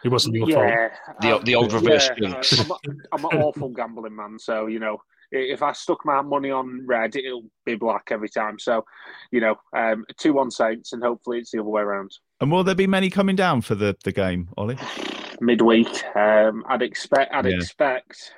It 0.05 0.09
wasn't 0.09 0.37
your 0.37 0.47
fault. 0.47 0.67
Yeah, 0.69 0.89
The- 1.21 1.37
um, 1.37 1.45
the 1.45 1.55
old 1.55 1.73
reverse 1.73 2.09
yeah, 2.17 2.31
jinx. 2.31 2.59
I'm, 2.59 2.73
I'm 3.13 3.25
an 3.25 3.39
awful 3.39 3.69
gambling 3.69 4.17
man, 4.17 4.39
so 4.39 4.67
you 4.67 4.79
know 4.79 5.03
if 5.33 5.63
I 5.63 5.73
stuck 5.73 6.05
my 6.05 6.21
money 6.21 6.51
on 6.51 6.87
red, 6.87 7.17
it'll 7.17 7.47
be 7.65 7.75
black 7.75 8.09
every 8.11 8.29
time. 8.29 8.59
So, 8.59 8.85
you 9.31 9.41
know, 9.41 9.57
um, 9.75 10.05
two 10.19 10.35
one 10.35 10.51
Saints, 10.51 10.93
and 10.93 11.03
hopefully 11.03 11.39
it's 11.39 11.53
the 11.53 11.61
other 11.61 11.71
way 11.71 11.81
around. 11.81 12.13
and 12.41 12.53
will 12.53 12.65
there 12.65 12.75
be 12.75 12.87
many 12.87 13.09
coming 13.09 13.35
down 13.35 13.63
for 13.63 13.75
the, 13.75 13.97
the 14.05 14.13
game, 14.13 14.51
Ollie? 14.59 14.77
Midweek, 15.41 15.89
um, 16.17 16.65
I'd 16.69 16.83
expect. 16.83 17.33
I'd 17.33 17.47
Yeah. 17.47 17.57
expect. 17.57 18.35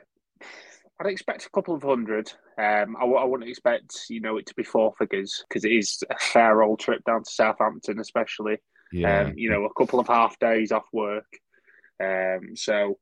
I'd 1.01 1.07
expect 1.09 1.47
a 1.47 1.51
couple 1.51 1.75
of 1.75 1.83
hundred. 1.83 2.33
Um, 2.57 2.97
I, 2.97 3.01
w- 3.01 3.19
I 3.19 3.25
wouldn't 3.25 3.51
expect 3.51 3.93
you 4.09 4.21
know 4.21 4.37
it 4.37 4.47
to 4.47 4.55
be 4.55 4.63
four 4.63 4.95
figures 4.99 5.45
because 5.49 5.65
it 5.65 5.73
is 5.73 6.03
a 6.09 6.19
fair 6.19 6.63
old 6.63 6.79
trip 6.79 7.03
down 7.05 7.25
to 7.25 7.31
Southampton, 7.31 7.99
especially. 7.99 8.59
Um, 9.23 9.35
you 9.37 9.51
know, 9.51 9.65
a 9.65 9.75
couple 9.75 9.99
of 9.99 10.07
half 10.07 10.39
days 10.39 10.71
off 10.71 10.85
work. 10.93 11.27
Um, 12.01 12.55
so 12.55 12.99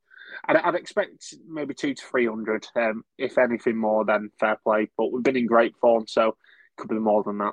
I'd, 0.46 0.56
I'd 0.56 0.74
expect 0.74 1.34
maybe 1.46 1.74
two 1.74 1.94
to 1.94 2.02
three 2.02 2.26
hundred. 2.26 2.66
Um, 2.74 3.04
if 3.18 3.36
anything 3.36 3.76
more, 3.76 4.04
then 4.06 4.30
fair 4.40 4.56
play. 4.64 4.88
But 4.96 5.12
we've 5.12 5.22
been 5.22 5.36
in 5.36 5.46
great 5.46 5.74
form, 5.80 6.06
so 6.06 6.28
it 6.28 6.34
could 6.78 6.88
be 6.88 6.94
more 6.96 7.22
than 7.22 7.38
that. 7.38 7.52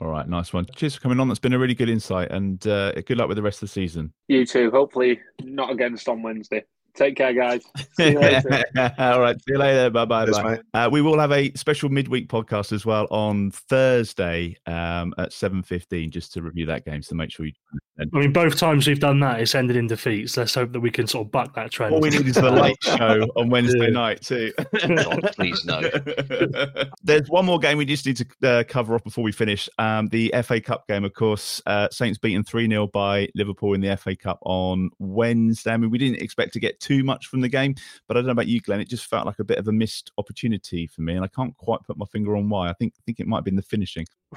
All 0.00 0.08
right, 0.08 0.28
nice 0.28 0.52
one. 0.52 0.66
Cheers 0.76 0.94
for 0.94 1.00
coming 1.00 1.18
on. 1.18 1.26
That's 1.26 1.40
been 1.40 1.52
a 1.52 1.58
really 1.58 1.74
good 1.74 1.88
insight, 1.88 2.30
and 2.30 2.64
uh, 2.66 2.92
good 2.92 3.18
luck 3.18 3.28
with 3.28 3.36
the 3.36 3.42
rest 3.42 3.56
of 3.56 3.68
the 3.68 3.72
season. 3.72 4.12
You 4.28 4.46
too. 4.46 4.70
Hopefully, 4.70 5.20
not 5.42 5.70
against 5.70 6.08
on 6.08 6.22
Wednesday. 6.22 6.64
Take 6.94 7.16
care, 7.16 7.32
guys. 7.32 7.62
See 7.92 8.10
you 8.10 8.18
later. 8.20 8.64
All 8.98 9.20
right, 9.20 9.36
see 9.36 9.52
you 9.52 9.58
later. 9.58 9.90
Bye 9.90 10.04
bye. 10.04 10.24
Cheers, 10.24 10.38
bye. 10.38 10.60
Uh, 10.72 10.88
we 10.90 11.02
will 11.02 11.18
have 11.18 11.32
a 11.32 11.52
special 11.54 11.88
midweek 11.88 12.28
podcast 12.28 12.72
as 12.72 12.86
well 12.86 13.08
on 13.10 13.50
Thursday 13.50 14.56
um, 14.66 15.14
at 15.18 15.32
seven 15.32 15.62
fifteen, 15.62 16.10
just 16.10 16.32
to 16.34 16.42
review 16.42 16.66
that 16.66 16.84
game. 16.84 17.02
So 17.02 17.16
make 17.16 17.30
sure 17.32 17.46
you. 17.46 17.52
I 18.00 18.04
mean, 18.18 18.32
both 18.32 18.56
times 18.56 18.86
we've 18.86 19.00
done 19.00 19.18
that, 19.20 19.40
it's 19.40 19.54
ended 19.54 19.76
in 19.76 19.88
defeats. 19.88 20.36
Let's 20.36 20.54
hope 20.54 20.72
that 20.72 20.80
we 20.80 20.90
can 20.90 21.06
sort 21.08 21.26
of 21.26 21.32
buck 21.32 21.54
that 21.56 21.72
trend. 21.72 21.94
All 21.94 22.00
we 22.00 22.10
need 22.10 22.26
is 22.28 22.36
the 22.36 22.50
late 22.50 22.76
show 22.82 23.26
on 23.36 23.48
Wednesday 23.50 23.86
Yeah. 23.86 23.90
night 23.90 24.22
too. 24.22 24.52
God, 24.56 25.32
please 25.34 25.64
no. 25.64 25.80
There's 27.02 27.28
one 27.28 27.44
more 27.44 27.58
game 27.58 27.76
we 27.76 27.84
just 27.84 28.06
need 28.06 28.16
to 28.18 28.26
uh, 28.48 28.64
cover 28.68 28.94
off 28.94 29.02
before 29.02 29.24
we 29.24 29.32
finish. 29.32 29.68
Um, 29.78 30.06
the 30.08 30.32
FA 30.44 30.60
Cup 30.60 30.86
game, 30.86 31.04
of 31.04 31.12
course. 31.14 31.60
Uh, 31.66 31.88
Saints 31.90 32.18
beaten 32.18 32.44
3 32.44 32.68
0 32.68 32.86
by 32.88 33.28
Liverpool 33.34 33.74
in 33.74 33.80
the 33.80 33.96
FA 33.96 34.14
Cup 34.14 34.38
on 34.42 34.90
Wednesday. 35.00 35.72
I 35.72 35.76
mean, 35.76 35.90
we 35.90 35.98
didn't 35.98 36.22
expect 36.22 36.52
to 36.52 36.60
get 36.60 36.78
too 36.78 37.02
much 37.02 37.26
from 37.26 37.40
the 37.40 37.48
game, 37.48 37.74
but 38.06 38.16
I 38.16 38.20
don't 38.20 38.26
know 38.26 38.32
about 38.32 38.46
you, 38.46 38.60
Glen. 38.60 38.80
It 38.80 38.88
just 38.88 39.06
felt 39.06 39.26
like 39.26 39.40
a 39.40 39.44
bit 39.44 39.58
of 39.58 39.66
a 39.66 39.72
missed 39.72 40.12
opportunity 40.18 40.86
for 40.86 41.00
me, 41.00 41.14
and 41.16 41.24
I 41.24 41.28
can't 41.28 41.56
quite 41.56 41.82
put 41.84 41.98
my 41.98 42.06
finger 42.06 42.36
on 42.36 42.48
why. 42.48 42.68
I 42.68 42.74
think 42.74 42.94
think 43.06 43.18
it 43.18 43.26
might 43.26 43.38
have 43.38 43.44
been 43.44 43.56
the 43.56 43.62
finishing. 43.62 44.06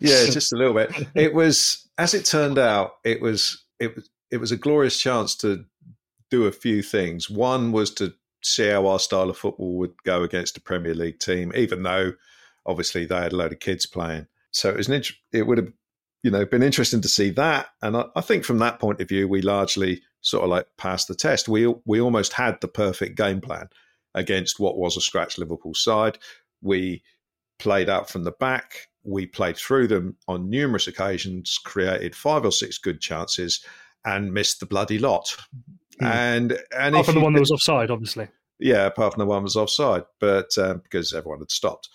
yeah, 0.00 0.26
just 0.26 0.52
a 0.52 0.56
little 0.56 0.74
bit. 0.74 0.90
It 1.14 1.32
was, 1.34 1.88
as 2.00 2.14
it 2.14 2.24
turned 2.24 2.58
out, 2.58 2.94
it 3.04 3.20
was 3.20 3.62
it 3.78 3.94
was 3.94 4.08
it 4.30 4.38
was 4.38 4.52
a 4.52 4.56
glorious 4.56 4.98
chance 4.98 5.34
to 5.36 5.66
do 6.30 6.46
a 6.46 6.52
few 6.52 6.82
things. 6.82 7.28
One 7.28 7.72
was 7.72 7.90
to 7.94 8.14
see 8.42 8.68
how 8.68 8.86
our 8.86 8.98
style 8.98 9.28
of 9.28 9.36
football 9.36 9.76
would 9.76 9.92
go 10.02 10.22
against 10.22 10.56
a 10.56 10.62
Premier 10.62 10.94
League 10.94 11.18
team, 11.18 11.52
even 11.54 11.82
though 11.82 12.14
obviously 12.64 13.04
they 13.04 13.16
had 13.16 13.34
a 13.34 13.36
load 13.36 13.52
of 13.52 13.60
kids 13.60 13.84
playing. 13.84 14.28
So 14.50 14.70
it 14.70 14.78
was 14.78 14.88
an 14.88 14.94
int- 14.94 15.12
it 15.30 15.46
would 15.46 15.58
have 15.58 15.72
you 16.22 16.30
know 16.30 16.46
been 16.46 16.62
interesting 16.62 17.02
to 17.02 17.08
see 17.08 17.28
that, 17.30 17.68
and 17.82 17.94
I, 17.94 18.06
I 18.16 18.22
think 18.22 18.44
from 18.44 18.58
that 18.58 18.78
point 18.78 19.02
of 19.02 19.08
view, 19.08 19.28
we 19.28 19.42
largely 19.42 20.00
sort 20.22 20.44
of 20.44 20.50
like 20.50 20.68
passed 20.78 21.06
the 21.06 21.14
test. 21.14 21.50
We 21.50 21.66
we 21.84 22.00
almost 22.00 22.32
had 22.32 22.62
the 22.62 22.68
perfect 22.68 23.14
game 23.18 23.42
plan 23.42 23.68
against 24.14 24.58
what 24.58 24.78
was 24.78 24.96
a 24.96 25.02
scratch 25.02 25.36
Liverpool 25.36 25.74
side. 25.74 26.16
We 26.62 27.02
played 27.58 27.90
out 27.90 28.08
from 28.08 28.24
the 28.24 28.32
back. 28.32 28.88
We 29.04 29.26
played 29.26 29.56
through 29.56 29.88
them 29.88 30.16
on 30.28 30.50
numerous 30.50 30.86
occasions, 30.86 31.58
created 31.64 32.14
five 32.14 32.44
or 32.44 32.52
six 32.52 32.78
good 32.78 33.00
chances, 33.00 33.64
and 34.04 34.32
missed 34.32 34.60
the 34.60 34.66
bloody 34.66 34.98
lot. 34.98 35.28
Hmm. 35.98 36.06
And 36.06 36.58
and 36.76 36.94
Apart 36.94 37.06
from 37.06 37.14
the 37.16 37.20
one 37.20 37.32
that 37.34 37.40
was 37.40 37.50
offside, 37.50 37.90
obviously. 37.90 38.28
yeah, 38.58 38.86
apart 38.86 39.14
from 39.14 39.20
the 39.20 39.26
one 39.26 39.38
that 39.42 39.44
was 39.44 39.56
offside, 39.56 40.04
but 40.20 40.56
um, 40.58 40.80
because 40.82 41.12
everyone 41.14 41.40
had 41.40 41.50
stopped. 41.50 41.88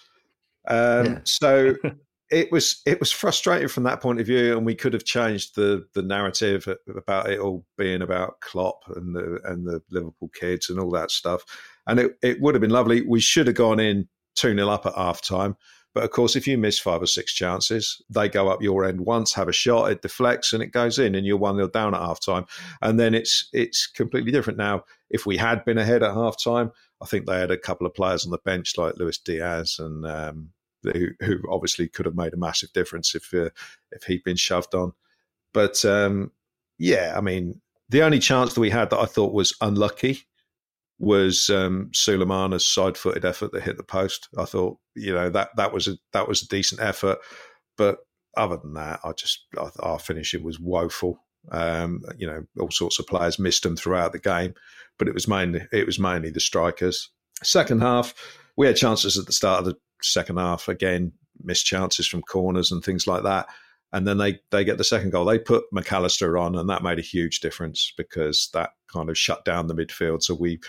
Um, 0.68 1.06
Yeah. 1.06 1.20
so 1.26 1.76
it 2.32 2.52
was 2.52 2.82
it 2.88 3.00
was 3.00 3.12
frustrating 3.12 3.68
from 3.68 3.84
that 3.84 4.02
point 4.02 4.20
of 4.20 4.26
view, 4.26 4.58
and 4.58 4.66
we 4.66 4.74
could 4.76 4.94
have 4.94 5.06
changed 5.06 5.56
the 5.56 5.86
the 5.94 6.02
narrative 6.02 6.68
about 6.96 7.30
it 7.30 7.40
all 7.40 7.66
being 7.78 8.02
about 8.02 8.40
Klopp 8.42 8.80
and 8.96 9.16
the 9.16 9.40
and 9.46 9.66
the 9.66 9.82
Liverpool 9.92 10.30
kids 10.40 10.70
and 10.70 10.80
all 10.80 10.90
that 10.92 11.12
stuff. 11.12 11.44
And 11.88 12.00
it, 12.00 12.18
it 12.24 12.42
would 12.42 12.56
have 12.56 12.62
been 12.62 12.72
lovely. 12.72 13.04
We 13.08 13.20
should 13.20 13.46
have 13.46 13.56
gone 13.56 13.80
in 13.80 14.08
two 14.36 14.56
0 14.56 14.68
up 14.70 14.88
at 14.88 14.96
half 14.96 15.22
time. 15.22 15.56
But 15.96 16.04
of 16.04 16.12
course, 16.12 16.36
if 16.36 16.46
you 16.46 16.58
miss 16.58 16.78
five 16.78 17.02
or 17.02 17.08
six 17.08 17.34
chances, 17.34 18.02
they 18.10 18.28
go 18.28 18.50
up 18.50 18.62
your 18.62 18.84
end 18.84 19.00
once, 19.00 19.34
have 19.34 19.48
a 19.48 19.54
shot, 19.54 19.90
it 19.90 20.02
deflects, 20.02 20.52
and 20.52 20.62
it 20.62 20.74
goes 20.74 21.00
in, 21.00 21.16
and 21.16 21.26
you're 21.26 21.38
one 21.38 21.56
0 21.56 21.70
down 21.70 21.96
at 21.96 22.02
half 22.02 22.20
time. 22.20 22.46
And 22.82 23.00
then 23.00 23.16
it's 23.16 23.48
it's 23.54 23.88
completely 23.88 24.34
different 24.34 24.60
now. 24.60 24.84
If 25.10 25.26
we 25.26 25.38
had 25.38 25.64
been 25.64 25.78
ahead 25.78 26.04
at 26.04 26.14
half 26.14 26.36
time, 26.44 26.74
I 27.02 27.06
think 27.06 27.26
they 27.26 27.40
had 27.40 27.50
a 27.50 27.58
couple 27.58 27.88
of 27.88 27.94
players 27.94 28.26
on 28.26 28.32
the 28.32 28.40
bench 28.40 28.78
like 28.78 28.98
Luis 28.98 29.18
Diaz 29.18 29.78
and 29.80 30.06
um, 30.06 30.50
who, 30.84 31.12
who 31.22 31.40
obviously 31.50 31.88
could 31.88 32.06
have 32.06 32.16
made 32.16 32.34
a 32.34 32.38
massive 32.38 32.74
difference 32.74 33.16
if 33.16 33.34
uh, 33.34 33.50
if 33.94 34.04
he'd 34.04 34.26
been 34.26 34.36
shoved 34.36 34.76
on. 34.76 34.92
But 35.54 35.86
um, 35.86 36.34
yeah, 36.78 37.14
I 37.16 37.22
mean, 37.22 37.62
the 37.88 38.04
only 38.04 38.20
chance 38.20 38.54
that 38.54 38.60
we 38.60 38.70
had 38.70 38.90
that 38.90 39.00
I 39.00 39.06
thought 39.06 39.34
was 39.34 39.56
unlucky 39.62 40.26
was 40.98 41.50
um, 41.50 41.90
Sulemana's 41.94 42.68
side-footed 42.68 43.26
effort 43.26 43.52
that 43.52 43.64
hit 43.64 43.78
the 43.78 43.84
post. 43.84 44.30
I 44.38 44.46
thought, 44.46 44.78
you 44.96 45.14
know, 45.14 45.30
that 45.30 45.50
that 45.58 45.74
was 45.74 45.88
a 45.88 45.98
that 46.14 46.28
was 46.28 46.42
a 46.42 46.48
decent 46.48 46.82
effort, 46.82 47.20
but 47.78 48.00
other 48.38 48.58
than 48.58 48.74
that, 48.74 49.00
I 49.04 49.12
just 49.14 49.46
I, 49.58 49.70
our 49.80 50.00
finishing 50.00 50.44
was 50.44 50.60
woeful. 50.60 51.20
Um, 51.52 52.02
you 52.18 52.26
know, 52.26 52.46
all 52.60 52.72
sorts 52.72 52.98
of 53.00 53.08
players 53.08 53.38
missed 53.38 53.64
them 53.64 53.76
throughout 53.76 54.14
the 54.14 54.20
game, 54.20 54.54
but 54.98 55.08
it 55.08 55.14
was 55.14 55.28
mainly 55.28 55.68
it 55.72 55.86
was 55.86 56.00
mainly 56.00 56.32
the 56.32 56.40
strikers. 56.40 57.10
Second 57.44 57.82
half, 57.82 58.14
we 58.56 58.68
had 58.68 58.78
chances 58.78 59.18
at 59.18 59.26
the 59.26 59.34
start 59.34 59.60
of 59.60 59.66
the 59.66 59.76
second 60.02 60.38
half. 60.38 60.68
Again, 60.68 61.12
missed 61.44 61.66
chances 61.66 62.08
from 62.08 62.22
corners 62.22 62.72
and 62.72 62.84
things 62.84 63.06
like 63.08 63.24
that. 63.24 63.48
And 63.92 64.08
then 64.08 64.18
they 64.18 64.40
they 64.52 64.64
get 64.64 64.78
the 64.78 64.84
second 64.84 65.12
goal. 65.12 65.26
They 65.26 65.40
put 65.40 65.66
Mac 65.72 65.92
Allister 65.92 66.38
on, 66.38 66.56
and 66.56 66.70
that 66.70 66.84
made 66.84 67.00
a 67.00 67.04
huge 67.04 67.40
difference 67.40 67.94
because 67.96 68.50
that 68.54 68.72
kind 68.96 69.10
of 69.10 69.18
shut 69.18 69.46
down 69.46 69.68
the 69.68 69.76
midfield. 69.76 70.24
So 70.24 70.34
we 70.34 70.60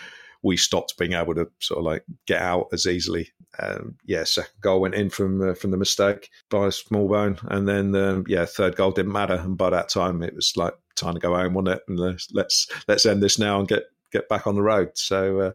we 0.42 0.56
stopped 0.56 0.98
being 0.98 1.14
able 1.14 1.34
to 1.34 1.48
sort 1.60 1.78
of 1.78 1.84
like 1.84 2.04
get 2.26 2.42
out 2.42 2.68
as 2.72 2.86
easily. 2.86 3.30
Um, 3.58 3.96
yeah, 4.04 4.24
second 4.24 4.60
goal 4.60 4.80
went 4.80 4.94
in 4.94 5.10
from 5.10 5.40
uh, 5.40 5.54
from 5.54 5.70
the 5.70 5.76
mistake 5.76 6.30
by 6.50 6.68
Smallbone, 6.68 7.42
and 7.50 7.66
then 7.66 7.94
um, 7.94 8.24
yeah, 8.28 8.44
third 8.44 8.76
goal 8.76 8.92
didn't 8.92 9.12
matter. 9.12 9.34
And 9.34 9.56
by 9.56 9.70
that 9.70 9.88
time, 9.88 10.22
it 10.22 10.34
was 10.34 10.56
like 10.56 10.74
time 10.94 11.14
to 11.14 11.20
go 11.20 11.34
home, 11.34 11.54
wasn't 11.54 11.76
it? 11.76 11.82
And 11.88 11.98
let's 11.98 12.28
let's, 12.32 12.68
let's 12.88 13.06
end 13.06 13.22
this 13.22 13.38
now 13.38 13.58
and 13.58 13.68
get 13.68 13.84
get 14.12 14.28
back 14.28 14.46
on 14.46 14.54
the 14.54 14.62
road. 14.62 14.90
So. 14.94 15.40
Uh, 15.40 15.52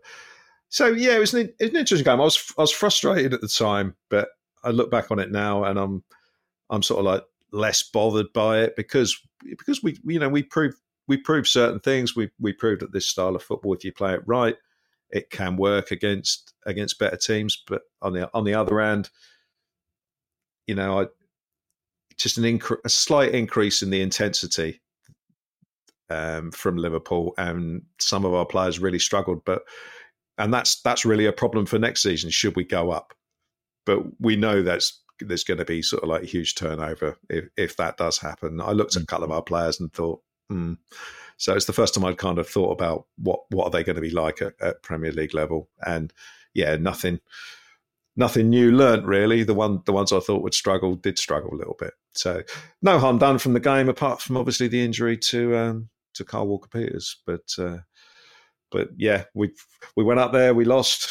so 0.73 0.87
yeah, 0.87 1.17
it 1.17 1.19
was, 1.19 1.33
an, 1.33 1.41
it 1.41 1.55
was 1.59 1.69
an 1.71 1.75
interesting 1.75 2.05
game. 2.05 2.21
I 2.21 2.23
was 2.23 2.53
I 2.57 2.61
was 2.61 2.71
frustrated 2.71 3.33
at 3.33 3.41
the 3.41 3.49
time, 3.49 3.93
but 4.09 4.29
I 4.63 4.69
look 4.69 4.89
back 4.89 5.11
on 5.11 5.19
it 5.19 5.29
now 5.29 5.65
and 5.65 5.77
I'm 5.77 6.01
I'm 6.69 6.81
sort 6.81 6.99
of 6.99 7.05
like 7.05 7.23
less 7.51 7.83
bothered 7.83 8.31
by 8.33 8.61
it 8.61 8.75
because 8.77 9.19
because 9.57 9.83
we 9.83 9.97
you 10.05 10.19
know 10.19 10.29
we 10.29 10.43
proved 10.43 10.77
we 11.11 11.17
proved 11.17 11.47
certain 11.47 11.81
things. 11.81 12.15
We 12.15 12.29
we 12.39 12.53
proved 12.53 12.81
that 12.81 12.93
this 12.93 13.05
style 13.05 13.35
of 13.35 13.43
football, 13.43 13.73
if 13.73 13.83
you 13.83 13.91
play 13.91 14.13
it 14.13 14.23
right, 14.25 14.55
it 15.09 15.29
can 15.29 15.57
work 15.57 15.91
against 15.91 16.53
against 16.65 16.99
better 16.99 17.17
teams. 17.17 17.61
But 17.67 17.81
on 18.01 18.13
the 18.13 18.29
on 18.33 18.45
the 18.45 18.53
other 18.53 18.79
hand, 18.79 19.09
you 20.67 20.75
know, 20.75 21.01
I 21.01 21.07
just 22.17 22.37
an 22.37 22.45
incre- 22.45 22.79
a 22.85 22.89
slight 22.89 23.35
increase 23.35 23.81
in 23.81 23.89
the 23.89 24.01
intensity 24.01 24.81
um, 26.09 26.49
from 26.51 26.77
Liverpool, 26.77 27.33
and 27.37 27.81
some 27.99 28.23
of 28.23 28.33
our 28.33 28.45
players 28.45 28.79
really 28.79 28.99
struggled, 28.99 29.43
but 29.43 29.63
and 30.37 30.53
that's 30.53 30.81
that's 30.81 31.03
really 31.03 31.25
a 31.25 31.33
problem 31.33 31.65
for 31.65 31.77
next 31.77 32.03
season. 32.03 32.29
Should 32.29 32.55
we 32.55 32.63
go 32.63 32.91
up? 32.91 33.13
But 33.85 33.99
we 34.21 34.37
know 34.37 34.63
that's 34.63 34.97
there's 35.19 35.43
going 35.43 35.57
to 35.57 35.65
be 35.65 35.81
sort 35.81 36.03
of 36.03 36.09
like 36.09 36.23
huge 36.23 36.55
turnover 36.55 37.17
if, 37.29 37.49
if 37.57 37.77
that 37.77 37.97
does 37.97 38.17
happen. 38.17 38.61
I 38.61 38.71
looked 38.71 38.95
at 38.95 39.03
a 39.03 39.05
couple 39.05 39.25
of 39.25 39.31
our 39.31 39.43
players 39.43 39.81
and 39.81 39.91
thought, 39.91 40.21
hmm. 40.51 40.73
so 41.37 41.55
it's 41.55 41.65
the 41.65 41.73
first 41.73 41.93
time 41.93 42.05
I'd 42.05 42.17
kind 42.17 42.39
of 42.39 42.47
thought 42.47 42.71
about 42.71 43.05
what 43.17 43.41
what 43.49 43.65
are 43.65 43.71
they 43.71 43.83
going 43.83 43.95
to 43.95 44.01
be 44.01 44.11
like 44.11 44.41
at, 44.41 44.53
at 44.61 44.83
Premier 44.83 45.11
League 45.11 45.33
level, 45.33 45.69
and 45.85 46.13
yeah, 46.53 46.75
nothing 46.75 47.19
nothing 48.15 48.49
new 48.49 48.71
learnt 48.71 49.05
really. 49.05 49.43
The 49.43 49.53
one 49.53 49.81
the 49.85 49.93
ones 49.93 50.11
I 50.11 50.19
thought 50.19 50.43
would 50.43 50.53
struggle 50.53 50.95
did 50.95 51.17
struggle 51.17 51.53
a 51.53 51.57
little 51.57 51.75
bit. 51.79 51.93
So 52.13 52.43
no 52.81 52.99
harm 52.99 53.17
done 53.17 53.37
from 53.37 53.53
the 53.53 53.59
game, 53.59 53.89
apart 53.89 54.21
from 54.21 54.37
obviously 54.37 54.67
the 54.67 54.83
injury 54.83 55.17
to 55.17 55.57
um, 55.57 55.89
to 56.15 56.25
Kyle 56.25 56.47
Walker 56.47 56.69
Peters. 56.69 57.17
But 57.25 57.53
uh, 57.57 57.79
but 58.71 58.89
yeah, 58.97 59.25
we 59.33 59.51
we 59.95 60.03
went 60.03 60.19
up 60.19 60.33
there, 60.33 60.53
we 60.53 60.65
lost, 60.65 61.09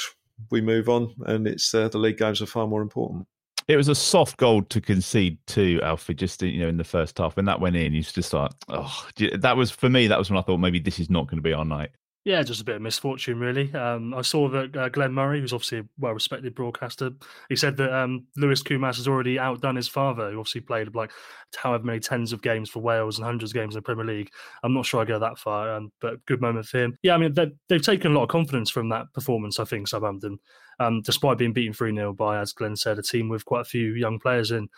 we 0.51 0.61
move 0.61 0.89
on, 0.89 1.15
and 1.27 1.47
it's 1.47 1.75
uh, 1.75 1.89
the 1.89 1.99
league 1.99 2.19
games 2.19 2.43
are 2.43 2.47
far 2.47 2.67
more 2.67 2.83
important. 2.83 3.27
It 3.71 3.77
was 3.77 3.87
a 3.87 3.95
soft 3.95 4.37
goal 4.37 4.63
to 4.63 4.81
concede 4.81 5.39
to 5.47 5.81
Alfie, 5.83 6.15
just 6.15 6.43
you 6.43 6.59
know, 6.59 6.67
in 6.67 6.77
the 6.77 6.83
first 6.83 7.17
half. 7.19 7.37
When 7.37 7.45
that 7.45 7.61
went 7.61 7.77
in, 7.77 7.93
you 7.93 8.03
just 8.03 8.33
thought, 8.33 8.53
oh, 8.69 9.07
that 9.39 9.57
was 9.57 9.71
for 9.71 9.89
me. 9.89 10.09
That 10.09 10.19
was 10.19 10.29
when 10.29 10.41
I 10.41 10.43
thought 10.43 10.57
maybe 10.57 10.81
this 10.81 10.99
is 10.99 11.09
not 11.09 11.29
going 11.29 11.37
to 11.37 11.43
be 11.43 11.53
our 11.53 11.65
night. 11.65 11.91
Yeah, 12.25 12.43
just 12.43 12.61
a 12.61 12.65
bit 12.65 12.77
of 12.77 12.83
misfortune, 12.83 13.39
really. 13.41 13.73
Um, 13.73 14.13
I 14.13 14.21
saw 14.21 14.47
that 14.51 14.77
uh, 14.77 14.91
Glenn 14.91 15.15
Murray, 15.15 15.41
who's 15.41 15.55
obviously 15.55 15.79
a 15.79 15.85
well-respected 15.99 16.55
broadcaster, 16.55 17.13
he 17.49 17.57
said 17.57 17.79
that 17.79 17.97
um, 17.97 18.27
Lewis 18.37 18.63
Koumas 18.63 18.97
has 18.97 19.09
already 19.09 19.39
outdone 19.39 19.77
his 19.77 19.89
father, 19.89 20.31
who 20.31 20.39
obviously 20.39 20.61
played 20.61 20.95
like 20.95 21.13
however 21.57 21.85
many 21.85 21.99
tens 21.99 22.35
of 22.35 22.43
games 22.43 22.69
for 22.69 22.81
Wales 22.81 23.17
and 23.17 23.25
hundreds 23.25 23.53
of 23.53 23.55
games 23.55 23.75
in 23.75 23.79
the 23.79 23.83
Premier 23.83 24.05
League. 24.05 24.31
I'm 24.63 24.75
not 24.75 24.85
sure 24.85 25.01
I 25.01 25.07
go 25.07 25.19
that 25.19 25.39
far, 25.39 25.75
um, 25.75 25.93
but 26.03 26.25
good 26.27 26.43
moment 26.43 26.67
for 26.67 26.83
him. 26.85 26.99
Yeah, 27.03 27.15
I 27.15 27.19
mean 27.19 27.33
they've, 27.33 27.83
taken 27.83 28.13
a 28.13 28.15
lot 28.15 28.25
of 28.25 28.29
confidence 28.29 28.69
from 28.69 28.91
that 28.91 29.11
performance. 29.15 29.59
I 29.59 29.65
think 29.65 29.89
Southampton, 29.89 30.39
um, 30.79 31.01
despite 31.01 31.39
being 31.39 31.55
beaten 31.55 31.73
three 31.73 31.95
0 31.95 32.13
by, 32.13 32.39
as 32.39 32.53
Glen 32.53 32.77
said, 32.77 32.99
a 32.99 33.03
team 33.03 33.31
with 33.31 33.47
quite 33.47 33.63
a 33.63 33.65
few 33.65 33.95
young 33.95 34.19
players 34.19 34.51
in. 34.51 34.69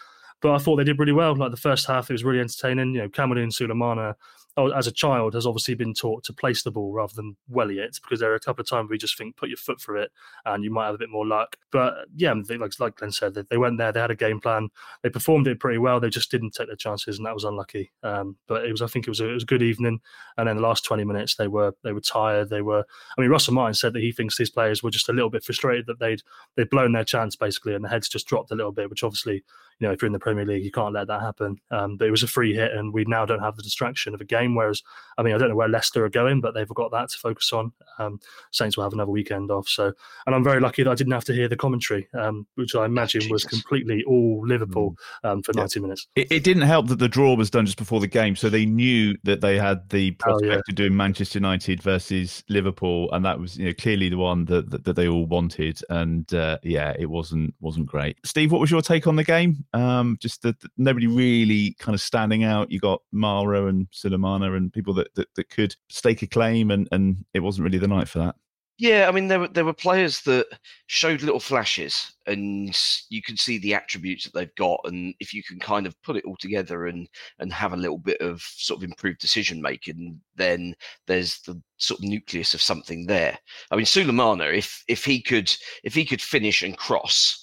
But 0.41 0.55
I 0.55 0.59
thought 0.59 0.77
they 0.77 0.85
did 0.85 0.99
really 1.01 1.13
well. 1.13 1.35
Like 1.35 1.51
the 1.51 1.57
first 1.57 1.89
half, 1.89 2.09
it 2.09 2.15
was 2.15 2.25
really 2.25 2.41
entertaining. 2.41 2.95
You 2.95 3.03
know, 3.03 3.09
Kamaldeen 3.09 3.53
Sulemana 3.53 4.15
Oh, 4.15 4.15
as 4.57 4.87
a 4.87 4.93
child 4.93 5.35
has 5.35 5.47
obviously 5.47 5.75
been 5.75 5.95
taught 5.95 6.23
to 6.25 6.33
place 6.33 6.63
the 6.63 6.71
ball 6.71 6.93
rather 6.93 7.15
than 7.15 7.37
welly 7.49 7.79
it 7.79 7.99
because 8.03 8.21
there 8.21 8.31
are 8.31 8.37
a 8.37 8.41
couple 8.41 8.61
of 8.61 8.69
times 8.69 8.91
we 8.91 8.99
just 8.99 9.17
think 9.17 9.37
put 9.37 9.49
your 9.49 9.57
foot 9.57 9.81
through 9.81 10.03
it 10.03 10.13
and 10.45 10.63
you 10.63 10.71
might 10.71 10.87
have 10.87 10.95
a 10.95 10.99
bit 10.99 11.09
more 11.09 11.27
luck. 11.27 11.57
But 11.71 11.95
yeah, 12.15 12.35
like 12.49 12.79
like 12.79 12.97
Glen 12.97 13.13
said, 13.13 13.35
they, 13.35 13.45
they 13.49 13.57
went 13.57 13.79
there, 13.79 13.93
they 13.93 14.01
had 14.01 14.11
a 14.11 14.17
game 14.17 14.41
plan, 14.41 14.69
they 15.03 15.09
performed 15.09 15.47
it 15.47 15.61
pretty 15.61 15.79
well. 15.79 16.01
They 16.01 16.11
just 16.11 16.31
didn't 16.31 16.51
take 16.51 16.67
their 16.67 16.77
chances, 16.77 17.17
and 17.17 17.27
that 17.27 17.35
was 17.35 17.45
unlucky. 17.45 17.91
Um, 18.03 18.37
but 18.47 18.65
it 18.65 18.71
was, 18.71 18.83
I 18.83 18.87
think, 18.87 19.07
it 19.07 19.11
was 19.11 19.21
a, 19.21 19.29
it 19.29 19.35
was 19.35 19.43
a 19.45 19.47
good 19.47 19.63
evening. 19.63 20.01
And 20.37 20.49
then 20.49 20.57
the 20.57 20.63
last 20.63 20.85
twenty 20.85 21.05
minutes, 21.05 21.37
they 21.37 21.49
were 21.49 21.75
they 21.83 21.93
were 21.93 22.01
tired. 22.01 22.51
They 22.51 22.63
were. 22.63 22.85
I 23.17 23.21
mean, 23.21 23.31
Russell 23.31 23.55
Martin 23.55 23.75
said 23.75 23.93
that 23.95 24.03
he 24.03 24.13
thinks 24.13 24.37
these 24.37 24.51
players 24.51 24.83
were 24.83 24.91
just 24.91 25.09
a 25.09 25.13
little 25.13 25.31
bit 25.31 25.45
frustrated 25.45 25.87
that 25.87 25.99
they'd 25.99 26.23
they'd 26.57 26.71
blown 26.71 26.93
their 26.93 27.05
chance 27.05 27.37
basically, 27.37 27.75
and 27.75 27.85
the 27.85 27.89
heads 27.89 28.09
just 28.09 28.27
dropped 28.27 28.51
a 28.51 28.55
little 28.55 28.73
bit, 28.73 28.91
which 28.91 29.05
obviously 29.05 29.45
you 29.83 29.89
know, 29.89 29.93
if 29.93 30.01
you're 30.01 30.07
in 30.07 30.13
the 30.13 30.19
Premier 30.21 30.45
League, 30.45 30.63
you 30.63 30.71
can't 30.71 30.95
let 30.95 31.09
that 31.09 31.21
happen. 31.21 31.59
Um, 31.73 31.97
but 31.97 32.07
it 32.07 32.13
was 32.13 32.23
a 32.23 32.29
free 32.29 32.55
hit, 32.55 32.71
and 32.71 32.93
we 32.93 33.05
now 33.05 33.27
don't 33.27 33.41
have 33.41 33.57
the 33.57 33.65
distraction 33.65 34.15
of 34.15 34.21
a 34.21 34.25
game. 34.25 34.55
Whereas, 34.55 34.81
I 35.19 35.23
mean, 35.23 35.35
I 35.35 35.39
don't 35.39 35.49
know 35.49 35.57
where 35.57 35.69
Leicester 35.69 36.05
are 36.05 36.09
going, 36.09 36.41
but 36.41 36.55
they've 36.55 36.69
got 36.69 36.93
that 36.93 37.09
to 37.09 37.19
focus 37.19 37.53
on. 37.53 37.73
Um, 37.99 38.21
Saints 38.53 38.77
will 38.77 38.85
have 38.85 38.93
another 38.93 39.11
weekend 39.11 39.51
off. 39.51 39.69
So, 39.69 39.93
and 40.25 40.37
I'm 40.37 40.45
very 40.45 40.61
lucky 40.61 40.85
that 40.85 40.91
I 40.91 40.95
didn't 40.95 41.15
have 41.15 41.25
to 41.25 41.33
hear 41.33 41.49
the 41.49 41.57
commentary, 41.57 42.07
um, 42.15 42.47
which 42.55 42.77
I 42.77 42.85
imagine 42.85 43.29
was 43.29 43.43
completely 43.43 44.05
all 44.05 44.47
Liverpool 44.47 44.97
mm. 45.25 45.29
um, 45.29 45.43
for 45.43 45.51
yeah. 45.57 45.63
90 45.63 45.81
minutes. 45.81 46.07
It, 46.15 46.31
it, 46.31 46.45
didn't 46.45 46.63
help 46.63 46.87
that 46.87 47.01
the 47.01 47.09
draw 47.09 47.35
was 47.35 47.51
done 47.51 47.67
just 47.67 47.79
before 47.79 47.99
the 47.99 48.07
game, 48.07 48.37
so 48.37 48.49
they 48.49 48.65
knew 48.65 49.17
that 49.25 49.41
they 49.41 49.59
had 49.59 49.89
the 49.89 50.13
prospect 50.13 50.47
oh, 50.47 50.53
yeah. 50.53 50.61
of 50.69 50.75
doing 50.77 50.97
Manchester 50.97 51.39
United 51.39 51.83
versus 51.83 52.45
Liverpool, 52.49 53.11
and 53.13 53.25
that 53.25 53.41
was 53.41 53.59
you 53.59 53.67
know 53.67 53.73
clearly 53.75 54.09
the 54.09 54.17
one 54.17 54.45
that 54.45 54.71
that, 54.71 54.85
that 54.85 54.95
they 54.95 55.09
all 55.09 55.27
wanted. 55.27 55.81
And 55.91 56.33
uh, 56.33 56.59
yeah, 56.63 56.95
it 56.97 57.07
wasn't 57.07 57.53
wasn't 57.59 57.87
great. 57.87 58.17
Steve, 58.25 58.53
what 58.53 58.61
was 58.61 58.71
your 58.71 58.83
take 58.83 59.09
on 59.09 59.17
the 59.17 59.25
game? 59.25 59.65
Um, 59.75 60.19
just 60.21 60.43
that 60.43 60.57
nobody 60.77 61.07
really 61.07 61.75
kind 61.79 61.95
of 61.95 62.01
standing 62.01 62.45
out. 62.45 62.71
You 62.71 62.79
got 62.79 63.03
Mara 63.11 63.67
and 63.67 63.91
Sulemana 63.91 64.57
and 64.57 64.73
people 64.73 64.93
that, 64.95 65.15
that, 65.15 65.35
that 65.35 65.49
could 65.49 65.75
stake 65.89 66.23
a 66.23 66.27
claim, 66.27 66.71
and, 66.71 66.89
and 66.93 67.25
it 67.33 67.41
wasn't 67.41 67.65
really 67.65 67.79
the 67.79 67.89
night 67.89 68.09
for 68.09 68.19
that. 68.19 68.37
Yeah, 68.79 69.07
I 69.09 69.13
mean 69.13 69.29
there 69.29 69.39
were 69.39 69.49
there 69.49 69.65
were 69.65 69.73
players 69.73 70.23
that 70.23 70.47
showed 70.87 71.23
little 71.23 71.39
flashes, 71.39 72.15
and 72.27 72.77
you 73.11 73.23
can 73.23 73.37
see 73.37 73.59
the 73.59 73.75
attributes 73.75 74.25
that 74.25 74.35
they've 74.35 74.55
got, 74.57 74.81
and 74.85 75.15
if 75.21 75.33
you 75.33 75.43
can 75.45 75.61
kind 75.61 75.87
of 75.87 76.01
put 76.03 76.17
it 76.17 76.25
all 76.25 76.37
together 76.37 76.87
and 76.87 77.09
and 77.39 77.53
have 77.53 77.75
a 77.75 77.77
little 77.77 77.99
bit 77.99 78.21
of 78.21 78.41
sort 78.41 78.79
of 78.81 78.85
improved 78.85 79.21
decision 79.21 79.63
making, 79.63 80.21
then 80.35 80.75
there's 81.07 81.41
the 81.43 81.63
sort 81.77 82.01
of 82.01 82.05
nucleus 82.07 82.55
of 82.55 82.63
something 82.63 83.07
there. 83.07 83.39
I 83.71 83.77
mean, 83.77 83.85
Sulemana, 83.85 84.53
if 84.53 84.83
if 84.89 85.05
he 85.05 85.23
could 85.23 85.55
if 85.85 85.95
he 85.95 86.05
could 86.05 86.23
finish 86.23 86.63
and 86.63 86.77
cross, 86.77 87.42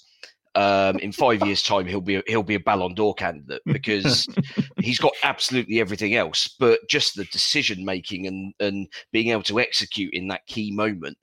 um, 0.55 0.97
in 0.99 1.11
five 1.11 1.45
years' 1.45 1.63
time 1.63 1.85
he'll 1.85 2.01
be 2.01 2.21
he'll 2.27 2.43
be 2.43 2.55
a 2.55 2.59
Ballon 2.59 2.93
d'Or 2.93 3.13
candidate 3.13 3.61
because 3.65 4.27
he's 4.79 4.99
got 4.99 5.13
absolutely 5.23 5.79
everything 5.79 6.15
else, 6.15 6.55
but 6.59 6.79
just 6.89 7.15
the 7.15 7.25
decision 7.25 7.85
making 7.85 8.27
and 8.27 8.53
and 8.59 8.87
being 9.11 9.29
able 9.29 9.43
to 9.43 9.59
execute 9.59 10.13
in 10.13 10.27
that 10.27 10.45
key 10.47 10.71
moment 10.71 11.17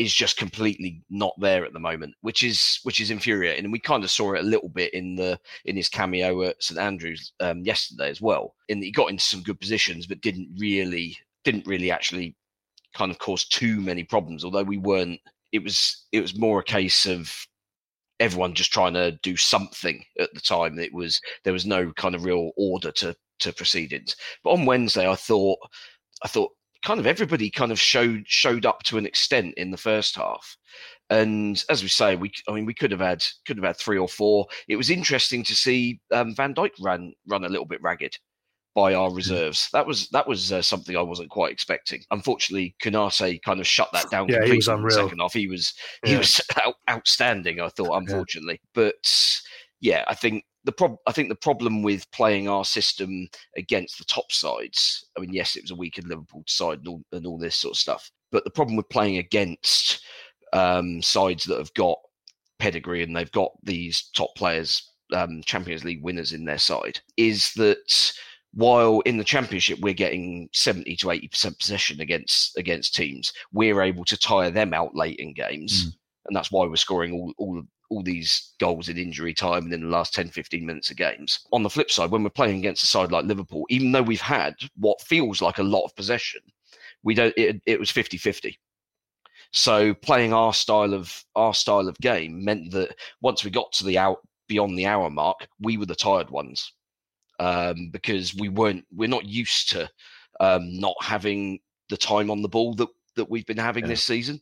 is 0.00 0.14
just 0.14 0.38
completely 0.38 1.02
not 1.10 1.34
there 1.38 1.64
at 1.64 1.74
the 1.74 1.78
moment, 1.78 2.14
which 2.22 2.42
is 2.42 2.80
which 2.84 3.00
is 3.00 3.10
infuriating. 3.10 3.64
And 3.64 3.72
we 3.72 3.78
kind 3.78 4.02
of 4.02 4.10
saw 4.10 4.32
it 4.32 4.40
a 4.40 4.48
little 4.48 4.70
bit 4.70 4.94
in 4.94 5.14
the 5.14 5.38
in 5.66 5.76
his 5.76 5.88
cameo 5.88 6.42
at 6.42 6.62
St 6.62 6.80
Andrews 6.80 7.32
um, 7.40 7.62
yesterday 7.62 8.08
as 8.08 8.20
well. 8.20 8.54
In 8.68 8.80
that 8.80 8.86
he 8.86 8.92
got 8.92 9.10
into 9.10 9.24
some 9.24 9.42
good 9.42 9.60
positions, 9.60 10.06
but 10.06 10.22
didn't 10.22 10.48
really 10.58 11.16
didn't 11.44 11.66
really 11.66 11.90
actually 11.90 12.34
kind 12.94 13.10
of 13.10 13.18
cause 13.18 13.44
too 13.44 13.80
many 13.80 14.02
problems. 14.02 14.44
Although 14.44 14.62
we 14.62 14.78
weren't, 14.78 15.20
it 15.52 15.62
was 15.62 16.06
it 16.12 16.20
was 16.20 16.38
more 16.38 16.60
a 16.60 16.64
case 16.64 17.06
of 17.06 17.32
everyone 18.20 18.54
just 18.54 18.72
trying 18.72 18.94
to 18.94 19.12
do 19.22 19.36
something 19.36 20.04
at 20.20 20.32
the 20.34 20.40
time. 20.40 20.78
It 20.78 20.92
was 20.92 21.20
there 21.44 21.52
was 21.52 21.66
no 21.66 21.92
kind 21.94 22.14
of 22.14 22.24
real 22.24 22.52
order 22.56 22.92
to 22.92 23.16
to 23.40 23.52
proceedings. 23.52 24.14
But 24.44 24.50
on 24.50 24.66
Wednesday, 24.66 25.08
I 25.08 25.16
thought 25.16 25.58
I 26.22 26.28
thought 26.28 26.52
kind 26.84 27.00
of 27.00 27.06
everybody 27.06 27.50
kind 27.50 27.72
of 27.72 27.80
showed 27.80 28.22
showed 28.26 28.66
up 28.66 28.82
to 28.84 28.98
an 28.98 29.06
extent 29.06 29.54
in 29.56 29.70
the 29.70 29.76
first 29.76 30.14
half. 30.16 30.56
And 31.08 31.62
as 31.68 31.82
we 31.82 31.88
say, 31.88 32.16
we 32.16 32.30
I 32.48 32.52
mean 32.52 32.66
we 32.66 32.74
could 32.74 32.92
have 32.92 33.00
had 33.00 33.24
could 33.46 33.56
have 33.56 33.64
had 33.64 33.76
three 33.76 33.98
or 33.98 34.08
four. 34.08 34.46
It 34.68 34.76
was 34.76 34.90
interesting 34.90 35.42
to 35.44 35.54
see 35.56 36.00
um, 36.12 36.34
Van 36.34 36.54
Dijk 36.54 36.72
run 36.80 37.12
run 37.26 37.44
a 37.44 37.48
little 37.48 37.66
bit 37.66 37.82
ragged 37.82 38.16
by 38.74 38.94
our 38.94 39.10
mm. 39.10 39.16
reserves. 39.16 39.68
That 39.72 39.86
was 39.86 40.08
that 40.10 40.28
was 40.28 40.52
uh, 40.52 40.62
something 40.62 40.96
I 40.96 41.02
wasn't 41.02 41.30
quite 41.30 41.52
expecting. 41.52 42.02
Unfortunately, 42.10 42.74
Konaté 42.82 43.40
kind 43.42 43.60
of 43.60 43.66
shut 43.66 43.90
that 43.92 44.10
down. 44.10 44.28
Yeah, 44.28 44.44
he 44.44 44.56
was 44.56 44.68
unreal. 44.68 44.90
second 44.90 45.18
half, 45.18 45.32
he 45.32 45.48
was 45.48 45.74
he 46.04 46.16
was 46.16 46.40
out, 46.64 46.74
outstanding. 46.88 47.60
I 47.60 47.68
thought, 47.68 47.96
unfortunately, 47.96 48.60
yeah. 48.62 48.68
but 48.74 48.94
yeah, 49.80 50.04
I 50.06 50.14
think 50.14 50.44
the 50.64 50.72
prob- 50.72 50.98
I 51.06 51.12
think 51.12 51.28
the 51.28 51.34
problem 51.34 51.82
with 51.82 52.10
playing 52.12 52.48
our 52.48 52.64
system 52.64 53.28
against 53.56 53.98
the 53.98 54.04
top 54.04 54.30
sides. 54.30 55.06
I 55.16 55.20
mean, 55.20 55.32
yes, 55.32 55.56
it 55.56 55.62
was 55.62 55.70
a 55.70 55.76
weakened 55.76 56.08
Liverpool 56.08 56.44
side 56.46 56.78
and 56.78 56.88
all, 56.88 57.02
and 57.12 57.26
all 57.26 57.38
this 57.38 57.56
sort 57.56 57.74
of 57.74 57.78
stuff, 57.78 58.10
but 58.30 58.44
the 58.44 58.50
problem 58.50 58.76
with 58.76 58.88
playing 58.88 59.16
against 59.16 60.04
um, 60.52 61.00
sides 61.02 61.44
that 61.44 61.58
have 61.58 61.72
got 61.74 61.98
pedigree 62.58 63.02
and 63.02 63.16
they've 63.16 63.32
got 63.32 63.52
these 63.62 64.10
top 64.14 64.30
players, 64.36 64.90
um, 65.14 65.42
Champions 65.44 65.84
League 65.84 66.02
winners 66.02 66.32
in 66.32 66.44
their 66.44 66.58
side, 66.58 67.00
is 67.16 67.52
that 67.54 68.12
while 68.52 69.00
in 69.00 69.16
the 69.16 69.24
championship 69.24 69.78
we're 69.80 69.94
getting 69.94 70.48
70 70.52 70.96
to 70.96 71.06
80% 71.06 71.58
possession 71.58 72.00
against 72.00 72.56
against 72.56 72.94
teams 72.94 73.32
we're 73.52 73.82
able 73.82 74.04
to 74.04 74.16
tire 74.18 74.50
them 74.50 74.74
out 74.74 74.94
late 74.94 75.18
in 75.18 75.32
games. 75.32 75.86
Mm. 75.86 75.96
and 76.26 76.36
that's 76.36 76.50
why 76.50 76.66
we're 76.66 76.76
scoring 76.76 77.12
all, 77.12 77.32
all 77.38 77.62
all 77.90 78.02
these 78.04 78.54
goals 78.60 78.88
in 78.88 78.96
injury 78.96 79.34
time 79.34 79.64
and 79.64 79.72
in 79.72 79.82
the 79.82 79.88
last 79.88 80.14
10 80.14 80.28
15 80.28 80.64
minutes 80.64 80.90
of 80.90 80.96
games. 80.96 81.40
On 81.52 81.62
the 81.62 81.70
flip 81.70 81.90
side 81.90 82.10
when 82.10 82.22
we're 82.22 82.30
playing 82.30 82.58
against 82.58 82.82
a 82.82 82.86
side 82.86 83.12
like 83.12 83.24
liverpool 83.24 83.66
even 83.68 83.92
though 83.92 84.02
we've 84.02 84.20
had 84.20 84.54
what 84.76 85.00
feels 85.00 85.40
like 85.40 85.58
a 85.58 85.62
lot 85.62 85.84
of 85.84 85.94
possession 85.96 86.40
we 87.02 87.14
don't 87.14 87.34
it, 87.36 87.60
it 87.66 87.78
was 87.78 87.90
50 87.90 88.16
50 88.16 88.58
so 89.52 89.94
playing 89.94 90.32
our 90.32 90.52
style 90.52 90.94
of 90.94 91.24
our 91.34 91.54
style 91.54 91.88
of 91.88 91.98
game 91.98 92.44
meant 92.44 92.70
that 92.72 92.94
once 93.20 93.44
we 93.44 93.50
got 93.50 93.72
to 93.72 93.84
the 93.84 93.98
out 93.98 94.18
beyond 94.48 94.78
the 94.78 94.86
hour 94.86 95.10
mark 95.10 95.48
we 95.60 95.76
were 95.76 95.86
the 95.86 95.94
tired 95.94 96.30
ones 96.30 96.72
um, 97.40 97.88
because 97.90 98.34
we 98.34 98.48
weren't 98.48 98.84
we're 98.94 99.08
not 99.08 99.24
used 99.24 99.70
to 99.70 99.90
um, 100.38 100.78
not 100.78 100.94
having 101.00 101.58
the 101.88 101.96
time 101.96 102.30
on 102.30 102.42
the 102.42 102.48
ball 102.48 102.74
that 102.74 102.88
that 103.16 103.28
we've 103.28 103.46
been 103.46 103.56
having 103.56 103.84
yeah. 103.84 103.88
this 103.88 104.04
season, 104.04 104.40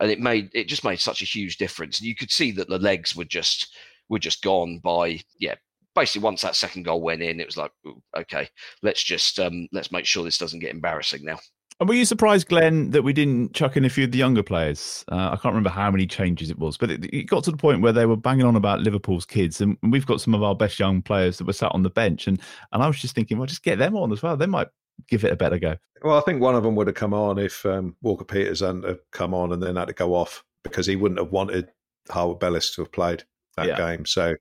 and 0.00 0.10
it 0.10 0.18
made 0.18 0.50
it 0.54 0.66
just 0.66 0.82
made 0.82 0.98
such 0.98 1.22
a 1.22 1.26
huge 1.26 1.58
difference. 1.58 2.00
And 2.00 2.08
you 2.08 2.16
could 2.16 2.32
see 2.32 2.50
that 2.52 2.68
the 2.68 2.78
legs 2.78 3.14
were 3.14 3.26
just 3.26 3.76
were 4.08 4.18
just 4.18 4.42
gone 4.42 4.78
by 4.78 5.20
yeah. 5.38 5.54
Basically, 5.92 6.22
once 6.22 6.42
that 6.42 6.54
second 6.54 6.84
goal 6.84 7.00
went 7.02 7.20
in, 7.20 7.40
it 7.40 7.46
was 7.46 7.56
like, 7.56 7.72
okay, 8.16 8.48
let's 8.80 9.02
just 9.02 9.38
um, 9.40 9.68
let's 9.72 9.90
make 9.90 10.06
sure 10.06 10.24
this 10.24 10.38
doesn't 10.38 10.60
get 10.60 10.70
embarrassing 10.70 11.24
now. 11.24 11.38
And 11.80 11.88
were 11.88 11.94
you 11.94 12.04
surprised, 12.04 12.48
Glen, 12.48 12.90
that 12.90 13.02
we 13.02 13.14
didn't 13.14 13.54
chuck 13.54 13.74
in 13.74 13.86
a 13.86 13.88
few 13.88 14.04
of 14.04 14.12
the 14.12 14.18
younger 14.18 14.42
players? 14.42 15.02
Uh, 15.10 15.30
I 15.32 15.36
can't 15.36 15.46
remember 15.46 15.70
how 15.70 15.90
many 15.90 16.06
changes 16.06 16.50
it 16.50 16.58
was, 16.58 16.76
but 16.76 16.90
it, 16.90 17.06
it, 17.06 17.22
got 17.22 17.42
to 17.44 17.50
the 17.50 17.56
point 17.56 17.80
where 17.80 17.92
they 17.92 18.04
were 18.04 18.18
banging 18.18 18.44
on 18.44 18.54
about 18.54 18.80
Liverpool's 18.80 19.24
kids, 19.24 19.62
and 19.62 19.78
we've 19.82 20.04
got 20.04 20.20
some 20.20 20.34
of 20.34 20.42
our 20.42 20.54
best 20.54 20.78
young 20.78 21.00
players 21.00 21.38
that 21.38 21.46
were 21.46 21.54
sat 21.54 21.72
on 21.72 21.82
the 21.82 21.88
bench, 21.88 22.26
and 22.26 22.38
and 22.72 22.82
I 22.82 22.86
was 22.86 23.00
just 23.00 23.14
thinking, 23.14 23.38
well, 23.38 23.46
just 23.46 23.62
get 23.62 23.78
them 23.78 23.96
on 23.96 24.12
as 24.12 24.22
well. 24.22 24.36
They 24.36 24.44
might 24.44 24.68
give 25.08 25.24
it 25.24 25.32
a 25.32 25.36
better 25.36 25.58
go. 25.58 25.76
Well, 26.02 26.18
I 26.18 26.20
think 26.20 26.42
one 26.42 26.54
of 26.54 26.62
them 26.62 26.74
would 26.76 26.86
have 26.86 26.96
come 26.96 27.14
on 27.14 27.38
if 27.38 27.64
um, 27.64 27.96
Walker 28.02 28.26
Peters 28.26 28.60
hadn't 28.60 28.84
have 28.84 29.00
come 29.10 29.32
on 29.32 29.52
and 29.52 29.62
then 29.62 29.76
had 29.76 29.88
to 29.88 29.94
go 29.94 30.14
off 30.14 30.44
because 30.62 30.86
he 30.86 30.96
wouldn't 30.96 31.20
have 31.20 31.32
wanted 31.32 31.70
Harwood 32.10 32.40
Bellis 32.40 32.74
to 32.74 32.82
have 32.82 32.92
played 32.92 33.24
that 33.56 33.66
yeah. 33.68 33.76
game. 33.76 34.04
So 34.04 34.36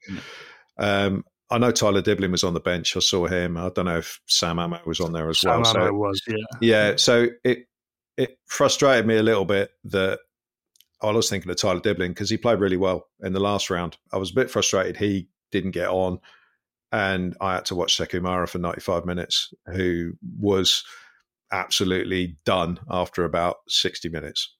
um, 0.77 1.23
I 1.51 1.57
know 1.57 1.71
Tyler 1.71 2.01
Dibling 2.01 2.31
was 2.31 2.43
on 2.43 2.53
the 2.53 2.59
bench. 2.59 2.95
I 2.95 2.99
saw 2.99 3.27
him. 3.27 3.57
I 3.57 3.69
don't 3.69 3.85
know 3.85 3.97
if 3.97 4.19
Sam 4.27 4.59
Amo 4.59 4.79
was 4.85 4.99
on 4.99 5.13
there 5.13 5.29
as 5.29 5.39
Sam 5.39 5.61
well. 5.61 5.65
Sam 5.65 5.81
so, 5.87 5.93
was, 5.93 6.21
yeah. 6.27 6.35
Yeah. 6.61 6.95
So 6.97 7.27
it 7.43 7.67
it 8.17 8.37
frustrated 8.45 9.07
me 9.07 9.17
a 9.17 9.23
little 9.23 9.45
bit 9.45 9.71
that 9.85 10.19
I 11.01 11.11
was 11.11 11.29
thinking 11.29 11.49
of 11.49 11.57
Tyler 11.57 11.79
Dibling 11.79 12.09
because 12.09 12.29
he 12.29 12.37
played 12.37 12.59
really 12.59 12.77
well 12.77 13.07
in 13.21 13.33
the 13.33 13.39
last 13.39 13.69
round. 13.69 13.97
I 14.13 14.17
was 14.17 14.31
a 14.31 14.35
bit 14.35 14.51
frustrated 14.51 14.97
he 14.97 15.29
didn't 15.51 15.71
get 15.71 15.89
on, 15.89 16.19
and 16.91 17.35
I 17.41 17.55
had 17.55 17.65
to 17.65 17.75
watch 17.75 17.97
Sekou 17.97 18.21
Mara 18.21 18.47
for 18.47 18.59
95 18.59 19.05
minutes, 19.05 19.51
who 19.73 20.13
was 20.39 20.83
absolutely 21.51 22.37
done 22.45 22.79
after 22.91 23.23
about 23.23 23.57
60 23.69 24.09
minutes. 24.09 24.55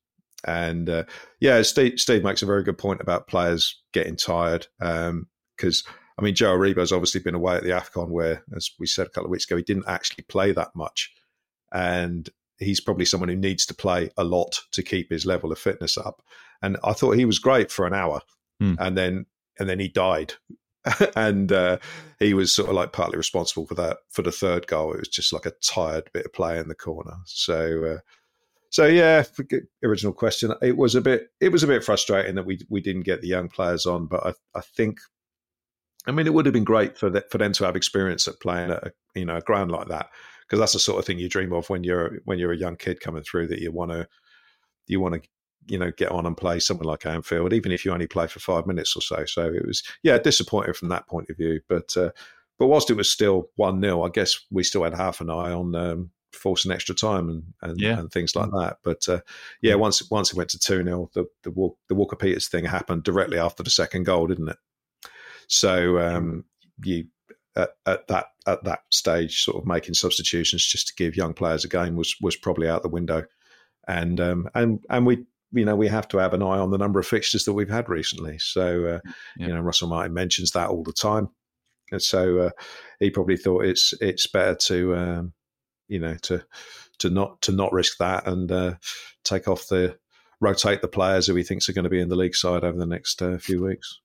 And 0.48 0.90
uh, 0.90 1.04
yeah, 1.40 1.62
Steve, 1.62 2.00
Steve, 2.00 2.24
makes 2.24 2.42
a 2.42 2.48
very 2.48 2.64
good 2.64 2.78
point 2.78 3.02
about 3.02 3.28
players 3.28 3.80
getting 3.94 4.16
tired 4.16 4.66
because. 4.80 5.84
Um, 5.86 5.96
I 6.20 6.22
mean, 6.22 6.36
Joe 6.36 6.57
Aribo's 6.57 6.91
obviously 6.91 7.22
been 7.22 7.36
away 7.36 7.55
at 7.55 7.63
the 7.63 7.70
AFCON 7.70 8.09
where, 8.09 8.43
as 8.53 8.72
we 8.78 8.86
said 8.88 9.07
a 9.07 9.09
couple 9.09 9.26
of 9.26 9.32
weeks 9.32 9.45
ago, 9.45 9.55
he 9.55 9.63
didn't 9.63 9.88
actually 9.88 10.26
play 10.26 10.51
that 10.51 10.76
much. 10.76 11.13
And 11.72 12.30
he's 12.57 12.82
probably 12.82 13.05
someone 13.05 13.30
who 13.30 13.38
needs 13.38 13.65
to 13.67 13.74
play 13.74 14.09
a 14.17 14.24
lot 14.26 14.59
to 14.74 14.84
keep 14.84 15.09
his 15.09 15.26
level 15.26 15.51
of 15.51 15.57
fitness 15.57 15.97
up. 15.97 16.22
And 16.61 16.76
I 16.84 16.91
thought 16.91 17.11
he 17.11 17.24
was 17.24 17.39
great 17.39 17.72
for 17.72 17.88
an 17.88 17.93
hour, 17.93 18.22
mm. 18.61 18.76
and 18.80 18.97
then 18.97 19.28
and 19.57 19.70
then 19.70 19.80
he 19.80 19.88
died, 19.88 20.34
and 21.15 21.51
uh, 21.53 21.78
he 22.20 22.34
was 22.34 22.53
sort 22.53 22.67
of 22.67 22.76
like 22.76 22.91
partly 22.91 23.17
responsible 23.17 23.65
for 23.65 23.76
that 23.76 23.99
for 24.09 24.22
the 24.22 24.32
third 24.32 24.67
goal. 24.67 24.91
It 24.91 24.99
was 24.99 25.07
just 25.07 25.32
like 25.32 25.45
a 25.45 25.53
tired 25.63 26.09
bit 26.13 26.26
of 26.26 26.34
play 26.34 26.59
in 26.59 26.67
the 26.67 26.76
corner. 26.76 27.15
So. 27.26 27.95
Uh, 27.95 27.99
so 28.72 28.86
yeah, 28.86 29.24
original 29.84 30.13
question. 30.13 30.53
It 30.61 30.78
was 30.78 30.93
a 30.93 31.01
bit. 31.01 31.32
It 31.41 31.51
was 31.51 31.63
a 31.63 31.67
bit 31.67 31.84
frustrating 31.84 32.36
that 32.36 32.45
we 32.45 32.59
we 32.70 32.82
didn't 32.82 33.01
get 33.01 33.20
the 33.20 33.28
young 33.28 33.47
players 33.47 33.88
on, 33.88 34.05
but 34.05 34.24
I, 34.24 34.34
I 34.59 34.61
think 34.61 34.99
I 36.10 36.12
mean, 36.12 36.28
it 36.28 36.34
would 36.34 36.45
have 36.45 36.53
been 36.53 36.64
great 36.64 36.97
for 36.97 37.10
the, 37.10 37.24
for 37.30 37.38
them 37.38 37.53
to 37.53 37.66
have 37.66 37.76
experience 37.76 38.28
at 38.28 38.39
playing 38.39 38.72
at 38.72 38.84
a, 38.84 38.93
you 39.16 39.26
know 39.26 39.38
a 39.38 39.41
ground 39.41 39.72
like 39.72 39.88
that 39.88 40.10
because 40.41 40.60
that's 40.60 40.74
the 40.74 40.80
sort 40.80 40.99
of 40.99 41.05
thing 41.05 41.20
you 41.20 41.30
dream 41.30 41.53
of 41.53 41.70
when 41.70 41.84
you're 41.84 42.20
when 42.26 42.39
you're 42.39 42.51
a 42.51 42.57
young 42.57 42.76
kid 42.76 42.99
coming 42.99 43.24
through 43.24 43.47
that 43.47 43.60
you 43.60 43.72
want 43.72 43.91
to 43.91 44.07
you 44.88 44.99
want 44.99 45.16
to 45.16 45.22
you 45.68 45.78
know 45.78 45.91
get 45.91 46.12
on 46.12 46.26
and 46.26 46.36
play 46.36 46.60
somewhere 46.60 46.86
like 46.86 47.05
Anfield, 47.05 47.53
even 47.53 47.72
if 47.72 47.86
you 47.86 47.91
only 47.91 48.07
play 48.07 48.28
for 48.28 48.39
five 48.39 48.66
minutes 48.66 48.95
or 48.95 49.01
so. 49.01 49.26
So 49.26 49.45
it 49.45 49.66
was 49.66 49.84
yeah 50.03 50.18
disappointing 50.18 50.74
from 50.74 50.89
that 50.89 51.07
point 51.07 51.30
of 51.30 51.38
view, 51.38 51.62
but 51.70 51.95
uh, 51.95 52.10
but 52.57 52.68
whilst 52.68 52.89
it 52.89 52.95
was 52.95 53.10
still 53.10 53.49
one 53.55 53.82
0 53.82 54.03
I 54.03 54.10
guess 54.10 54.39
we 54.51 54.64
still 54.64 54.84
had 54.84 54.95
half 54.95 55.22
an 55.22 55.30
eye 55.30 55.51
on. 55.51 55.76
Um, 55.76 56.12
forcing 56.32 56.72
extra 56.72 56.93
time 56.93 57.28
and 57.28 57.43
and, 57.64 57.82
yeah. 57.82 57.99
and 57.99 58.12
things 58.12 58.36
like 58.36 58.51
that. 58.51 58.78
But 58.84 59.10
uh, 59.10 59.22
yeah, 59.62 59.76
once 59.76 60.10
once 60.12 60.32
it 60.32 60.38
went 60.38 60.49
to 60.51 60.60
two 60.60 60.84
0 60.84 61.10
the 61.14 61.26
the, 61.43 61.70
the 61.88 61.95
Walker 61.95 62.16
Peters 62.16 62.47
thing 62.47 62.66
happened 62.66 63.03
directly 63.03 63.39
after 63.39 63.64
the 63.64 63.72
second 63.72 64.05
goal, 64.05 64.28
didn't 64.28 64.49
it? 64.49 64.57
So 65.50 66.00
um, 66.00 66.45
you 66.84 67.08
at, 67.56 67.72
at, 67.86 68.08
that 68.08 68.28
at 68.47 68.64
that 68.64 68.82
stage, 68.91 69.43
sort 69.43 69.58
of 69.58 69.68
making 69.68 69.95
substitutions 69.95 70.66
just 70.66 70.88
to 70.88 70.95
give 70.95 71.18
young 71.18 71.34
players 71.34 71.66
a 71.66 71.68
game 71.68 71.95
was 71.95 72.16
was 72.22 72.36
probably 72.36 72.70
out 72.70 72.84
the 72.84 72.89
window, 72.89 73.26
and 73.88 74.20
um, 74.22 74.50
and 74.56 74.84
and 74.89 75.06
we 75.06 75.26
you 75.52 75.66
know 75.66 75.76
we 75.76 75.88
have 75.88 76.08
to 76.10 76.18
have 76.18 76.34
an 76.34 76.43
eye 76.43 76.60
on 76.60 76.72
the 76.72 76.78
number 76.78 77.00
of 77.00 77.08
fixtures 77.08 77.45
that 77.45 77.54
we've 77.54 77.70
had 77.70 77.89
recently. 77.89 78.38
So 78.38 78.86
uh, 78.86 79.00
yeah. 79.38 79.47
you 79.47 79.54
know 79.54 79.62
Russell 79.62 79.89
Martin 79.89 80.14
mentions 80.14 80.52
that 80.52 80.70
all 80.70 80.84
the 80.84 80.93
time, 80.93 81.30
and 81.91 82.02
so 82.02 82.39
uh, 82.39 82.50
he 83.00 83.10
probably 83.10 83.38
thought 83.38 83.66
it's 83.66 83.93
it's 84.00 84.28
better 84.28 84.56
to 84.56 84.95
um, 84.95 85.34
you 85.88 86.00
know 86.00 86.16
to 86.24 86.43
to 87.00 87.10
not 87.10 87.41
to 87.41 87.52
not 87.52 87.74
risk 87.74 87.97
that 87.97 88.28
and 88.28 88.52
uh, 88.52 88.76
take 89.24 89.47
off 89.47 89.68
the 89.68 89.97
rotate 90.39 90.82
the 90.82 90.88
players 90.88 91.28
who 91.28 91.36
he 91.36 91.43
thinks 91.43 91.68
are 91.68 91.74
going 91.74 91.84
to 91.84 91.89
be 91.89 92.00
in 92.00 92.10
the 92.10 92.16
league 92.16 92.36
side 92.36 92.64
over 92.64 92.78
the 92.78 92.86
next 92.86 93.22
uh, 93.22 93.38
few 93.39 93.64
weeks. 93.64 94.00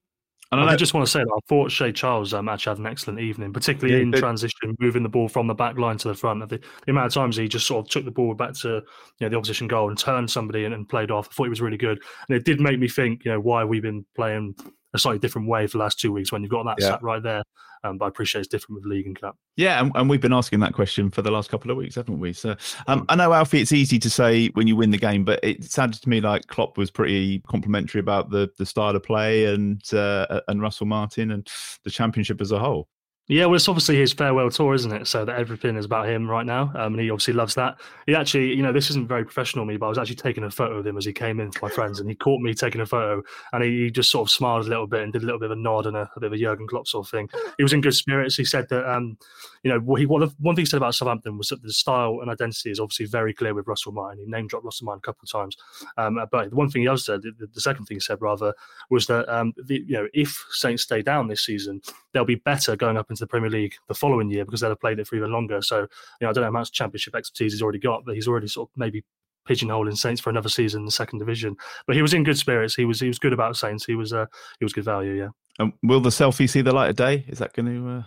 And 0.61 0.71
I, 0.71 0.77
just 0.77 0.95
want 0.95 1.07
to 1.07 1.11
say 1.11 1.21
that 1.21 1.31
I 1.31 1.41
thought 1.49 1.71
Shea 1.71 1.93
Charles 1.93 2.35
um, 2.35 2.49
actually 2.49 2.73
had 2.73 2.79
an 2.79 2.87
excellent 2.87 3.21
evening, 3.21 3.53
particularly 3.53 3.95
yeah, 3.95 4.03
in 4.03 4.13
transition, 4.13 4.77
moving 4.79 5.03
the 5.03 5.09
ball 5.09 5.29
from 5.29 5.47
the 5.47 5.55
back 5.55 5.79
line 5.79 5.99
to 5.99 6.09
the 6.09 6.15
front. 6.15 6.41
The, 6.49 6.59
the, 6.59 6.91
amount 6.91 7.07
of 7.07 7.15
times 7.15 7.37
he 7.37 7.49
just 7.49 7.67
sort 7.67 7.87
of 7.87 7.91
took 7.91 8.05
the 8.05 8.11
ball 8.11 8.35
back 8.35 8.55
to 8.55 8.69
you 8.69 8.83
know, 9.21 9.29
the 9.29 9.37
opposition 9.37 9.69
goal 9.69 9.89
and 9.89 9.99
turned 9.99 10.31
somebody 10.31 10.65
and, 10.65 10.75
and 10.75 10.89
played 10.89 11.11
off. 11.11 11.29
I 11.31 11.35
thought 11.35 11.45
he 11.45 11.51
was 11.51 11.61
really 11.61 11.77
good. 11.77 12.03
And 12.29 12.37
it 12.37 12.45
did 12.45 12.61
make 12.61 12.79
me 12.79 12.89
think, 12.89 13.25
you 13.25 13.33
know, 13.33 13.41
why 13.41 13.65
we've 13.65 13.83
been 13.83 14.05
playing 14.15 14.55
a 14.95 14.99
slightly 14.99 15.19
different 15.19 15.49
way 15.49 15.67
for 15.67 15.79
the 15.79 15.85
last 15.85 15.99
two 15.99 16.13
weeks 16.13 16.33
when 16.33 16.43
you've 16.43 16.51
got 16.51 16.65
that 16.65 16.77
yeah. 16.79 16.89
sat 16.89 17.03
right 17.03 17.23
there. 17.23 17.43
Um, 17.83 17.99
but 17.99 18.07
I 18.07 18.09
appreciate 18.09 18.41
it's 18.41 18.49
different 18.49 18.77
with 18.77 18.87
league 18.91 19.07
and 19.07 19.21
cup. 19.21 19.37
Yeah, 19.57 19.79
and, 19.79 19.93
and, 19.95 20.09
we've 20.09 20.21
been 20.21 20.33
asking 20.33 20.61
that 20.61 20.73
question 20.73 21.11
for 21.11 21.21
the 21.21 21.31
last 21.31 21.51
couple 21.51 21.71
of 21.71 21.77
weeks, 21.77 21.97
haven't 21.97 22.19
we? 22.19 22.33
So 22.33 22.57
um, 22.87 23.05
I 23.11 23.15
know 23.15 23.35
Alfie, 23.35 23.61
it's 23.61 23.73
easy 23.73 23.99
to 23.99 24.09
say 24.09 24.49
when 24.55 24.67
you 24.67 24.75
win 24.75 24.91
the 24.91 24.97
game, 24.97 25.23
but 25.23 25.39
it 25.43 25.65
sounded 25.65 26.01
to 26.01 26.09
me 26.09 26.23
like 26.23 26.47
Klopp 26.47 26.79
was 26.79 26.91
pretty 26.91 27.41
complimentary 27.41 28.01
about 28.01 28.31
the 28.31 28.51
the 28.57 28.65
style 28.65 28.97
of 28.97 29.03
play 29.03 29.45
and 29.45 29.83
uh, 29.93 30.41
and 30.49 30.63
Russell 30.63 30.87
Martin 30.87 31.31
and 31.31 31.47
the 31.83 31.91
championship 31.91 32.41
as 32.41 32.53
a 32.53 32.59
whole. 32.59 32.89
Yeah, 33.27 33.47
well, 33.47 33.55
it's 33.55 33.69
obviously 33.69 33.97
his 33.97 34.13
farewell 34.13 34.51
tour, 34.51 34.75
isn't 34.75 34.93
it? 34.93 35.07
So 35.07 35.25
that 35.25 35.39
everything 35.39 35.77
is 35.77 35.87
about 35.87 36.07
him 36.07 36.29
right 36.29 36.45
now, 36.45 36.71
um, 36.75 36.93
and 36.93 37.01
he 37.01 37.09
obviously 37.09 37.33
loves 37.33 37.55
that. 37.55 37.81
He 38.07 38.15
actually, 38.15 38.53
you 38.53 38.63
know, 38.63 38.71
this 38.71 38.91
isn't 38.91 39.09
very 39.09 39.25
professional 39.25 39.63
of 39.63 39.69
me, 39.69 39.79
but 39.79 39.87
I 39.87 39.89
was 39.89 39.97
actually 39.97 40.17
taking 40.17 40.45
a 40.45 40.51
photo 40.51 40.77
of 40.77 40.87
him 40.87 40.99
as 40.99 41.07
he 41.07 41.13
came 41.15 41.41
in 41.41 41.51
for 41.51 41.65
my 41.65 41.75
friends, 41.75 42.01
and 42.01 42.11
he 42.11 42.15
caught 42.15 42.43
me 42.43 42.53
taking 42.53 42.83
a 42.83 42.87
photo, 42.87 43.23
and 43.55 43.65
he, 43.65 43.85
he, 43.85 43.91
just 43.91 44.11
sort 44.11 44.29
of 44.29 44.31
smiled 44.31 44.67
a 44.67 44.69
little 44.69 44.87
bit 44.87 45.01
and 45.01 45.11
did 45.11 45.23
a 45.23 45.25
little 45.25 45.39
bit 45.39 45.51
of 45.51 45.57
a 45.57 45.61
nod 45.61 45.87
and 45.87 45.97
a, 45.97 46.11
a 46.15 46.21
bit 46.21 46.27
of 46.27 46.33
a 46.35 46.37
Jurgen 46.37 46.67
Klopp 46.67 46.87
sort 46.87 47.07
of 47.07 47.11
thing. 47.11 47.31
He 47.57 47.63
was 47.63 47.73
in 47.73 47.81
good 47.81 47.95
spirits. 47.95 48.37
He 48.37 48.45
said 48.45 48.69
that, 48.69 48.87
um, 48.87 49.17
you 49.63 49.71
know, 49.71 49.95
he, 49.95 50.05
one, 50.05 50.23
of, 50.23 50.35
one 50.39 50.55
thing 50.55 50.65
he 50.65 50.67
said 50.67 50.77
about 50.77 50.95
Southampton 50.95 51.39
was 51.39 51.49
that 51.49 51.63
the 51.63 51.73
style 51.73 52.19
and 52.21 52.31
identity 52.31 52.71
is 52.71 52.79
obviously 52.79 53.07
very 53.07 53.33
clear 53.33 53.55
with 53.55 53.67
Russell 53.67 53.93
Martin. 53.93 54.23
He 54.23 54.31
name 54.31 54.49
dropped 54.49 54.67
Russell 54.67 54.85
Martin 54.85 55.01
a 55.03 55.07
couple 55.07 55.23
of 55.23 55.31
times, 55.31 55.57
um, 55.97 56.19
but 56.31 56.51
the 56.51 56.57
one 56.57 56.69
thing 56.69 56.83
he 56.83 56.89
also 56.89 57.15
said, 57.15 57.23
the, 57.23 57.47
the 57.47 57.61
second 57.61 57.87
thing 57.87 57.97
he 57.97 58.01
said 58.01 58.21
rather, 58.21 58.53
was 58.91 59.07
that 59.07 59.27
um, 59.35 59.55
the, 59.65 59.83
you 59.87 59.95
know, 59.95 60.09
if 60.13 60.45
Saints 60.51 60.83
stay 60.83 61.01
down 61.01 61.29
this 61.29 61.43
season, 61.43 61.81
they'll 62.13 62.27
be 62.27 62.35
better 62.35 62.77
going 62.77 62.99
up 62.99 63.11
into 63.15 63.25
the 63.25 63.29
Premier 63.29 63.51
League 63.51 63.75
the 63.89 63.95
following 63.95 64.31
year 64.31 64.45
because 64.45 64.61
they'll 64.61 64.71
have 64.71 64.81
played 64.81 64.99
it 64.99 65.07
for 65.07 65.17
even 65.17 65.33
longer. 65.33 65.63
So, 65.63 65.81
you 65.81 65.89
know, 66.23 66.31
I 66.31 66.33
don't 66.33 66.43
know 66.43 66.49
how 66.49 66.51
much 66.51 66.73
championship 66.73 67.15
expertise 67.15 67.53
he's 67.53 67.63
already 67.63 67.79
got, 67.79 68.05
but 68.05 68.15
he's 68.15 68.29
already 68.29 68.49
sort 68.49 68.69
of 68.69 68.77
maybe 68.77 69.05
pigeonholing 69.49 69.97
Saints 69.97 70.21
for 70.21 70.31
another 70.31 70.49
season 70.49 70.83
in 70.83 70.87
the 70.87 70.93
second 70.93 71.19
division. 71.19 71.57
But 71.87 71.97
he 71.97 72.03
was 72.03 72.15
in 72.15 72.25
good 72.25 72.39
spirits. 72.39 72.75
He 72.75 72.85
was 72.85 73.01
he 73.01 73.09
was 73.09 73.19
good 73.19 73.33
about 73.33 73.57
Saints. 73.57 73.85
He 73.85 73.95
was 73.95 74.13
uh, 74.13 74.27
he 74.59 74.65
was 74.65 74.73
good 74.73 74.85
value. 74.85 75.13
Yeah. 75.13 75.29
Um, 75.61 75.73
will 75.85 76.01
the 76.01 76.11
selfie 76.11 76.51
see 76.51 76.63
the 76.63 76.73
light 76.73 76.91
of 76.91 76.97
day? 76.97 77.25
Is 77.29 77.39
that 77.39 77.53
going 77.53 77.67
to? 77.67 77.89
Uh... 77.89 78.03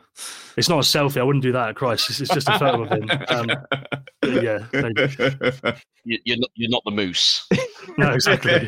It's 0.58 0.68
not 0.68 0.80
a 0.80 0.82
selfie. 0.82 1.18
I 1.18 1.24
wouldn't 1.24 1.44
do 1.44 1.54
that 1.54 1.70
at 1.70 1.76
Christ. 1.76 2.10
It's, 2.10 2.20
it's 2.20 2.34
just 2.34 2.50
a 2.50 2.60
photo 2.60 2.84
of 2.84 2.90
him. 2.90 3.10
Um, 3.30 3.50
yeah, 4.42 4.66
you're 6.04 6.38
not, 6.38 6.50
you're 6.56 6.70
not 6.70 6.84
the 6.84 6.92
moose. 6.92 7.48
no, 7.98 8.12
exactly. 8.12 8.68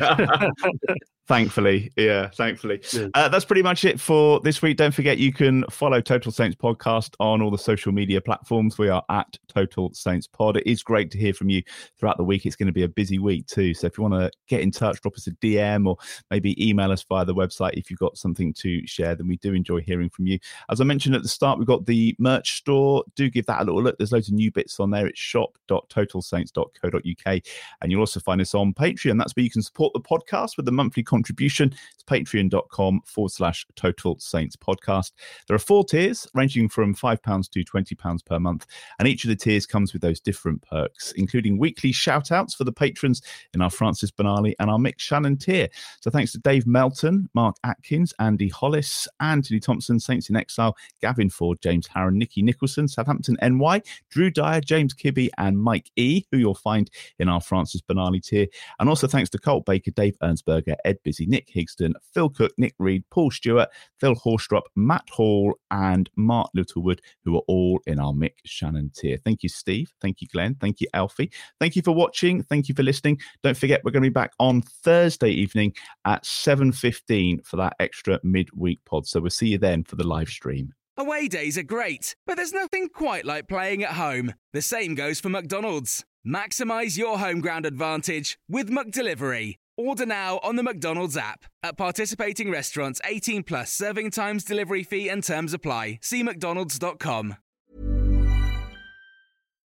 Thankfully, 1.30 1.92
yeah, 1.96 2.28
thankfully. 2.30 2.80
Yeah. 2.92 3.06
Uh, 3.14 3.28
that's 3.28 3.44
pretty 3.44 3.62
much 3.62 3.84
it 3.84 4.00
for 4.00 4.40
this 4.40 4.62
week. 4.62 4.76
Don't 4.76 4.92
forget 4.92 5.18
you 5.18 5.32
can 5.32 5.64
follow 5.70 6.00
Total 6.00 6.32
Saints 6.32 6.56
Podcast 6.56 7.14
on 7.20 7.40
all 7.40 7.52
the 7.52 7.56
social 7.56 7.92
media 7.92 8.20
platforms. 8.20 8.78
We 8.78 8.88
are 8.88 9.04
at 9.08 9.38
Total 9.46 9.94
Saints 9.94 10.26
Pod. 10.26 10.56
It 10.56 10.66
is 10.66 10.82
great 10.82 11.12
to 11.12 11.18
hear 11.18 11.32
from 11.32 11.48
you 11.48 11.62
throughout 11.96 12.16
the 12.16 12.24
week. 12.24 12.46
It's 12.46 12.56
going 12.56 12.66
to 12.66 12.72
be 12.72 12.82
a 12.82 12.88
busy 12.88 13.20
week 13.20 13.46
too. 13.46 13.74
So 13.74 13.86
if 13.86 13.96
you 13.96 14.02
want 14.02 14.14
to 14.14 14.28
get 14.48 14.60
in 14.60 14.72
touch, 14.72 15.00
drop 15.02 15.14
us 15.14 15.28
a 15.28 15.30
DM 15.30 15.86
or 15.86 15.98
maybe 16.32 16.68
email 16.68 16.90
us 16.90 17.04
via 17.04 17.24
the 17.24 17.32
website 17.32 17.74
if 17.74 17.90
you've 17.90 18.00
got 18.00 18.16
something 18.16 18.52
to 18.54 18.84
share, 18.88 19.14
then 19.14 19.28
we 19.28 19.36
do 19.36 19.54
enjoy 19.54 19.82
hearing 19.82 20.10
from 20.10 20.26
you. 20.26 20.40
As 20.68 20.80
I 20.80 20.84
mentioned 20.84 21.14
at 21.14 21.22
the 21.22 21.28
start, 21.28 21.60
we've 21.60 21.68
got 21.68 21.86
the 21.86 22.16
merch 22.18 22.56
store. 22.56 23.04
Do 23.14 23.30
give 23.30 23.46
that 23.46 23.62
a 23.62 23.64
little 23.64 23.84
look. 23.84 23.98
There's 23.98 24.10
loads 24.10 24.26
of 24.26 24.34
new 24.34 24.50
bits 24.50 24.80
on 24.80 24.90
there. 24.90 25.06
It's 25.06 25.20
shop.totalsaints.co.uk. 25.20 27.40
And 27.82 27.92
you'll 27.92 28.00
also 28.00 28.18
find 28.18 28.40
us 28.40 28.52
on 28.52 28.74
Patreon. 28.74 29.16
That's 29.16 29.36
where 29.36 29.44
you 29.44 29.50
can 29.50 29.62
support 29.62 29.92
the 29.92 30.00
podcast 30.00 30.56
with 30.56 30.66
the 30.66 30.72
monthly 30.72 31.04
content 31.04 31.19
contribution. 31.20 31.74
It's 31.94 32.02
patreon.com 32.04 33.02
forward 33.04 33.30
slash 33.30 33.66
total 33.76 34.18
saints 34.18 34.56
podcast. 34.56 35.12
There 35.46 35.54
are 35.54 35.58
four 35.58 35.84
tiers 35.84 36.26
ranging 36.34 36.70
from 36.70 36.94
£5 36.94 37.50
to 37.50 37.64
£20 37.64 38.24
per 38.24 38.38
month. 38.38 38.66
And 38.98 39.06
each 39.06 39.24
of 39.24 39.28
the 39.28 39.36
tiers 39.36 39.66
comes 39.66 39.92
with 39.92 40.00
those 40.00 40.18
different 40.18 40.62
perks, 40.62 41.12
including 41.12 41.58
weekly 41.58 41.92
shout 41.92 42.32
outs 42.32 42.54
for 42.54 42.64
the 42.64 42.72
patrons 42.72 43.20
in 43.52 43.60
our 43.60 43.68
Francis 43.68 44.10
Benali 44.10 44.54
and 44.58 44.70
our 44.70 44.78
Mick 44.78 44.96
Channon 44.96 45.38
tier. 45.38 45.68
So 46.00 46.10
thanks 46.10 46.32
to 46.32 46.38
Dave 46.38 46.66
Melton, 46.66 47.28
Mark 47.34 47.56
Atkins, 47.64 48.14
Andy 48.18 48.48
Hollis, 48.48 49.06
Anthony 49.20 49.60
Thompson, 49.60 50.00
Saints 50.00 50.30
in 50.30 50.36
Exile, 50.36 50.74
Gavin 51.02 51.28
Ford, 51.28 51.58
James 51.60 51.86
Harron, 51.86 52.14
Nicky 52.14 52.40
Nicholson, 52.40 52.88
Southampton 52.88 53.36
NY, 53.42 53.82
Drew 54.08 54.30
Dyer, 54.30 54.62
James 54.62 54.94
Kibbe, 54.94 55.28
and 55.36 55.58
Mike 55.58 55.90
E, 55.96 56.24
who 56.30 56.38
you'll 56.38 56.54
find 56.54 56.90
in 57.18 57.28
our 57.28 57.42
Francis 57.42 57.82
Benali 57.82 58.24
tier. 58.24 58.46
And 58.78 58.88
also 58.88 59.06
thanks 59.06 59.28
to 59.30 59.38
Colt 59.38 59.66
Baker, 59.66 59.90
Dave 59.90 60.16
Ernsberger, 60.20 60.76
Ed 60.84 61.02
Busy, 61.10 61.26
Nick 61.26 61.48
Higston, 61.52 61.94
Phil 62.14 62.28
Cook, 62.28 62.52
Nick 62.56 62.74
Reed, 62.78 63.02
Paul 63.10 63.32
Stewart, 63.32 63.68
Phil 63.98 64.14
Horstrup, 64.14 64.62
Matt 64.76 65.10
Hall, 65.10 65.56
and 65.72 66.08
Mark 66.14 66.50
Littlewood, 66.54 67.00
who 67.24 67.34
are 67.34 67.42
all 67.48 67.80
in 67.84 67.98
our 67.98 68.12
Mick 68.12 68.34
Channon 68.46 68.94
tier. 68.94 69.16
Thank 69.16 69.42
you, 69.42 69.48
Steve. 69.48 69.92
Thank 70.00 70.20
you, 70.20 70.28
Glen. 70.28 70.54
Thank 70.60 70.80
you, 70.80 70.86
Alfie. 70.94 71.32
Thank 71.58 71.74
you 71.74 71.82
for 71.82 71.90
watching. 71.90 72.44
Thank 72.44 72.68
you 72.68 72.76
for 72.76 72.84
listening. 72.84 73.18
Don't 73.42 73.56
forget, 73.56 73.80
we're 73.82 73.90
going 73.90 74.04
to 74.04 74.08
be 74.08 74.12
back 74.12 74.30
on 74.38 74.62
Thursday 74.62 75.30
evening 75.30 75.74
at 76.04 76.22
7.15 76.22 77.44
for 77.44 77.56
that 77.56 77.74
extra 77.80 78.20
midweek 78.22 78.78
pod. 78.84 79.04
So 79.04 79.18
we'll 79.18 79.30
see 79.30 79.48
you 79.48 79.58
then 79.58 79.82
for 79.82 79.96
the 79.96 80.06
live 80.06 80.28
stream. 80.28 80.74
Away 80.96 81.26
days 81.26 81.58
are 81.58 81.64
great, 81.64 82.14
but 82.24 82.36
there's 82.36 82.52
nothing 82.52 82.88
quite 82.88 83.24
like 83.24 83.48
playing 83.48 83.82
at 83.82 83.94
home. 83.94 84.34
The 84.52 84.62
same 84.62 84.94
goes 84.94 85.18
for 85.18 85.28
McDonald's. 85.28 86.04
Maximize 86.24 86.98
your 86.98 87.18
home 87.18 87.40
ground 87.40 87.66
advantage 87.66 88.38
with 88.48 88.70
McDelivery. 88.70 89.56
Order 89.80 90.04
now 90.04 90.40
on 90.42 90.56
the 90.56 90.62
McDonald's 90.62 91.16
app. 91.16 91.46
At 91.62 91.78
participating 91.78 92.50
restaurants, 92.50 93.00
18 93.04 93.44
plus 93.44 93.72
serving 93.72 94.10
times, 94.10 94.44
delivery 94.44 94.82
fee, 94.82 95.08
and 95.08 95.24
terms 95.24 95.54
apply. 95.54 96.00
See 96.02 96.22
McDonald's.com. 96.22 97.36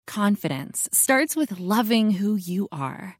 Confidence 0.06 0.88
starts 0.90 1.36
with 1.36 1.60
loving 1.60 2.12
who 2.12 2.34
you 2.34 2.66
are. 2.72 3.19